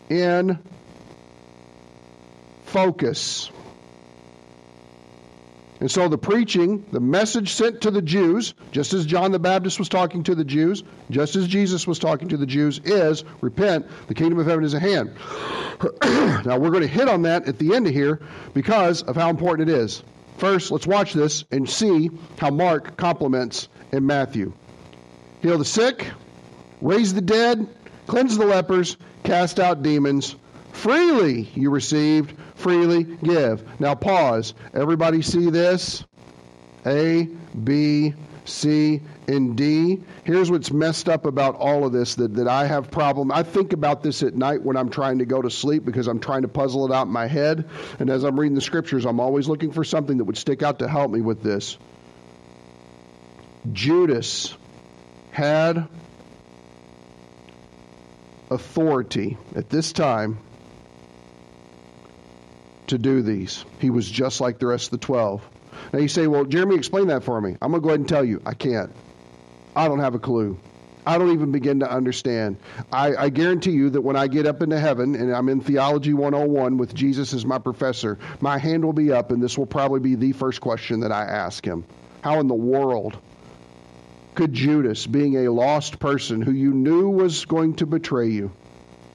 in 0.09 0.59
focus. 2.65 3.51
And 5.85 5.91
so 5.91 6.07
the 6.07 6.17
preaching, 6.17 6.83
the 6.91 6.99
message 6.99 7.53
sent 7.53 7.81
to 7.81 7.91
the 7.91 8.01
Jews, 8.01 8.55
just 8.71 8.93
as 8.93 9.05
John 9.05 9.31
the 9.31 9.37
Baptist 9.37 9.77
was 9.77 9.87
talking 9.87 10.23
to 10.23 10.33
the 10.33 10.43
Jews, 10.43 10.83
just 11.11 11.35
as 11.35 11.47
Jesus 11.47 11.85
was 11.85 11.99
talking 11.99 12.29
to 12.29 12.37
the 12.37 12.47
Jews, 12.47 12.79
is 12.83 13.23
repent, 13.39 13.85
the 14.07 14.15
kingdom 14.15 14.39
of 14.39 14.47
heaven 14.47 14.63
is 14.63 14.73
at 14.73 14.81
hand. 14.81 15.13
now 16.43 16.57
we're 16.57 16.71
going 16.71 16.81
to 16.81 16.87
hit 16.87 17.07
on 17.07 17.21
that 17.21 17.47
at 17.47 17.59
the 17.59 17.75
end 17.75 17.85
of 17.85 17.93
here 17.93 18.19
because 18.55 19.03
of 19.03 19.15
how 19.15 19.29
important 19.29 19.69
it 19.69 19.75
is. 19.75 20.01
First, 20.37 20.71
let's 20.71 20.87
watch 20.87 21.13
this 21.13 21.43
and 21.51 21.69
see 21.69 22.09
how 22.39 22.49
Mark 22.49 22.97
complements 22.97 23.67
in 23.91 24.07
Matthew. 24.07 24.53
Heal 25.43 25.59
the 25.59 25.65
sick, 25.65 26.09
raise 26.81 27.13
the 27.13 27.21
dead, 27.21 27.69
cleanse 28.07 28.35
the 28.39 28.47
lepers, 28.47 28.97
cast 29.23 29.59
out 29.59 29.83
demons. 29.83 30.35
Freely 30.73 31.43
you 31.53 31.69
received, 31.69 32.33
freely 32.55 33.03
give. 33.03 33.79
Now 33.79 33.95
pause. 33.95 34.53
Everybody 34.73 35.21
see 35.21 35.49
this? 35.49 36.03
A, 36.85 37.23
B, 37.63 38.13
C, 38.45 39.01
and 39.27 39.57
D. 39.57 40.01
Here's 40.23 40.51
what's 40.51 40.71
messed 40.71 41.09
up 41.09 41.25
about 41.25 41.55
all 41.55 41.85
of 41.85 41.91
this 41.91 42.15
that, 42.15 42.35
that 42.35 42.47
I 42.47 42.65
have 42.65 42.91
problem. 42.91 43.31
I 43.31 43.43
think 43.43 43.73
about 43.73 44.03
this 44.03 44.23
at 44.23 44.35
night 44.35 44.61
when 44.61 44.77
I'm 44.77 44.89
trying 44.89 45.19
to 45.19 45.25
go 45.25 45.41
to 45.41 45.49
sleep 45.49 45.85
because 45.85 46.07
I'm 46.07 46.19
trying 46.19 46.43
to 46.43 46.47
puzzle 46.47 46.85
it 46.85 46.95
out 46.95 47.07
in 47.07 47.13
my 47.13 47.27
head. 47.27 47.67
And 47.99 48.09
as 48.09 48.23
I'm 48.23 48.39
reading 48.39 48.55
the 48.55 48.61
scriptures, 48.61 49.05
I'm 49.05 49.19
always 49.19 49.47
looking 49.47 49.71
for 49.71 49.83
something 49.83 50.17
that 50.17 50.25
would 50.25 50.37
stick 50.37 50.63
out 50.63 50.79
to 50.79 50.87
help 50.87 51.11
me 51.11 51.21
with 51.21 51.41
this. 51.41 51.77
Judas 53.73 54.55
had 55.31 55.87
authority 58.51 59.37
at 59.55 59.69
this 59.69 59.91
time 59.91 60.37
to 62.87 62.97
do 62.97 63.21
these. 63.21 63.65
He 63.79 63.89
was 63.89 64.09
just 64.09 64.41
like 64.41 64.59
the 64.59 64.67
rest 64.67 64.87
of 64.87 64.99
the 64.99 65.05
12. 65.05 65.47
Now 65.93 65.99
you 65.99 66.07
say, 66.07 66.27
well, 66.27 66.45
Jeremy, 66.45 66.75
explain 66.75 67.07
that 67.07 67.23
for 67.23 67.39
me. 67.39 67.57
I'm 67.61 67.71
going 67.71 67.81
to 67.81 67.83
go 67.83 67.89
ahead 67.89 67.99
and 67.99 68.09
tell 68.09 68.23
you. 68.23 68.41
I 68.45 68.53
can't. 68.53 68.91
I 69.75 69.87
don't 69.87 69.99
have 69.99 70.15
a 70.15 70.19
clue. 70.19 70.57
I 71.05 71.17
don't 71.17 71.31
even 71.33 71.51
begin 71.51 71.81
to 71.81 71.91
understand. 71.91 72.57
I, 72.91 73.15
I, 73.15 73.29
guarantee 73.29 73.71
you 73.71 73.91
that 73.91 74.01
when 74.01 74.15
I 74.15 74.27
get 74.27 74.47
up 74.47 74.63
into 74.63 74.79
heaven 74.79 75.13
and 75.13 75.35
I'm 75.35 75.49
in 75.49 75.61
Theology 75.61 76.13
101 76.13 76.77
with 76.77 76.95
Jesus 76.95 77.33
as 77.33 77.45
my 77.45 77.59
professor, 77.59 78.17
my 78.41 78.57
hand 78.57 78.83
will 78.83 78.93
be 78.93 79.11
up, 79.11 79.31
and 79.31 79.43
this 79.43 79.55
will 79.55 79.67
probably 79.67 79.99
be 79.99 80.15
the 80.15 80.31
first 80.31 80.61
question 80.61 81.01
that 81.01 81.11
I 81.11 81.23
ask 81.25 81.63
him. 81.63 81.85
How 82.21 82.39
in 82.39 82.47
the 82.47 82.55
world 82.55 83.19
could 84.33 84.51
Judas, 84.51 85.05
being 85.05 85.45
a 85.45 85.51
lost 85.51 85.99
person 85.99 86.41
who 86.41 86.51
you 86.51 86.73
knew 86.73 87.09
was 87.09 87.45
going 87.45 87.75
to 87.75 87.85
betray 87.85 88.29
you, 88.29 88.51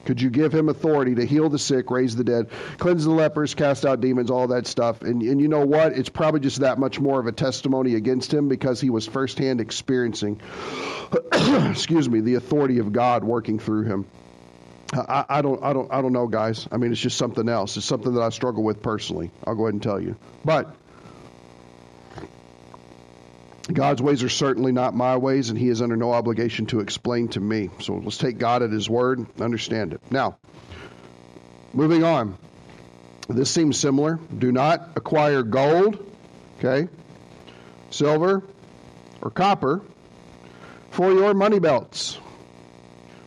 could 0.05 0.21
you 0.21 0.29
give 0.29 0.53
him 0.53 0.69
authority 0.69 1.15
to 1.15 1.25
heal 1.25 1.49
the 1.49 1.59
sick, 1.59 1.91
raise 1.91 2.15
the 2.15 2.23
dead, 2.23 2.49
cleanse 2.77 3.03
the 3.03 3.11
lepers, 3.11 3.53
cast 3.53 3.85
out 3.85 4.01
demons, 4.01 4.31
all 4.31 4.47
that 4.47 4.67
stuff? 4.67 5.01
And, 5.01 5.21
and 5.21 5.39
you 5.39 5.47
know 5.47 5.65
what? 5.65 5.93
It's 5.93 6.09
probably 6.09 6.39
just 6.39 6.59
that 6.59 6.79
much 6.79 6.99
more 6.99 7.19
of 7.19 7.27
a 7.27 7.31
testimony 7.31 7.95
against 7.95 8.33
him 8.33 8.49
because 8.49 8.81
he 8.81 8.89
was 8.89 9.07
firsthand 9.07 9.61
experiencing, 9.61 10.41
excuse 11.69 12.09
me, 12.09 12.21
the 12.21 12.35
authority 12.35 12.79
of 12.79 12.91
God 12.91 13.23
working 13.23 13.59
through 13.59 13.83
him. 13.83 14.05
I, 14.93 15.25
I, 15.29 15.41
don't, 15.41 15.63
I 15.63 15.71
don't, 15.71 15.91
I 15.91 16.01
don't 16.01 16.11
know, 16.11 16.27
guys. 16.27 16.67
I 16.71 16.77
mean, 16.77 16.91
it's 16.91 16.99
just 16.99 17.17
something 17.17 17.47
else. 17.47 17.77
It's 17.77 17.85
something 17.85 18.13
that 18.15 18.21
I 18.21 18.29
struggle 18.29 18.63
with 18.63 18.81
personally. 18.81 19.31
I'll 19.45 19.55
go 19.55 19.63
ahead 19.63 19.73
and 19.73 19.83
tell 19.83 20.01
you. 20.01 20.17
But 20.43 20.75
God's 23.75 24.01
ways 24.01 24.23
are 24.23 24.29
certainly 24.29 24.71
not 24.71 24.93
my 24.93 25.17
ways, 25.17 25.49
and 25.49 25.57
He 25.57 25.69
is 25.69 25.81
under 25.81 25.95
no 25.95 26.11
obligation 26.11 26.65
to 26.67 26.79
explain 26.79 27.29
to 27.29 27.39
me. 27.39 27.69
So 27.79 27.95
let's 27.95 28.17
take 28.17 28.37
God 28.37 28.63
at 28.63 28.71
His 28.71 28.89
word, 28.89 29.25
understand 29.39 29.93
it. 29.93 30.01
Now, 30.09 30.37
moving 31.73 32.03
on. 32.03 32.37
This 33.29 33.49
seems 33.49 33.77
similar. 33.79 34.19
Do 34.37 34.51
not 34.51 34.91
acquire 34.95 35.43
gold, 35.43 36.13
okay, 36.59 36.89
silver, 37.89 38.43
or 39.21 39.31
copper 39.31 39.81
for 40.89 41.13
your 41.13 41.33
money 41.33 41.59
belts 41.59 42.19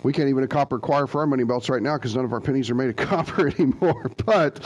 we 0.04 0.12
can't 0.12 0.28
even 0.28 0.44
acquire 0.44 1.06
for 1.06 1.22
our 1.22 1.26
money 1.26 1.44
belts 1.44 1.70
right 1.70 1.82
now 1.82 1.96
because 1.96 2.14
none 2.14 2.26
of 2.26 2.32
our 2.34 2.40
pennies 2.40 2.70
are 2.70 2.74
made 2.74 2.90
of 2.90 2.96
copper 3.08 3.48
anymore. 3.48 4.10
But 4.24 4.62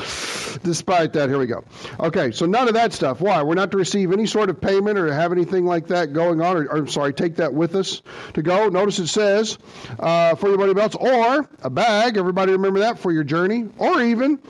despite 0.63 1.15
that, 1.15 1.29
here 1.29 1.39
we 1.39 1.47
go. 1.47 1.65
Okay, 1.99 2.33
so 2.33 2.47
none 2.47 2.69
of 2.69 2.75
that 2.75 2.93
stuff. 2.93 3.21
Why? 3.21 3.43
We're 3.43 3.55
not 3.55 3.71
to 3.73 3.77
receive 3.77 4.13
any 4.13 4.27
sort 4.27 4.51
of 4.51 4.61
payment 4.61 4.99
or 4.99 5.13
have 5.13 5.33
anything 5.33 5.65
like 5.65 5.89
that 5.89 6.13
going 6.13 6.41
on, 6.41 6.57
or, 6.57 6.65
or 6.67 6.77
I'm 6.79 6.89
sorry, 6.89 7.13
take 7.13 7.37
that 7.37 7.55
with 7.55 7.75
us 7.75 8.03
to 8.35 8.43
go. 8.43 8.69
Notice 8.69 8.99
it 8.99 9.09
says 9.09 9.59
uh, 9.99 10.35
for 10.37 10.49
your 10.49 10.59
money 10.59 10.75
belts 10.75 10.97
or 10.97 11.49
a 11.63 11.71
bag. 11.71 12.17
Everybody 12.17 12.53
remember 12.53 12.81
that 12.81 12.99
for 12.99 13.13
your 13.13 13.25
journey, 13.25 13.69
or 13.79 14.03
even 14.03 14.41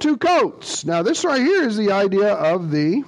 two 0.00 0.16
coats. 0.16 0.84
Now, 0.84 1.02
this 1.02 1.24
right 1.24 1.40
here 1.40 1.64
is 1.64 1.76
the 1.76 1.92
idea 1.92 2.32
of 2.32 2.70
the 2.70 3.04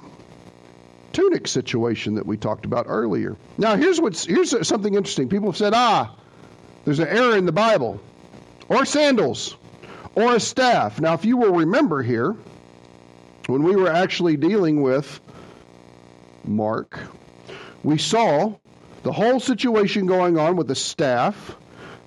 tunic 1.13 1.47
situation 1.47 2.15
that 2.15 2.25
we 2.25 2.37
talked 2.37 2.65
about 2.65 2.85
earlier. 2.87 3.35
Now, 3.57 3.75
here's 3.75 3.99
what's 3.99 4.25
here's 4.25 4.67
something 4.67 4.93
interesting. 4.93 5.29
People 5.29 5.49
have 5.49 5.57
said, 5.57 5.73
ah 5.75 6.15
there's 6.85 6.99
an 6.99 7.07
error 7.07 7.37
in 7.37 7.45
the 7.45 7.51
Bible, 7.51 8.01
or 8.67 8.85
sandals, 8.85 9.55
or 10.15 10.35
a 10.35 10.39
staff. 10.39 10.99
Now, 10.99 11.13
if 11.13 11.25
you 11.25 11.37
will 11.37 11.53
remember 11.53 12.01
here, 12.01 12.35
when 13.47 13.63
we 13.63 13.75
were 13.75 13.91
actually 13.91 14.37
dealing 14.37 14.81
with 14.81 15.19
Mark, 16.43 16.99
we 17.83 17.97
saw 17.97 18.55
the 19.03 19.11
whole 19.11 19.39
situation 19.39 20.05
going 20.05 20.37
on 20.37 20.55
with 20.55 20.67
the 20.67 20.75
staff 20.75 21.55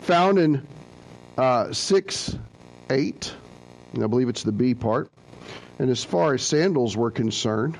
found 0.01 0.39
in 0.39 0.67
uh, 1.37 1.73
6 1.73 2.39
8, 2.91 3.35
I 3.95 4.07
believe 4.07 4.29
it's 4.29 4.43
the 4.43 4.53
B 4.53 4.75
part. 4.75 5.11
And 5.79 5.91
as 5.91 6.05
far 6.05 6.35
as 6.35 6.43
sandals 6.43 6.97
were 6.97 7.11
concerned, 7.11 7.77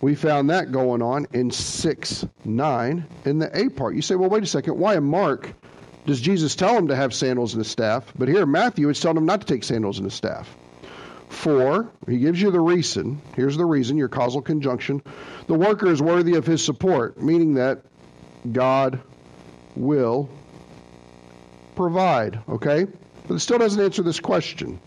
we 0.00 0.14
found 0.14 0.50
that 0.50 0.72
going 0.72 1.02
on 1.02 1.26
in 1.32 1.50
6 1.50 2.26
9 2.44 3.06
in 3.24 3.38
the 3.38 3.58
A 3.58 3.68
part. 3.70 3.94
You 3.94 4.02
say, 4.02 4.14
well, 4.14 4.28
wait 4.28 4.42
a 4.42 4.46
second, 4.46 4.78
why 4.78 4.96
in 4.96 5.04
Mark 5.04 5.54
does 6.06 6.20
Jesus 6.20 6.56
tell 6.56 6.76
him 6.76 6.88
to 6.88 6.96
have 6.96 7.14
sandals 7.14 7.54
and 7.54 7.62
a 7.62 7.64
staff? 7.64 8.12
But 8.18 8.28
here, 8.28 8.46
Matthew 8.46 8.88
is 8.88 9.00
telling 9.00 9.18
him 9.18 9.26
not 9.26 9.40
to 9.42 9.46
take 9.46 9.64
sandals 9.64 9.98
and 9.98 10.06
a 10.06 10.10
staff. 10.10 10.54
For, 11.28 11.88
he 12.08 12.18
gives 12.18 12.40
you 12.40 12.50
the 12.50 12.60
reason. 12.60 13.20
Here's 13.36 13.56
the 13.56 13.64
reason, 13.64 13.96
your 13.96 14.08
causal 14.08 14.42
conjunction. 14.42 15.02
The 15.46 15.54
worker 15.54 15.86
is 15.86 16.02
worthy 16.02 16.34
of 16.34 16.44
his 16.46 16.64
support, 16.64 17.22
meaning 17.22 17.54
that 17.54 17.82
God 18.50 19.00
will 19.76 20.28
provide, 21.76 22.40
okay? 22.48 22.86
But 23.28 23.34
it 23.34 23.40
still 23.40 23.58
doesn't 23.58 23.80
answer 23.80 24.02
this 24.02 24.18
question. 24.20 24.80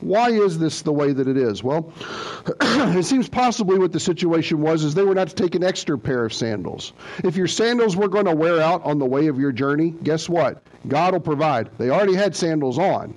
Why 0.00 0.30
is 0.30 0.58
this 0.58 0.82
the 0.82 0.92
way 0.92 1.12
that 1.12 1.26
it 1.26 1.36
is? 1.36 1.62
Well, 1.62 1.92
it 2.60 3.04
seems 3.04 3.28
possibly 3.28 3.78
what 3.78 3.92
the 3.92 4.00
situation 4.00 4.60
was 4.60 4.84
is 4.84 4.94
they 4.94 5.04
were 5.04 5.14
not 5.14 5.28
to 5.28 5.34
take 5.34 5.54
an 5.54 5.64
extra 5.64 5.98
pair 5.98 6.24
of 6.24 6.34
sandals. 6.34 6.92
If 7.24 7.36
your 7.36 7.46
sandals 7.46 7.96
were 7.96 8.08
going 8.08 8.26
to 8.26 8.34
wear 8.34 8.60
out 8.60 8.84
on 8.84 8.98
the 8.98 9.06
way 9.06 9.28
of 9.28 9.38
your 9.38 9.52
journey, 9.52 9.90
guess 9.90 10.28
what? 10.28 10.62
God 10.86 11.14
will 11.14 11.20
provide. 11.20 11.70
They 11.78 11.90
already 11.90 12.14
had 12.14 12.36
sandals 12.36 12.78
on. 12.78 13.16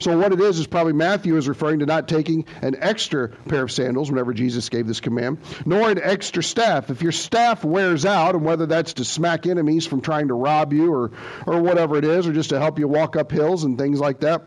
So 0.00 0.16
what 0.16 0.32
it 0.32 0.40
is 0.40 0.60
is 0.60 0.66
probably 0.66 0.92
Matthew 0.92 1.36
is 1.36 1.48
referring 1.48 1.80
to 1.80 1.86
not 1.86 2.06
taking 2.06 2.44
an 2.62 2.76
extra 2.78 3.28
pair 3.28 3.64
of 3.64 3.72
sandals 3.72 4.10
whenever 4.10 4.32
Jesus 4.32 4.68
gave 4.68 4.86
this 4.86 5.00
command, 5.00 5.38
nor 5.66 5.90
an 5.90 5.98
extra 6.00 6.42
staff. 6.42 6.90
If 6.90 7.02
your 7.02 7.10
staff 7.10 7.64
wears 7.64 8.04
out, 8.04 8.36
and 8.36 8.44
whether 8.44 8.66
that's 8.66 8.94
to 8.94 9.04
smack 9.04 9.46
enemies 9.46 9.86
from 9.86 10.00
trying 10.00 10.28
to 10.28 10.34
rob 10.34 10.72
you 10.72 10.92
or 10.92 11.10
or 11.46 11.60
whatever 11.60 11.96
it 11.96 12.04
is, 12.04 12.28
or 12.28 12.32
just 12.32 12.50
to 12.50 12.60
help 12.60 12.78
you 12.78 12.86
walk 12.86 13.16
up 13.16 13.32
hills 13.32 13.64
and 13.64 13.76
things 13.76 13.98
like 13.98 14.20
that, 14.20 14.46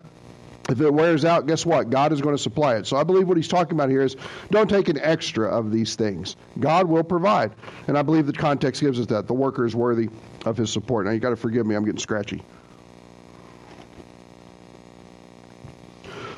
if 0.71 0.81
it 0.81 0.93
wears 0.93 1.25
out, 1.25 1.47
guess 1.47 1.65
what? 1.65 1.89
God 1.89 2.13
is 2.13 2.21
going 2.21 2.35
to 2.35 2.41
supply 2.41 2.75
it. 2.75 2.87
So 2.87 2.97
I 2.97 3.03
believe 3.03 3.27
what 3.27 3.37
he's 3.37 3.47
talking 3.47 3.73
about 3.73 3.89
here 3.89 4.01
is 4.01 4.15
don't 4.49 4.69
take 4.69 4.89
an 4.89 4.99
extra 4.99 5.49
of 5.49 5.71
these 5.71 5.95
things. 5.95 6.35
God 6.59 6.87
will 6.87 7.03
provide. 7.03 7.51
And 7.87 7.97
I 7.97 8.01
believe 8.01 8.27
the 8.27 8.33
context 8.33 8.81
gives 8.81 8.99
us 8.99 9.07
that. 9.07 9.27
The 9.27 9.33
worker 9.33 9.65
is 9.65 9.75
worthy 9.75 10.09
of 10.45 10.57
his 10.57 10.71
support. 10.71 11.05
Now 11.05 11.11
you 11.11 11.19
got 11.19 11.31
to 11.31 11.35
forgive 11.35 11.65
me, 11.65 11.75
I'm 11.75 11.85
getting 11.85 11.99
scratchy. 11.99 12.43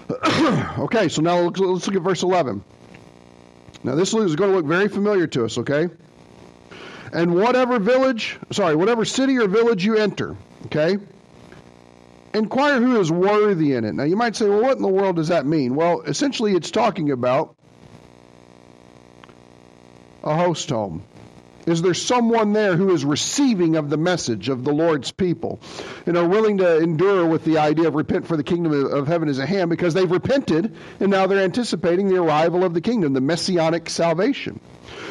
okay, 0.79 1.09
so 1.09 1.21
now 1.21 1.39
let's, 1.39 1.59
let's 1.59 1.87
look 1.87 1.95
at 1.95 2.01
verse 2.01 2.23
11. 2.23 2.63
Now 3.83 3.95
this 3.95 4.13
is 4.13 4.35
going 4.35 4.51
to 4.51 4.57
look 4.57 4.65
very 4.65 4.87
familiar 4.87 5.27
to 5.27 5.45
us, 5.45 5.57
okay? 5.57 5.89
And 7.11 7.35
whatever 7.35 7.79
village, 7.79 8.39
sorry, 8.51 8.75
whatever 8.75 9.05
city 9.05 9.37
or 9.37 9.47
village 9.47 9.85
you 9.85 9.97
enter, 9.97 10.35
okay? 10.65 10.97
Inquire 12.33 12.79
who 12.79 12.99
is 12.99 13.11
worthy 13.11 13.73
in 13.73 13.85
it. 13.85 13.93
Now, 13.93 14.03
you 14.03 14.15
might 14.15 14.35
say, 14.35 14.47
well, 14.47 14.61
what 14.61 14.77
in 14.77 14.83
the 14.83 14.87
world 14.87 15.17
does 15.17 15.27
that 15.27 15.45
mean? 15.45 15.75
Well, 15.75 16.01
essentially, 16.01 16.53
it's 16.53 16.71
talking 16.71 17.11
about 17.11 17.55
a 20.23 20.35
host 20.35 20.69
home. 20.69 21.03
Is 21.65 21.81
there 21.81 21.93
someone 21.93 22.51
there 22.51 22.75
who 22.75 22.93
is 22.93 23.05
receiving 23.05 23.77
of 23.77 23.89
the 23.89 23.97
message 23.97 24.49
of 24.49 24.63
the 24.65 24.73
Lord's 24.73 25.11
people 25.11 25.61
and 26.05 26.17
are 26.17 26.27
willing 26.27 26.57
to 26.57 26.77
endure 26.79 27.25
with 27.25 27.45
the 27.45 27.57
idea 27.57 27.87
of 27.87 27.95
repent 27.95 28.27
for 28.27 28.35
the 28.35 28.43
kingdom 28.43 28.73
of 28.73 29.07
heaven 29.07 29.29
is 29.29 29.39
at 29.39 29.47
hand 29.47 29.69
because 29.69 29.93
they've 29.93 30.11
repented 30.11 30.75
and 30.99 31.09
now 31.09 31.25
they're 31.25 31.43
anticipating 31.43 32.09
the 32.09 32.21
arrival 32.21 32.65
of 32.65 32.73
the 32.73 32.81
kingdom, 32.81 33.13
the 33.13 33.21
messianic 33.21 33.89
salvation? 33.89 34.59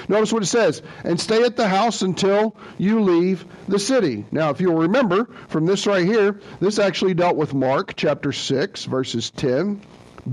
Notice 0.09 0.33
what 0.33 0.43
it 0.43 0.47
says, 0.47 0.83
and 1.05 1.19
stay 1.19 1.43
at 1.43 1.57
the 1.57 1.69
house 1.69 2.03
until 2.03 2.57
you 2.77 3.01
leave 3.01 3.47
the 3.69 3.79
city. 3.79 4.27
Now, 4.31 4.51
if 4.51 4.61
you'll 4.61 4.75
remember 4.75 5.25
from 5.49 5.65
this 5.65 5.87
right 5.87 6.05
here, 6.05 6.41
this 6.61 6.79
actually 6.79 7.15
dealt 7.15 7.37
with 7.37 7.55
Mark 7.55 7.95
chapter 7.97 8.33
6, 8.33 8.85
verses 8.85 9.31
10. 9.31 9.81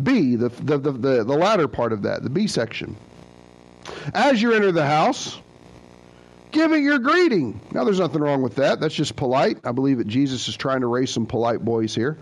B, 0.04 0.36
the, 0.36 0.50
the, 0.50 0.78
the, 0.78 0.92
the, 0.92 1.24
the 1.24 1.36
latter 1.36 1.68
part 1.68 1.94
of 1.94 2.04
that, 2.04 2.24
the 2.24 2.30
B 2.30 2.46
section. 2.48 2.96
As 4.14 4.42
you 4.42 4.54
enter 4.54 4.72
the 4.72 4.86
house, 4.86 5.40
give 6.52 6.72
it 6.72 6.82
your 6.82 7.00
greeting. 7.00 7.62
Now, 7.72 7.84
there's 7.84 8.00
nothing 8.00 8.22
wrong 8.22 8.42
with 8.42 8.56
that. 8.56 8.80
That's 8.80 8.96
just 8.96 9.16
polite. 9.16 9.60
I 9.64 9.72
believe 9.72 10.00
that 10.00 10.08
Jesus 10.08 10.48
is 10.48 10.58
trying 10.58 10.82
to 10.82 10.88
raise 10.88 11.12
some 11.12 11.26
polite 11.26 11.64
boys 11.64 11.96
here. 11.96 12.18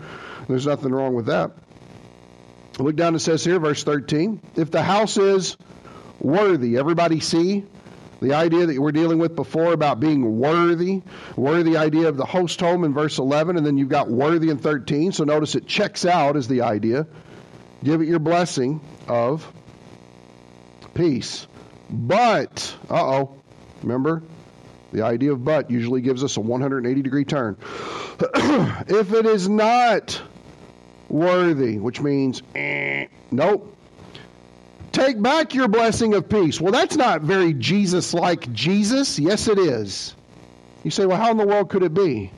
There's 0.48 0.66
nothing 0.66 0.92
wrong 0.92 1.14
with 1.14 1.26
that. 1.26 1.52
Look 2.78 2.96
down, 2.96 3.14
it 3.14 3.20
says 3.20 3.44
here, 3.44 3.58
verse 3.58 3.82
13. 3.82 4.40
If 4.56 4.70
the 4.70 4.82
house 4.82 5.16
is 5.16 5.56
worthy. 6.20 6.76
Everybody 6.76 7.20
see? 7.20 7.64
The 8.20 8.34
idea 8.34 8.66
that 8.66 8.78
we're 8.78 8.92
dealing 8.92 9.18
with 9.18 9.36
before 9.36 9.72
about 9.72 10.00
being 10.00 10.38
worthy, 10.38 11.02
worthy 11.36 11.76
idea 11.76 12.08
of 12.08 12.16
the 12.16 12.24
host 12.24 12.58
home 12.60 12.82
in 12.82 12.92
verse 12.92 13.18
11, 13.18 13.56
and 13.56 13.64
then 13.64 13.78
you've 13.78 13.88
got 13.88 14.10
worthy 14.10 14.50
in 14.50 14.58
13. 14.58 15.12
So 15.12 15.24
notice 15.24 15.54
it 15.54 15.66
checks 15.66 16.04
out 16.04 16.36
as 16.36 16.48
the 16.48 16.62
idea. 16.62 17.06
Give 17.84 18.00
it 18.00 18.08
your 18.08 18.18
blessing 18.18 18.80
of 19.06 19.50
peace. 20.94 21.46
But, 21.88 22.76
uh 22.90 23.00
oh, 23.00 23.37
remember? 23.82 24.22
The 24.92 25.02
idea 25.02 25.32
of 25.32 25.44
but 25.44 25.70
usually 25.70 26.00
gives 26.00 26.24
us 26.24 26.36
a 26.36 26.40
180 26.40 27.02
degree 27.02 27.24
turn. 27.24 27.56
if 28.20 29.12
it 29.12 29.26
is 29.26 29.48
not 29.48 30.20
worthy, 31.08 31.78
which 31.78 32.00
means, 32.00 32.42
eh, 32.54 33.06
nope, 33.30 33.76
take 34.92 35.20
back 35.20 35.54
your 35.54 35.68
blessing 35.68 36.14
of 36.14 36.28
peace. 36.28 36.60
Well, 36.60 36.72
that's 36.72 36.96
not 36.96 37.22
very 37.22 37.52
Jesus 37.52 38.14
like 38.14 38.50
Jesus. 38.52 39.18
Yes, 39.18 39.48
it 39.48 39.58
is. 39.58 40.14
You 40.84 40.90
say, 40.90 41.06
well, 41.06 41.18
how 41.18 41.30
in 41.30 41.36
the 41.36 41.46
world 41.46 41.70
could 41.70 41.82
it 41.82 41.94
be? 41.94 42.30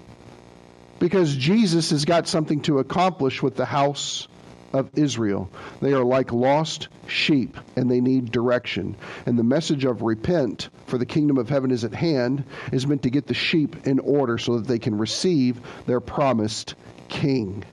Because 0.99 1.35
Jesus 1.35 1.91
has 1.91 2.05
got 2.05 2.29
something 2.29 2.61
to 2.63 2.79
accomplish 2.79 3.43
with 3.43 3.57
the 3.57 3.65
house 3.65 4.29
of 4.73 4.91
Israel. 4.95 5.51
They 5.81 5.93
are 5.93 6.05
like 6.05 6.33
lost 6.33 6.89
sheep 7.07 7.57
and 7.77 7.91
they 7.91 8.01
need 8.01 8.31
direction. 8.31 8.97
And 9.27 9.39
the 9.39 9.45
message 9.45 9.85
of 9.85 10.03
repent, 10.03 10.69
for 10.87 10.99
the 10.99 11.07
kingdom 11.07 11.39
of 11.39 11.49
heaven 11.49 11.71
is 11.71 11.85
at 11.85 11.95
hand, 11.95 12.45
is 12.73 12.87
meant 12.87 13.03
to 13.03 13.11
get 13.11 13.27
the 13.27 13.35
sheep 13.35 13.87
in 13.87 13.99
order 13.99 14.39
so 14.39 14.59
that 14.59 14.69
they 14.69 14.79
can 14.79 14.97
receive 14.99 15.61
their 15.87 16.01
promised 16.01 16.75
king. 17.09 17.65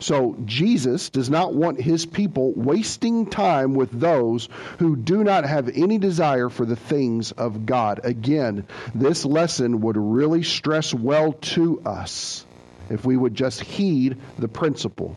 So 0.00 0.36
Jesus 0.44 1.10
does 1.10 1.28
not 1.28 1.54
want 1.54 1.80
his 1.80 2.06
people 2.06 2.52
wasting 2.54 3.26
time 3.26 3.74
with 3.74 3.90
those 3.90 4.48
who 4.78 4.96
do 4.96 5.24
not 5.24 5.44
have 5.44 5.68
any 5.74 5.98
desire 5.98 6.48
for 6.48 6.64
the 6.64 6.76
things 6.76 7.32
of 7.32 7.66
God. 7.66 8.00
Again, 8.04 8.66
this 8.94 9.24
lesson 9.24 9.80
would 9.80 9.96
really 9.96 10.42
stress 10.42 10.94
well 10.94 11.32
to 11.32 11.80
us 11.84 12.46
if 12.90 13.04
we 13.04 13.16
would 13.16 13.34
just 13.34 13.60
heed 13.60 14.18
the 14.38 14.48
principle. 14.48 15.16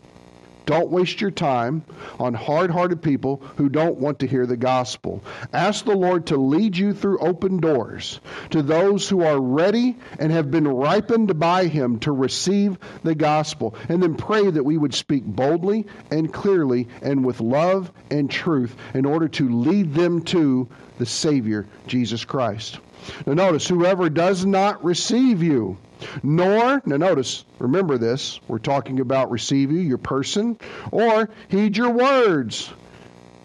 Don't 0.66 0.92
waste 0.92 1.22
your 1.22 1.32
time 1.32 1.84
on 2.20 2.34
hard 2.34 2.72
hearted 2.72 3.02
people 3.02 3.42
who 3.58 3.70
don't 3.70 3.98
want 3.98 4.20
to 4.20 4.28
hear 4.28 4.46
the 4.46 4.58
gospel. 4.58 5.24
Ask 5.52 5.86
the 5.86 5.96
Lord 5.96 6.28
to 6.28 6.38
lead 6.38 6.78
you 6.78 6.94
through 6.94 7.20
open 7.20 7.60
doors 7.60 8.20
to 8.52 8.62
those 8.62 9.10
who 9.10 9.24
are 9.24 9.40
ready 9.40 9.98
and 10.20 10.32
have 10.32 10.52
been 10.52 10.68
ripened 10.68 11.40
by 11.40 11.66
Him 11.66 12.00
to 12.00 12.12
receive 12.12 12.78
the 13.04 13.16
gospel. 13.16 13.76
And 13.90 14.02
then 14.02 14.16
pray 14.16 14.50
that 14.50 14.64
we 14.64 14.78
would 14.78 14.94
speak 14.94 15.26
boldly 15.26 15.88
and 16.12 16.32
clearly 16.32 16.88
and 17.02 17.26
with 17.26 17.42
love 17.42 17.92
and 18.10 18.30
truth 18.30 18.76
in 18.94 19.06
order 19.06 19.28
to 19.30 19.50
lead 19.50 19.94
them 19.94 20.24
to 20.26 20.70
the 21.02 21.06
Savior, 21.08 21.66
Jesus 21.88 22.24
Christ. 22.26 22.78
Now, 23.26 23.34
notice, 23.34 23.68
whoever 23.68 24.08
does 24.08 24.46
not 24.46 24.86
receive 24.86 25.42
you, 25.42 25.80
nor, 26.22 26.80
now 26.86 26.98
notice, 26.98 27.44
remember 27.58 27.98
this, 27.98 28.40
we're 28.48 28.60
talking 28.60 29.00
about 29.00 29.32
receive 29.32 29.72
you, 29.72 29.80
your 29.80 29.98
person, 29.98 30.60
or 30.92 31.28
heed 31.50 31.76
your 31.76 31.90
words, 31.90 32.72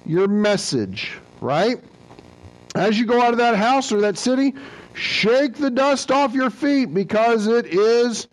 your 0.05 0.29
message, 0.29 1.17
right? 1.41 1.83
As 2.75 2.99
you 2.99 3.07
go 3.07 3.23
out 3.23 3.33
of 3.33 3.39
that 3.39 3.57
house 3.57 3.91
or 3.91 4.03
that 4.03 4.19
city, 4.19 4.55
shake 4.93 5.55
the 5.55 5.71
dust 5.71 6.11
off 6.11 6.35
your 6.35 6.51
feet 6.51 6.93
because 6.93 7.47
it 7.47 7.65
is 7.65 8.29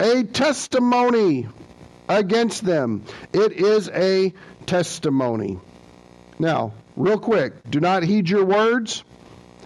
a 0.00 0.24
testimony 0.24 1.46
against 2.08 2.64
them. 2.64 3.04
It 3.32 3.52
is 3.52 3.88
a 3.88 4.34
testimony. 4.66 5.60
Now, 6.40 6.72
real 6.96 7.18
quick, 7.18 7.52
do 7.70 7.80
not 7.80 8.02
heed 8.02 8.28
your 8.28 8.44
words. 8.44 9.04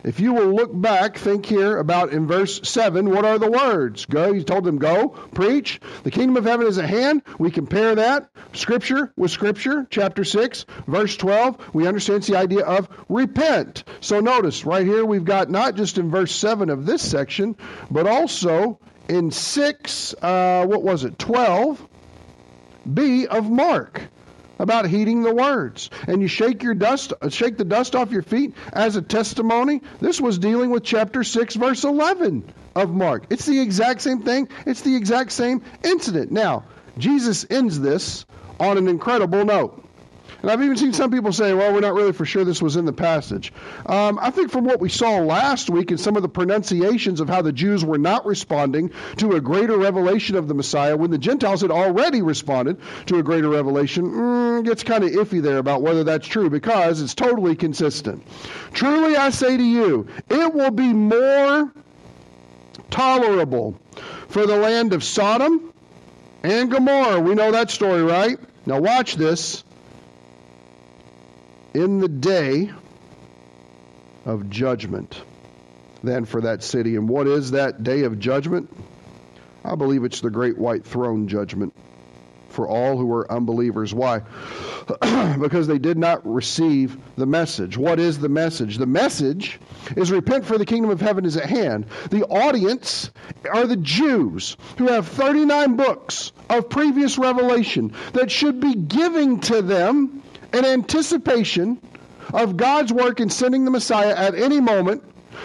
If 0.05 0.20
you 0.20 0.33
will 0.33 0.55
look 0.55 0.70
back, 0.72 1.18
think 1.18 1.45
here 1.45 1.76
about 1.79 2.12
in 2.12 2.26
verse 2.26 2.61
7, 2.68 3.11
what 3.11 3.24
are 3.24 3.39
the 3.39 3.51
words? 3.51 4.07
Go, 4.07 4.33
he 4.33 4.45
told 4.45 4.64
them, 4.64 4.79
go, 4.79 5.09
preach. 5.09 5.81
The 6.05 6.11
kingdom 6.11 6.37
of 6.37 6.45
heaven 6.45 6.66
is 6.66 6.79
at 6.79 6.89
hand. 6.89 7.22
We 7.39 7.51
compare 7.51 7.97
that, 7.97 8.31
scripture 8.53 9.12
with 9.16 9.33
scripture, 9.33 9.87
chapter 9.91 10.24
6, 10.24 10.66
verse 10.87 11.16
12. 11.16 11.74
We 11.74 11.87
understand 11.87 12.22
the 12.22 12.37
idea 12.37 12.64
of 12.64 12.89
repent. 13.09 13.85
So 14.01 14.20
notice, 14.20 14.64
right 14.64 14.87
here, 14.87 15.05
we've 15.05 15.24
got 15.24 15.51
not 15.51 15.74
just 15.74 15.99
in 15.99 16.11
verse 16.11 16.35
7 16.35 16.70
of 16.70 16.87
this 16.87 17.03
section, 17.03 17.57
but 17.91 18.07
also 18.07 18.79
in 19.09 19.31
6, 19.31 20.14
uh, 20.22 20.64
what 20.66 20.83
was 20.83 21.05
it, 21.05 21.18
12, 21.18 21.89
B 22.95 23.26
of 23.26 23.51
Mark 23.51 24.03
about 24.59 24.87
heeding 24.87 25.23
the 25.23 25.35
words. 25.35 25.91
And 26.07 26.23
you 26.23 26.29
shake 26.29 26.63
your 26.63 26.75
dust, 26.75 27.13
uh, 27.21 27.29
shake 27.29 27.57
the 27.57 27.65
dust 27.65 27.95
off 27.95 28.11
your 28.11 28.23
feet 28.23 28.55
as 28.73 28.97
a 28.97 29.03
testimony. 29.03 29.83
This 30.01 30.21
was 30.21 30.39
dealing 30.39 30.71
with 30.71 30.85
chapter 30.85 31.25
6, 31.25 31.55
verse 31.55 31.85
11 31.85 32.53
of 32.75 32.91
Mark. 32.91 33.25
It's 33.31 33.47
the 33.47 33.61
exact 33.61 34.03
same 34.03 34.23
thing. 34.23 34.49
It's 34.67 34.83
the 34.83 34.97
exact 34.97 35.33
same 35.33 35.63
incident. 35.83 36.33
Now, 36.33 36.65
Jesus 36.99 37.47
ends 37.49 37.79
this 37.79 38.27
on 38.61 38.79
an 38.79 38.89
incredible 38.89 39.45
note. 39.45 39.88
And 40.41 40.51
I've 40.51 40.62
even 40.62 40.76
seen 40.76 40.93
some 40.93 41.11
people 41.11 41.32
say, 41.32 41.53
well, 41.53 41.72
we're 41.72 41.80
not 41.80 41.95
really 41.95 42.12
for 42.12 42.24
sure 42.24 42.45
this 42.45 42.62
was 42.62 42.76
in 42.76 42.84
the 42.84 42.93
passage. 42.93 43.53
Um, 43.84 44.20
I 44.22 44.30
think 44.30 44.53
from 44.53 44.64
what 44.64 44.78
we 44.80 44.89
saw 44.89 45.18
last 45.18 45.68
week 45.68 45.91
and 45.91 45.99
some 45.99 46.14
of 46.14 46.22
the 46.22 46.28
pronunciations 46.28 47.20
of 47.20 47.28
how 47.28 47.43
the 47.43 47.53
Jews 47.53 47.84
were 47.84 47.99
not 47.99 48.24
responding 48.24 48.93
to 49.16 49.32
a 49.32 49.41
greater 49.41 49.76
revelation 49.76 50.36
of 50.36 50.47
the 50.47 50.55
Messiah 50.55 50.97
when 50.97 51.11
the 51.11 51.18
Gentiles 51.18 51.62
had 51.62 51.72
already 51.72 52.22
responded 52.22 52.80
to 53.07 53.18
a 53.18 53.22
greater 53.22 53.49
revelation, 53.49 54.05
mm, 54.05 54.64
gets 54.64 54.84
kind 54.84 55.03
of 55.03 55.11
iffy 55.11 55.43
there 55.43 55.59
about 55.59 55.82
whether 55.82 56.05
that's 56.05 56.28
true 56.28 56.49
because 56.51 57.03
it's 57.03 57.14
totally 57.14 57.57
consistent. 57.57 58.24
Truly 58.72 59.16
I 59.16 59.30
say 59.30 59.57
to 59.57 59.64
you, 59.64 60.07
it 60.28 60.55
will 60.55 60.70
be 60.70 60.93
more 60.93 61.72
tolerable 62.91 63.76
for 64.28 64.47
the 64.47 64.57
land 64.57 64.93
of 64.93 65.03
Sodom 65.03 65.72
and 66.45 66.70
Gomorrah. 66.70 67.20
We 67.20 67.34
know 67.34 67.51
that 67.51 67.72
story, 67.72 68.03
right? 68.03 68.39
Now 68.66 68.80
watch 68.80 69.16
this 69.16 69.64
in 71.75 71.99
the 71.99 72.09
day 72.09 72.71
of 74.25 74.51
judgment 74.51 75.21
than 76.03 76.25
for 76.25 76.43
that 76.43 76.62
city. 76.62 76.97
And 76.97 77.09
what 77.09 77.27
is 77.27 77.53
that 77.53 77.83
day 77.83 78.05
of 78.05 78.19
judgment? 78.19 78.75
I 79.64 79.75
believe 79.75 80.05
it's 80.05 80.21
the 80.21 80.31
great 80.31 80.57
white 80.57 80.85
throne 80.85 81.29
judgment 81.29 81.75
for 82.49 82.66
all 82.66 82.97
who 82.97 83.12
are 83.12 83.31
unbelievers. 83.31 83.93
Why? 83.93 84.23
because 85.41 85.66
they 85.66 85.79
did 85.79 85.99
not 85.99 86.27
receive 86.27 86.97
the 87.16 87.27
message. 87.27 87.77
What 87.77 88.01
is 88.01 88.19
the 88.19 88.29
message? 88.29 88.79
The 88.79 88.87
message 88.87 89.61
is 89.97 90.11
repent 90.11 90.47
for 90.47 90.57
the 90.57 90.64
kingdom 90.64 90.91
of 90.91 91.01
heaven 91.01 91.25
is 91.25 91.37
at 91.37 91.45
hand. 91.45 91.87
The 92.11 92.25
audience 92.25 93.11
are 93.53 93.66
the 93.66 93.77
Jews 93.77 94.57
who 94.79 94.89
have 94.89 95.07
39 95.09 95.77
books 95.77 96.33
of 96.49 96.71
previous 96.71 97.19
revelation 97.19 97.93
that 98.14 98.31
should 98.31 98.61
be 98.61 98.75
giving 98.75 99.41
to 99.41 99.61
them 99.61 100.23
in 100.53 100.64
anticipation 100.64 101.80
of 102.32 102.57
God's 102.57 102.92
work 102.92 103.20
in 103.20 103.30
sending 103.30 103.64
the 103.64 103.70
Messiah 103.70 104.14
at 104.14 104.34
any 104.34 104.61
moment 104.61 105.03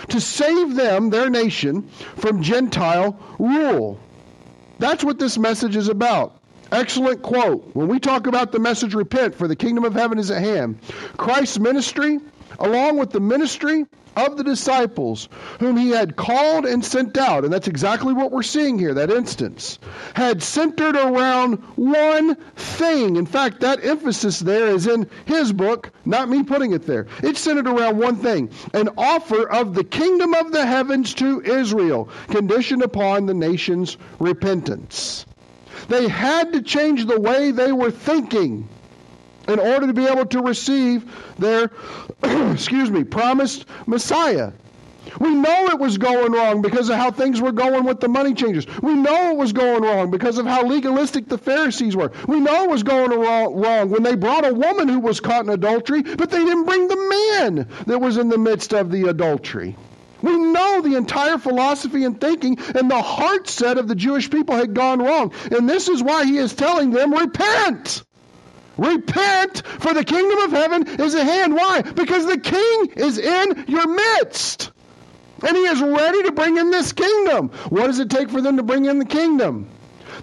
to 0.10 0.20
save 0.20 0.76
them, 0.76 1.10
their 1.10 1.30
nation, 1.30 1.90
from 2.18 2.42
Gentile 2.42 3.18
rule. 3.40 4.00
That's 4.80 5.04
what 5.04 5.20
this 5.20 5.38
message 5.38 5.76
is 5.76 5.88
about. 5.88 6.40
Excellent 6.72 7.22
quote. 7.22 7.70
When 7.76 7.88
we 7.88 8.00
talk 8.00 8.28
about 8.28 8.52
the 8.52 8.60
message, 8.60 8.96
repent, 8.96 9.36
for 9.36 9.48
the 9.48 9.56
kingdom 9.56 9.84
of 9.84 9.94
heaven 9.94 10.18
is 10.18 10.32
at 10.32 10.42
hand, 10.42 10.80
Christ's 11.18 11.60
ministry, 11.60 12.20
along 12.60 12.98
with 12.98 13.12
the 13.12 13.20
ministry 13.20 13.86
of 14.16 14.38
the 14.38 14.44
disciples 14.44 15.30
whom 15.60 15.78
he 15.78 15.90
had 15.90 16.16
called 16.16 16.66
and 16.66 16.84
sent 16.84 17.18
out, 17.18 17.44
and 17.44 17.54
that's 17.54 17.68
exactly 17.68 18.14
what 18.14 18.32
we're 18.32 18.44
seeing 18.44 18.78
here, 18.78 18.94
that 18.94 19.12
instance, 19.12 19.80
had 20.14 20.44
centered 20.44 20.96
around 20.96 21.56
one 21.76 22.36
thing. 22.56 23.16
In 23.16 23.26
fact, 23.26 23.62
that 23.62 23.84
emphasis 23.84 24.40
there 24.40 24.68
is 24.68 24.88
in 24.88 25.10
his 25.26 25.52
book, 25.52 25.92
not 26.06 26.30
me 26.30 26.44
putting 26.44 26.74
it 26.74 26.86
there. 26.86 27.08
It's 27.22 27.40
centered 27.40 27.68
around 27.68 27.98
one 27.98 28.18
thing 28.18 28.50
an 28.74 28.90
offer 28.98 29.50
of 29.50 29.74
the 29.74 29.84
kingdom 29.84 30.34
of 30.34 30.52
the 30.52 30.66
heavens 30.66 31.14
to 31.16 31.42
Israel, 31.42 32.10
conditioned 32.28 32.84
upon 32.84 33.26
the 33.26 33.34
nation's 33.34 33.98
repentance. 34.20 35.26
They 35.90 36.08
had 36.08 36.54
to 36.54 36.62
change 36.62 37.06
the 37.06 37.20
way 37.20 37.52
they 37.52 37.72
were 37.72 37.92
thinking 37.92 38.70
in 39.48 39.60
order 39.60 39.88
to 39.88 39.94
be 39.94 40.06
able 40.06 40.26
to 40.28 40.42
receive 40.42 41.06
their, 41.38 41.72
excuse 42.24 42.90
me, 42.90 43.04
promised 43.04 43.66
Messiah. 43.86 44.52
We 45.20 45.36
know 45.36 45.68
it 45.68 45.80
was 45.80 45.98
going 45.98 46.32
wrong 46.32 46.62
because 46.62 46.90
of 46.90 46.96
how 46.96 47.12
things 47.12 47.42
were 47.42 47.52
going 47.52 47.84
with 47.84 48.00
the 48.00 48.08
money 48.08 48.34
changers. 48.34 48.66
We 48.82 48.94
know 48.94 49.32
it 49.32 49.38
was 49.38 49.52
going 49.52 49.84
wrong 49.84 50.12
because 50.12 50.38
of 50.38 50.46
how 50.46 50.66
legalistic 50.66 51.28
the 51.28 51.38
Pharisees 51.38 51.96
were. 51.96 52.12
We 52.28 52.40
know 52.40 52.64
it 52.64 52.70
was 52.70 52.84
going 52.84 53.12
wrong 53.12 53.90
when 53.90 54.04
they 54.04 54.16
brought 54.16 54.46
a 54.46 54.54
woman 54.54 54.88
who 54.88 55.00
was 55.00 55.20
caught 55.20 55.44
in 55.44 55.50
adultery, 55.50 56.02
but 56.02 56.30
they 56.30 56.44
didn't 56.44 56.66
bring 56.66 56.88
the 56.88 56.96
man 57.46 57.68
that 57.88 58.00
was 58.00 58.18
in 58.18 58.30
the 58.30 58.38
midst 58.38 58.74
of 58.74 58.92
the 58.92 59.10
adultery. 59.10 59.76
We 60.22 60.38
know 60.38 60.82
the 60.82 60.96
entire 60.96 61.38
philosophy 61.38 62.06
and 62.06 62.20
thinking 62.20 62.58
and 62.74 62.90
the 62.90 63.02
heart 63.02 63.50
set 63.50 63.78
of 63.78 63.90
the 63.90 63.96
Jewish 63.96 64.30
people 64.30 64.56
had 64.56 64.74
gone 64.74 65.00
wrong. 65.00 65.34
And 65.52 65.70
this 65.70 65.90
is 65.90 66.02
why 66.02 66.24
he 66.24 66.38
is 66.38 66.54
telling 66.54 66.92
them, 66.92 67.14
repent. 67.14 68.04
Repent, 68.78 69.66
for 69.66 69.94
the 69.94 70.04
kingdom 70.04 70.40
of 70.40 70.52
heaven 70.52 70.88
is 71.00 71.16
at 71.16 71.26
hand. 71.26 71.56
Why? 71.56 71.82
Because 71.82 72.26
the 72.26 72.40
king 72.40 72.94
is 72.96 73.18
in 73.20 73.66
your 73.68 73.88
midst. 73.88 74.72
And 75.46 75.56
he 75.56 75.64
is 75.64 75.82
ready 75.82 76.24
to 76.24 76.32
bring 76.32 76.58
in 76.58 76.72
this 76.72 76.94
kingdom. 76.94 77.50
What 77.70 77.88
does 77.88 78.00
it 78.00 78.10
take 78.10 78.30
for 78.30 78.42
them 78.42 78.58
to 78.58 78.64
bring 78.64 78.86
in 78.86 79.00
the 79.00 79.06
kingdom? 79.06 79.70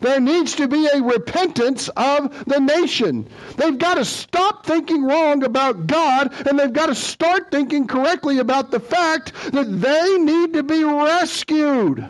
There 0.00 0.20
needs 0.20 0.56
to 0.56 0.68
be 0.68 0.86
a 0.86 1.02
repentance 1.02 1.88
of 1.90 2.44
the 2.46 2.58
nation. 2.58 3.28
They've 3.56 3.76
got 3.76 3.96
to 3.96 4.04
stop 4.04 4.64
thinking 4.64 5.04
wrong 5.04 5.44
about 5.44 5.86
God 5.86 6.32
and 6.48 6.58
they've 6.58 6.72
got 6.72 6.86
to 6.86 6.94
start 6.94 7.50
thinking 7.50 7.86
correctly 7.86 8.38
about 8.38 8.70
the 8.70 8.80
fact 8.80 9.34
that 9.52 9.64
they 9.64 10.18
need 10.18 10.54
to 10.54 10.62
be 10.62 10.84
rescued. 10.84 12.08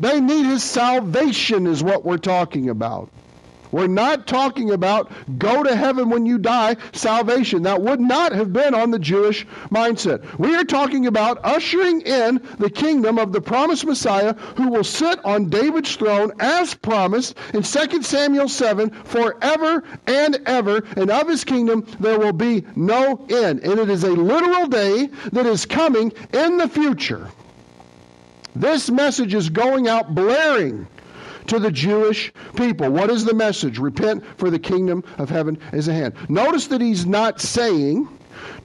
They 0.00 0.20
need 0.20 0.46
his 0.46 0.64
salvation, 0.64 1.68
is 1.68 1.82
what 1.82 2.04
we're 2.04 2.18
talking 2.18 2.68
about. 2.68 3.10
We're 3.74 3.88
not 3.88 4.28
talking 4.28 4.70
about 4.70 5.10
go 5.36 5.64
to 5.64 5.74
heaven 5.74 6.08
when 6.08 6.26
you 6.26 6.38
die 6.38 6.76
salvation. 6.92 7.64
That 7.64 7.82
would 7.82 7.98
not 7.98 8.30
have 8.30 8.52
been 8.52 8.72
on 8.72 8.92
the 8.92 9.00
Jewish 9.00 9.44
mindset. 9.68 10.38
We 10.38 10.54
are 10.54 10.62
talking 10.62 11.08
about 11.08 11.40
ushering 11.42 12.02
in 12.02 12.40
the 12.60 12.70
kingdom 12.70 13.18
of 13.18 13.32
the 13.32 13.40
promised 13.40 13.84
Messiah 13.84 14.34
who 14.34 14.68
will 14.68 14.84
sit 14.84 15.18
on 15.24 15.50
David's 15.50 15.96
throne 15.96 16.34
as 16.38 16.72
promised 16.72 17.36
in 17.52 17.64
2 17.64 18.02
Samuel 18.04 18.48
7 18.48 18.90
forever 18.90 19.82
and 20.06 20.38
ever. 20.46 20.84
And 20.96 21.10
of 21.10 21.26
his 21.26 21.42
kingdom 21.42 21.84
there 21.98 22.20
will 22.20 22.32
be 22.32 22.64
no 22.76 23.26
end. 23.28 23.64
And 23.64 23.80
it 23.80 23.90
is 23.90 24.04
a 24.04 24.10
literal 24.12 24.68
day 24.68 25.08
that 25.32 25.46
is 25.46 25.66
coming 25.66 26.12
in 26.32 26.58
the 26.58 26.68
future. 26.68 27.26
This 28.54 28.88
message 28.88 29.34
is 29.34 29.50
going 29.50 29.88
out 29.88 30.14
blaring 30.14 30.86
to 31.46 31.58
the 31.58 31.70
Jewish 31.70 32.32
people. 32.56 32.90
What 32.90 33.10
is 33.10 33.24
the 33.24 33.34
message? 33.34 33.78
Repent, 33.78 34.24
for 34.38 34.50
the 34.50 34.58
kingdom 34.58 35.04
of 35.18 35.28
heaven 35.28 35.58
is 35.72 35.88
at 35.88 35.94
hand. 35.94 36.14
Notice 36.28 36.68
that 36.68 36.80
he's 36.80 37.06
not 37.06 37.40
saying, 37.40 38.08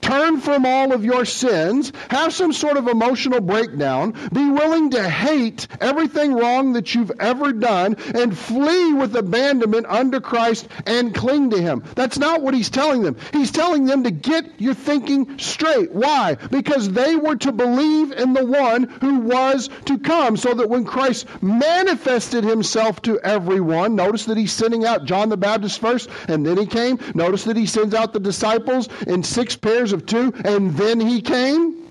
Turn 0.00 0.40
from 0.40 0.66
all 0.66 0.92
of 0.92 1.04
your 1.04 1.24
sins. 1.24 1.92
Have 2.08 2.32
some 2.32 2.52
sort 2.52 2.76
of 2.76 2.88
emotional 2.88 3.40
breakdown. 3.40 4.14
Be 4.32 4.48
willing 4.48 4.90
to 4.90 5.08
hate 5.08 5.66
everything 5.80 6.34
wrong 6.34 6.72
that 6.72 6.94
you've 6.94 7.12
ever 7.20 7.52
done 7.52 7.96
and 8.14 8.36
flee 8.36 8.92
with 8.92 9.14
abandonment 9.16 9.86
under 9.88 10.20
Christ 10.20 10.68
and 10.86 11.14
cling 11.14 11.50
to 11.50 11.60
Him. 11.60 11.84
That's 11.94 12.18
not 12.18 12.42
what 12.42 12.54
He's 12.54 12.70
telling 12.70 13.02
them. 13.02 13.16
He's 13.32 13.50
telling 13.50 13.84
them 13.84 14.04
to 14.04 14.10
get 14.10 14.60
your 14.60 14.74
thinking 14.74 15.38
straight. 15.38 15.92
Why? 15.92 16.36
Because 16.50 16.90
they 16.90 17.16
were 17.16 17.36
to 17.36 17.52
believe 17.52 18.12
in 18.12 18.32
the 18.32 18.44
one 18.44 18.84
who 19.00 19.20
was 19.20 19.68
to 19.86 19.98
come 19.98 20.36
so 20.36 20.54
that 20.54 20.68
when 20.68 20.84
Christ 20.84 21.26
manifested 21.42 22.44
Himself 22.44 23.02
to 23.02 23.20
everyone, 23.20 23.94
notice 23.94 24.24
that 24.26 24.36
He's 24.36 24.52
sending 24.52 24.84
out 24.84 25.04
John 25.04 25.28
the 25.28 25.36
Baptist 25.36 25.80
first 25.80 26.08
and 26.28 26.44
then 26.44 26.56
He 26.56 26.66
came. 26.66 26.98
Notice 27.14 27.44
that 27.44 27.56
He 27.56 27.66
sends 27.66 27.94
out 27.94 28.12
the 28.12 28.20
disciples 28.20 28.88
in 29.06 29.22
six 29.22 29.56
pairs 29.70 29.92
of 29.92 30.04
two, 30.04 30.32
and 30.44 30.76
then 30.76 31.00
he 31.00 31.20
came. 31.20 31.88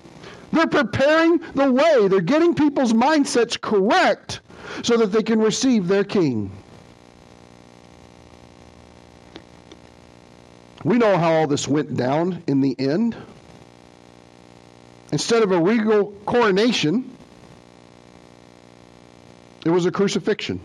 They're 0.52 0.66
preparing 0.66 1.38
the 1.54 1.72
way. 1.72 2.08
They're 2.08 2.20
getting 2.20 2.54
people's 2.54 2.92
mindsets 2.92 3.58
correct 3.58 4.40
so 4.82 4.98
that 4.98 5.06
they 5.06 5.22
can 5.22 5.40
receive 5.40 5.88
their 5.88 6.04
king. 6.04 6.50
We 10.84 10.98
know 10.98 11.16
how 11.16 11.32
all 11.32 11.46
this 11.46 11.66
went 11.68 11.96
down 11.96 12.42
in 12.46 12.60
the 12.60 12.74
end. 12.78 13.16
Instead 15.12 15.42
of 15.42 15.52
a 15.52 15.60
regal 15.60 16.12
coronation, 16.26 17.16
it 19.64 19.70
was 19.70 19.86
a 19.86 19.90
crucifixion. 19.90 20.60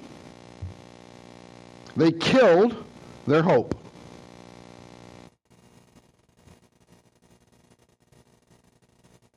They 1.95 2.11
killed 2.11 2.75
their 3.25 3.41
hope. 3.41 3.84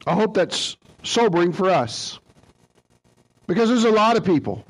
I 0.09 0.15
hope 0.15 0.33
that's 0.33 0.79
sobering 1.03 1.53
for 1.53 1.69
us. 1.69 2.19
Because 3.47 3.69
there's 3.69 3.85
a 3.85 3.91
lot 3.91 4.17
of 4.17 4.25
people 4.25 4.65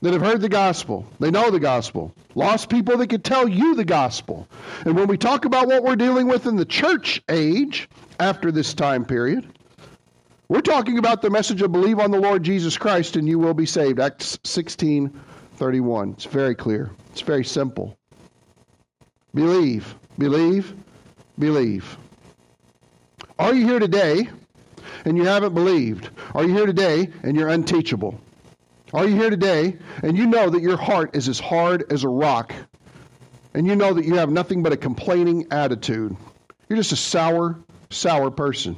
that 0.00 0.14
have 0.14 0.22
heard 0.22 0.40
the 0.40 0.48
gospel. 0.48 1.06
They 1.20 1.30
know 1.30 1.50
the 1.50 1.60
gospel. 1.60 2.14
Lost 2.34 2.70
people 2.70 2.96
that 2.96 3.08
could 3.08 3.24
tell 3.24 3.46
you 3.46 3.74
the 3.74 3.84
gospel. 3.84 4.48
And 4.86 4.96
when 4.96 5.06
we 5.06 5.18
talk 5.18 5.44
about 5.44 5.66
what 5.68 5.82
we're 5.82 5.96
dealing 5.96 6.28
with 6.28 6.46
in 6.46 6.56
the 6.56 6.64
church 6.64 7.22
age 7.28 7.90
after 8.18 8.50
this 8.50 8.72
time 8.72 9.04
period, 9.04 9.46
we're 10.48 10.62
talking 10.62 10.96
about 10.96 11.20
the 11.20 11.30
message 11.30 11.60
of 11.60 11.72
believe 11.72 11.98
on 11.98 12.10
the 12.10 12.20
Lord 12.20 12.42
Jesus 12.42 12.78
Christ 12.78 13.16
and 13.16 13.28
you 13.28 13.38
will 13.38 13.54
be 13.54 13.66
saved. 13.66 14.00
Acts 14.00 14.38
16 14.44 15.20
31. 15.56 16.12
It's 16.12 16.24
very 16.24 16.54
clear. 16.54 16.90
It's 17.12 17.22
very 17.22 17.44
simple. 17.44 17.98
Believe, 19.34 19.94
believe, 20.18 20.74
believe. 21.38 21.98
Are 23.38 23.54
you 23.54 23.66
here 23.66 23.78
today 23.78 24.28
and 25.04 25.18
you 25.18 25.24
haven't 25.24 25.52
believed? 25.52 26.08
Are 26.34 26.42
you 26.42 26.54
here 26.54 26.64
today 26.64 27.10
and 27.22 27.36
you're 27.36 27.48
unteachable? 27.48 28.18
Are 28.94 29.06
you 29.06 29.14
here 29.14 29.28
today 29.28 29.76
and 30.02 30.16
you 30.16 30.26
know 30.26 30.48
that 30.48 30.62
your 30.62 30.78
heart 30.78 31.16
is 31.16 31.28
as 31.28 31.38
hard 31.38 31.92
as 31.92 32.04
a 32.04 32.08
rock 32.08 32.54
and 33.52 33.66
you 33.66 33.76
know 33.76 33.92
that 33.92 34.06
you 34.06 34.14
have 34.16 34.30
nothing 34.30 34.62
but 34.62 34.72
a 34.72 34.76
complaining 34.78 35.48
attitude? 35.50 36.16
You're 36.68 36.78
just 36.78 36.92
a 36.92 36.96
sour, 36.96 37.58
sour 37.90 38.30
person. 38.30 38.76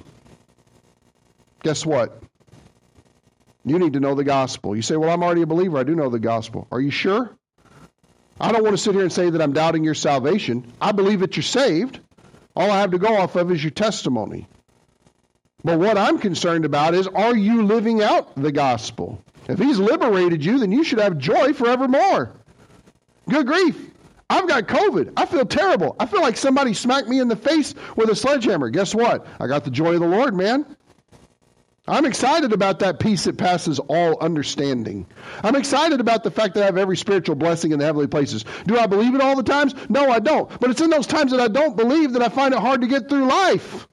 Guess 1.62 1.86
what? 1.86 2.20
You 3.64 3.78
need 3.78 3.92
to 3.92 4.00
know 4.00 4.16
the 4.16 4.24
gospel. 4.24 4.74
You 4.74 4.82
say, 4.82 4.96
Well, 4.96 5.11
I'm 5.11 5.22
already 5.22 5.42
a 5.42 5.46
believer. 5.46 5.78
I 5.78 5.84
do 5.84 5.94
know 5.94 6.09
the 6.09 6.18
gospel. 6.18 6.66
Are 6.72 6.80
you 6.80 6.90
sure? 6.90 7.36
I 8.40 8.50
don't 8.50 8.64
want 8.64 8.76
to 8.76 8.82
sit 8.82 8.94
here 8.94 9.02
and 9.02 9.12
say 9.12 9.30
that 9.30 9.40
I'm 9.40 9.52
doubting 9.52 9.84
your 9.84 9.94
salvation. 9.94 10.72
I 10.80 10.92
believe 10.92 11.20
that 11.20 11.36
you're 11.36 11.42
saved. 11.42 12.00
All 12.59 12.72
I 12.72 12.80
have 12.80 12.90
to 12.90 12.98
go 12.98 13.16
off 13.16 13.36
of 13.36 13.52
is 13.52 13.62
your 13.62 13.70
testimony. 13.70 14.48
But 15.62 15.78
what 15.78 15.96
I'm 15.96 16.18
concerned 16.18 16.64
about 16.64 16.92
is 16.92 17.06
are 17.06 17.36
you 17.36 17.62
living 17.62 18.02
out 18.02 18.34
the 18.34 18.50
gospel? 18.50 19.22
If 19.48 19.61
he's 19.61 19.78
liberated 19.78 20.44
you, 20.44 20.59
then 20.59 20.72
you 20.72 20.82
should 20.82 20.98
have 20.98 21.18
joy 21.18 21.52
forevermore. 21.52 22.32
Good 23.28 23.46
grief. 23.46 23.90
I've 24.28 24.48
got 24.48 24.66
COVID. 24.66 25.12
I 25.16 25.26
feel 25.26 25.46
terrible. 25.46 25.94
I 26.00 26.06
feel 26.06 26.20
like 26.20 26.36
somebody 26.36 26.74
smacked 26.74 27.06
me 27.06 27.20
in 27.20 27.28
the 27.28 27.36
face 27.36 27.76
with 27.94 28.11
a 28.11 28.16
sledgehammer. 28.16 28.70
Guess 28.70 28.92
what? 28.92 29.26
I 29.38 29.46
got 29.46 29.64
the 29.64 29.70
joy 29.70 29.94
of 29.94 30.00
the 30.00 30.09
Lord, 30.09 30.34
man. 30.34 30.66
I'm 31.89 32.05
excited 32.05 32.53
about 32.53 32.80
that 32.80 33.01
peace 33.01 33.24
that 33.24 33.39
passes 33.39 33.78
all 33.78 34.18
understanding. 34.20 35.07
I'm 35.43 35.57
excited 35.57 36.01
about 36.01 36.22
the 36.22 36.30
fact 36.30 36.55
that 36.55 36.62
I 36.62 36.66
have 36.66 36.76
every 36.76 36.99
spiritual 36.99 37.34
blessing 37.34 37.72
in 37.72 37.78
the 37.78 37.86
heavenly 37.86 38.07
places. 38.07 38.45
Do 38.66 38.78
I 38.78 38.86
believe 38.86 39.14
it 39.14 39.22
all 39.22 39.36
the 39.36 39.43
times? 39.43 39.74
No, 39.89 40.11
I 40.11 40.18
don't. 40.18 40.49
But 40.61 40.70
it's 40.70 40.82
in 40.82 40.91
those 40.91 41.07
times 41.07 41.30
that 41.30 41.41
I 41.41 41.49
don't 41.49 41.76
believe 41.76 42.12
that 42.12 42.22
I 42.22 42.28
find 42.28 42.53
it 42.53 42.61
hard 42.61 42.82
to 42.82 42.86
get 42.86 43.09
through 43.09 43.26
life. 43.26 43.89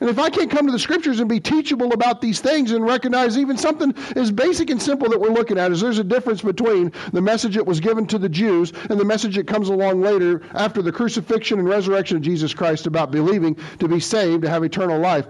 And 0.00 0.08
if 0.08 0.18
I 0.18 0.30
can't 0.30 0.50
come 0.50 0.64
to 0.64 0.72
the 0.72 0.78
scriptures 0.78 1.20
and 1.20 1.28
be 1.28 1.40
teachable 1.40 1.92
about 1.92 2.22
these 2.22 2.40
things 2.40 2.70
and 2.70 2.86
recognize 2.86 3.36
even 3.36 3.58
something 3.58 3.94
as 4.16 4.30
basic 4.30 4.70
and 4.70 4.80
simple 4.80 5.10
that 5.10 5.20
we're 5.20 5.28
looking 5.28 5.58
at 5.58 5.72
is 5.72 5.82
there's 5.82 5.98
a 5.98 6.04
difference 6.04 6.40
between 6.40 6.92
the 7.12 7.20
message 7.20 7.56
that 7.56 7.66
was 7.66 7.80
given 7.80 8.06
to 8.06 8.16
the 8.16 8.30
Jews 8.30 8.72
and 8.88 8.98
the 8.98 9.04
message 9.04 9.36
that 9.36 9.46
comes 9.46 9.68
along 9.68 10.00
later 10.00 10.40
after 10.54 10.80
the 10.80 10.92
crucifixion 10.92 11.58
and 11.58 11.68
resurrection 11.68 12.16
of 12.16 12.22
Jesus 12.22 12.54
Christ 12.54 12.86
about 12.86 13.10
believing 13.10 13.58
to 13.78 13.88
be 13.88 14.00
saved, 14.00 14.44
to 14.44 14.48
have 14.48 14.64
eternal 14.64 14.98
life 14.98 15.26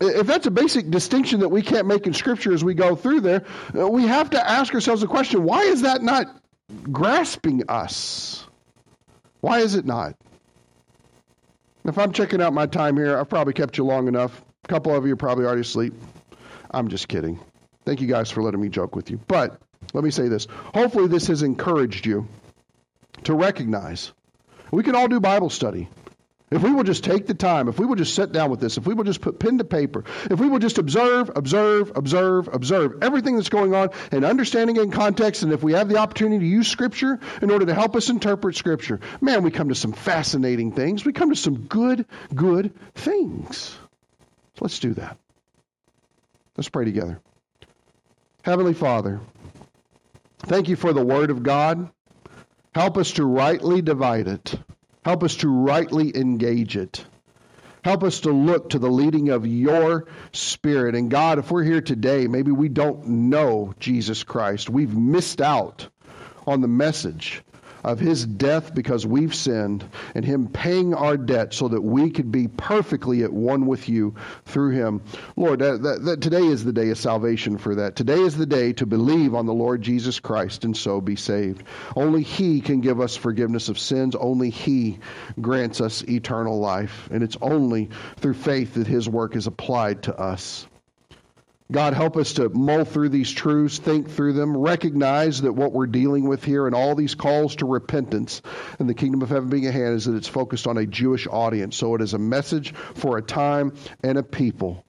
if 0.00 0.26
that's 0.26 0.46
a 0.46 0.50
basic 0.50 0.90
distinction 0.90 1.40
that 1.40 1.48
we 1.48 1.62
can't 1.62 1.86
make 1.86 2.06
in 2.06 2.14
Scripture 2.14 2.52
as 2.52 2.64
we 2.64 2.74
go 2.74 2.96
through 2.96 3.20
there, 3.20 3.44
uh, 3.76 3.88
we 3.88 4.06
have 4.06 4.30
to 4.30 4.50
ask 4.50 4.74
ourselves 4.74 5.00
the 5.00 5.06
question 5.06 5.44
why 5.44 5.62
is 5.62 5.82
that 5.82 6.02
not 6.02 6.26
grasping 6.90 7.64
us? 7.68 8.46
Why 9.40 9.60
is 9.60 9.74
it 9.74 9.84
not? 9.84 10.16
If 11.84 11.98
I'm 11.98 12.12
checking 12.12 12.40
out 12.40 12.54
my 12.54 12.66
time 12.66 12.96
here, 12.96 13.18
I've 13.18 13.28
probably 13.28 13.52
kept 13.52 13.76
you 13.76 13.84
long 13.84 14.08
enough. 14.08 14.42
A 14.64 14.68
couple 14.68 14.94
of 14.94 15.06
you 15.06 15.12
are 15.12 15.16
probably 15.16 15.44
already 15.44 15.60
asleep. 15.60 15.92
I'm 16.70 16.88
just 16.88 17.08
kidding. 17.08 17.38
Thank 17.84 18.00
you 18.00 18.06
guys 18.06 18.30
for 18.30 18.42
letting 18.42 18.60
me 18.60 18.70
joke 18.70 18.96
with 18.96 19.10
you. 19.10 19.20
But 19.28 19.60
let 19.92 20.02
me 20.02 20.10
say 20.10 20.28
this. 20.28 20.46
Hopefully, 20.74 21.08
this 21.08 21.26
has 21.26 21.42
encouraged 21.42 22.06
you 22.06 22.26
to 23.24 23.34
recognize 23.34 24.12
we 24.70 24.82
can 24.82 24.96
all 24.96 25.08
do 25.08 25.20
Bible 25.20 25.50
study. 25.50 25.88
If 26.50 26.62
we 26.62 26.72
will 26.72 26.84
just 26.84 27.02
take 27.02 27.26
the 27.26 27.34
time, 27.34 27.68
if 27.68 27.78
we 27.78 27.86
will 27.86 27.96
just 27.96 28.14
sit 28.14 28.30
down 28.30 28.50
with 28.50 28.60
this, 28.60 28.76
if 28.76 28.86
we 28.86 28.94
will 28.94 29.04
just 29.04 29.20
put 29.20 29.38
pen 29.38 29.58
to 29.58 29.64
paper, 29.64 30.04
if 30.30 30.38
we 30.38 30.48
will 30.48 30.58
just 30.58 30.78
observe, 30.78 31.30
observe, 31.34 31.92
observe, 31.96 32.48
observe 32.52 33.02
everything 33.02 33.36
that's 33.36 33.48
going 33.48 33.74
on 33.74 33.90
and 34.12 34.24
understanding 34.24 34.76
in 34.76 34.90
context, 34.90 35.42
and 35.42 35.52
if 35.52 35.62
we 35.62 35.72
have 35.72 35.88
the 35.88 35.96
opportunity 35.96 36.40
to 36.40 36.46
use 36.46 36.68
Scripture 36.68 37.18
in 37.40 37.50
order 37.50 37.66
to 37.66 37.74
help 37.74 37.96
us 37.96 38.10
interpret 38.10 38.56
Scripture, 38.56 39.00
man, 39.20 39.42
we 39.42 39.50
come 39.50 39.70
to 39.70 39.74
some 39.74 39.92
fascinating 39.92 40.70
things. 40.72 41.04
We 41.04 41.12
come 41.12 41.30
to 41.30 41.36
some 41.36 41.62
good, 41.62 42.04
good 42.34 42.72
things. 42.94 43.76
So 44.54 44.60
let's 44.60 44.78
do 44.78 44.94
that. 44.94 45.16
Let's 46.56 46.68
pray 46.68 46.84
together. 46.84 47.20
Heavenly 48.42 48.74
Father, 48.74 49.20
thank 50.40 50.68
you 50.68 50.76
for 50.76 50.92
the 50.92 51.04
Word 51.04 51.30
of 51.30 51.42
God. 51.42 51.90
Help 52.74 52.98
us 52.98 53.12
to 53.12 53.24
rightly 53.24 53.80
divide 53.80 54.28
it. 54.28 54.54
Help 55.04 55.22
us 55.22 55.36
to 55.36 55.48
rightly 55.48 56.16
engage 56.16 56.76
it. 56.76 57.04
Help 57.84 58.02
us 58.02 58.20
to 58.20 58.30
look 58.30 58.70
to 58.70 58.78
the 58.78 58.88
leading 58.88 59.28
of 59.28 59.46
your 59.46 60.06
Spirit. 60.32 60.94
And 60.94 61.10
God, 61.10 61.38
if 61.38 61.50
we're 61.50 61.62
here 61.62 61.82
today, 61.82 62.26
maybe 62.26 62.50
we 62.50 62.70
don't 62.70 63.06
know 63.06 63.74
Jesus 63.78 64.24
Christ. 64.24 64.70
We've 64.70 64.96
missed 64.96 65.42
out 65.42 65.88
on 66.46 66.62
the 66.62 66.68
message 66.68 67.42
of 67.84 68.00
his 68.00 68.24
death 68.24 68.74
because 68.74 69.06
we've 69.06 69.34
sinned 69.34 69.84
and 70.14 70.24
him 70.24 70.48
paying 70.48 70.94
our 70.94 71.16
debt 71.16 71.52
so 71.52 71.68
that 71.68 71.80
we 71.80 72.10
could 72.10 72.32
be 72.32 72.48
perfectly 72.48 73.22
at 73.22 73.32
one 73.32 73.66
with 73.66 73.88
you 73.88 74.14
through 74.46 74.70
him. 74.70 75.02
Lord, 75.36 75.60
that, 75.60 75.82
that, 75.82 76.04
that 76.04 76.20
today 76.20 76.44
is 76.44 76.64
the 76.64 76.72
day 76.72 76.90
of 76.90 76.98
salvation 76.98 77.58
for 77.58 77.74
that. 77.76 77.96
Today 77.96 78.20
is 78.20 78.36
the 78.36 78.46
day 78.46 78.72
to 78.74 78.86
believe 78.86 79.34
on 79.34 79.46
the 79.46 79.54
Lord 79.54 79.82
Jesus 79.82 80.18
Christ 80.18 80.64
and 80.64 80.76
so 80.76 81.00
be 81.00 81.16
saved. 81.16 81.62
Only 81.94 82.22
he 82.22 82.60
can 82.60 82.80
give 82.80 83.00
us 83.00 83.16
forgiveness 83.16 83.68
of 83.68 83.78
sins. 83.78 84.14
Only 84.14 84.50
he 84.50 84.98
grants 85.40 85.80
us 85.80 86.02
eternal 86.02 86.58
life. 86.58 87.08
And 87.12 87.22
it's 87.22 87.36
only 87.42 87.90
through 88.16 88.34
faith 88.34 88.74
that 88.74 88.86
his 88.86 89.08
work 89.08 89.36
is 89.36 89.46
applied 89.46 90.04
to 90.04 90.18
us. 90.18 90.66
God, 91.72 91.94
help 91.94 92.18
us 92.18 92.34
to 92.34 92.50
mull 92.50 92.84
through 92.84 93.08
these 93.08 93.32
truths, 93.32 93.78
think 93.78 94.10
through 94.10 94.34
them, 94.34 94.54
recognize 94.54 95.40
that 95.42 95.54
what 95.54 95.72
we're 95.72 95.86
dealing 95.86 96.28
with 96.28 96.44
here 96.44 96.66
and 96.66 96.74
all 96.74 96.94
these 96.94 97.14
calls 97.14 97.56
to 97.56 97.66
repentance 97.66 98.42
and 98.78 98.88
the 98.88 98.94
kingdom 98.94 99.22
of 99.22 99.30
heaven 99.30 99.48
being 99.48 99.66
at 99.66 99.72
hand 99.72 99.94
is 99.94 100.04
that 100.04 100.14
it's 100.14 100.28
focused 100.28 100.66
on 100.66 100.76
a 100.76 100.86
Jewish 100.86 101.26
audience. 101.26 101.76
So 101.76 101.94
it 101.94 102.02
is 102.02 102.12
a 102.12 102.18
message 102.18 102.74
for 102.74 103.16
a 103.16 103.22
time 103.22 103.74
and 104.02 104.18
a 104.18 104.22
people. 104.22 104.84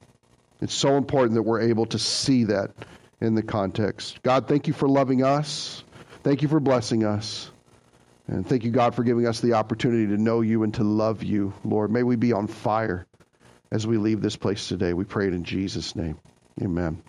It's 0.60 0.74
so 0.74 0.98
important 0.98 1.34
that 1.34 1.44
we're 1.44 1.62
able 1.62 1.86
to 1.86 1.98
see 1.98 2.44
that 2.44 2.72
in 3.22 3.34
the 3.34 3.42
context. 3.42 4.22
God, 4.22 4.46
thank 4.46 4.66
you 4.66 4.74
for 4.74 4.86
loving 4.86 5.24
us. 5.24 5.82
Thank 6.24 6.42
you 6.42 6.48
for 6.48 6.60
blessing 6.60 7.04
us. 7.04 7.50
And 8.26 8.46
thank 8.46 8.64
you, 8.64 8.70
God, 8.70 8.94
for 8.94 9.02
giving 9.02 9.26
us 9.26 9.40
the 9.40 9.54
opportunity 9.54 10.08
to 10.08 10.20
know 10.20 10.42
you 10.42 10.62
and 10.62 10.74
to 10.74 10.84
love 10.84 11.22
you, 11.22 11.54
Lord. 11.64 11.90
May 11.90 12.02
we 12.02 12.16
be 12.16 12.34
on 12.34 12.48
fire 12.48 13.06
as 13.70 13.86
we 13.86 13.96
leave 13.96 14.20
this 14.20 14.36
place 14.36 14.68
today. 14.68 14.92
We 14.92 15.04
pray 15.04 15.28
it 15.28 15.34
in 15.34 15.44
Jesus' 15.44 15.96
name. 15.96 16.18
Amen. 16.62 17.02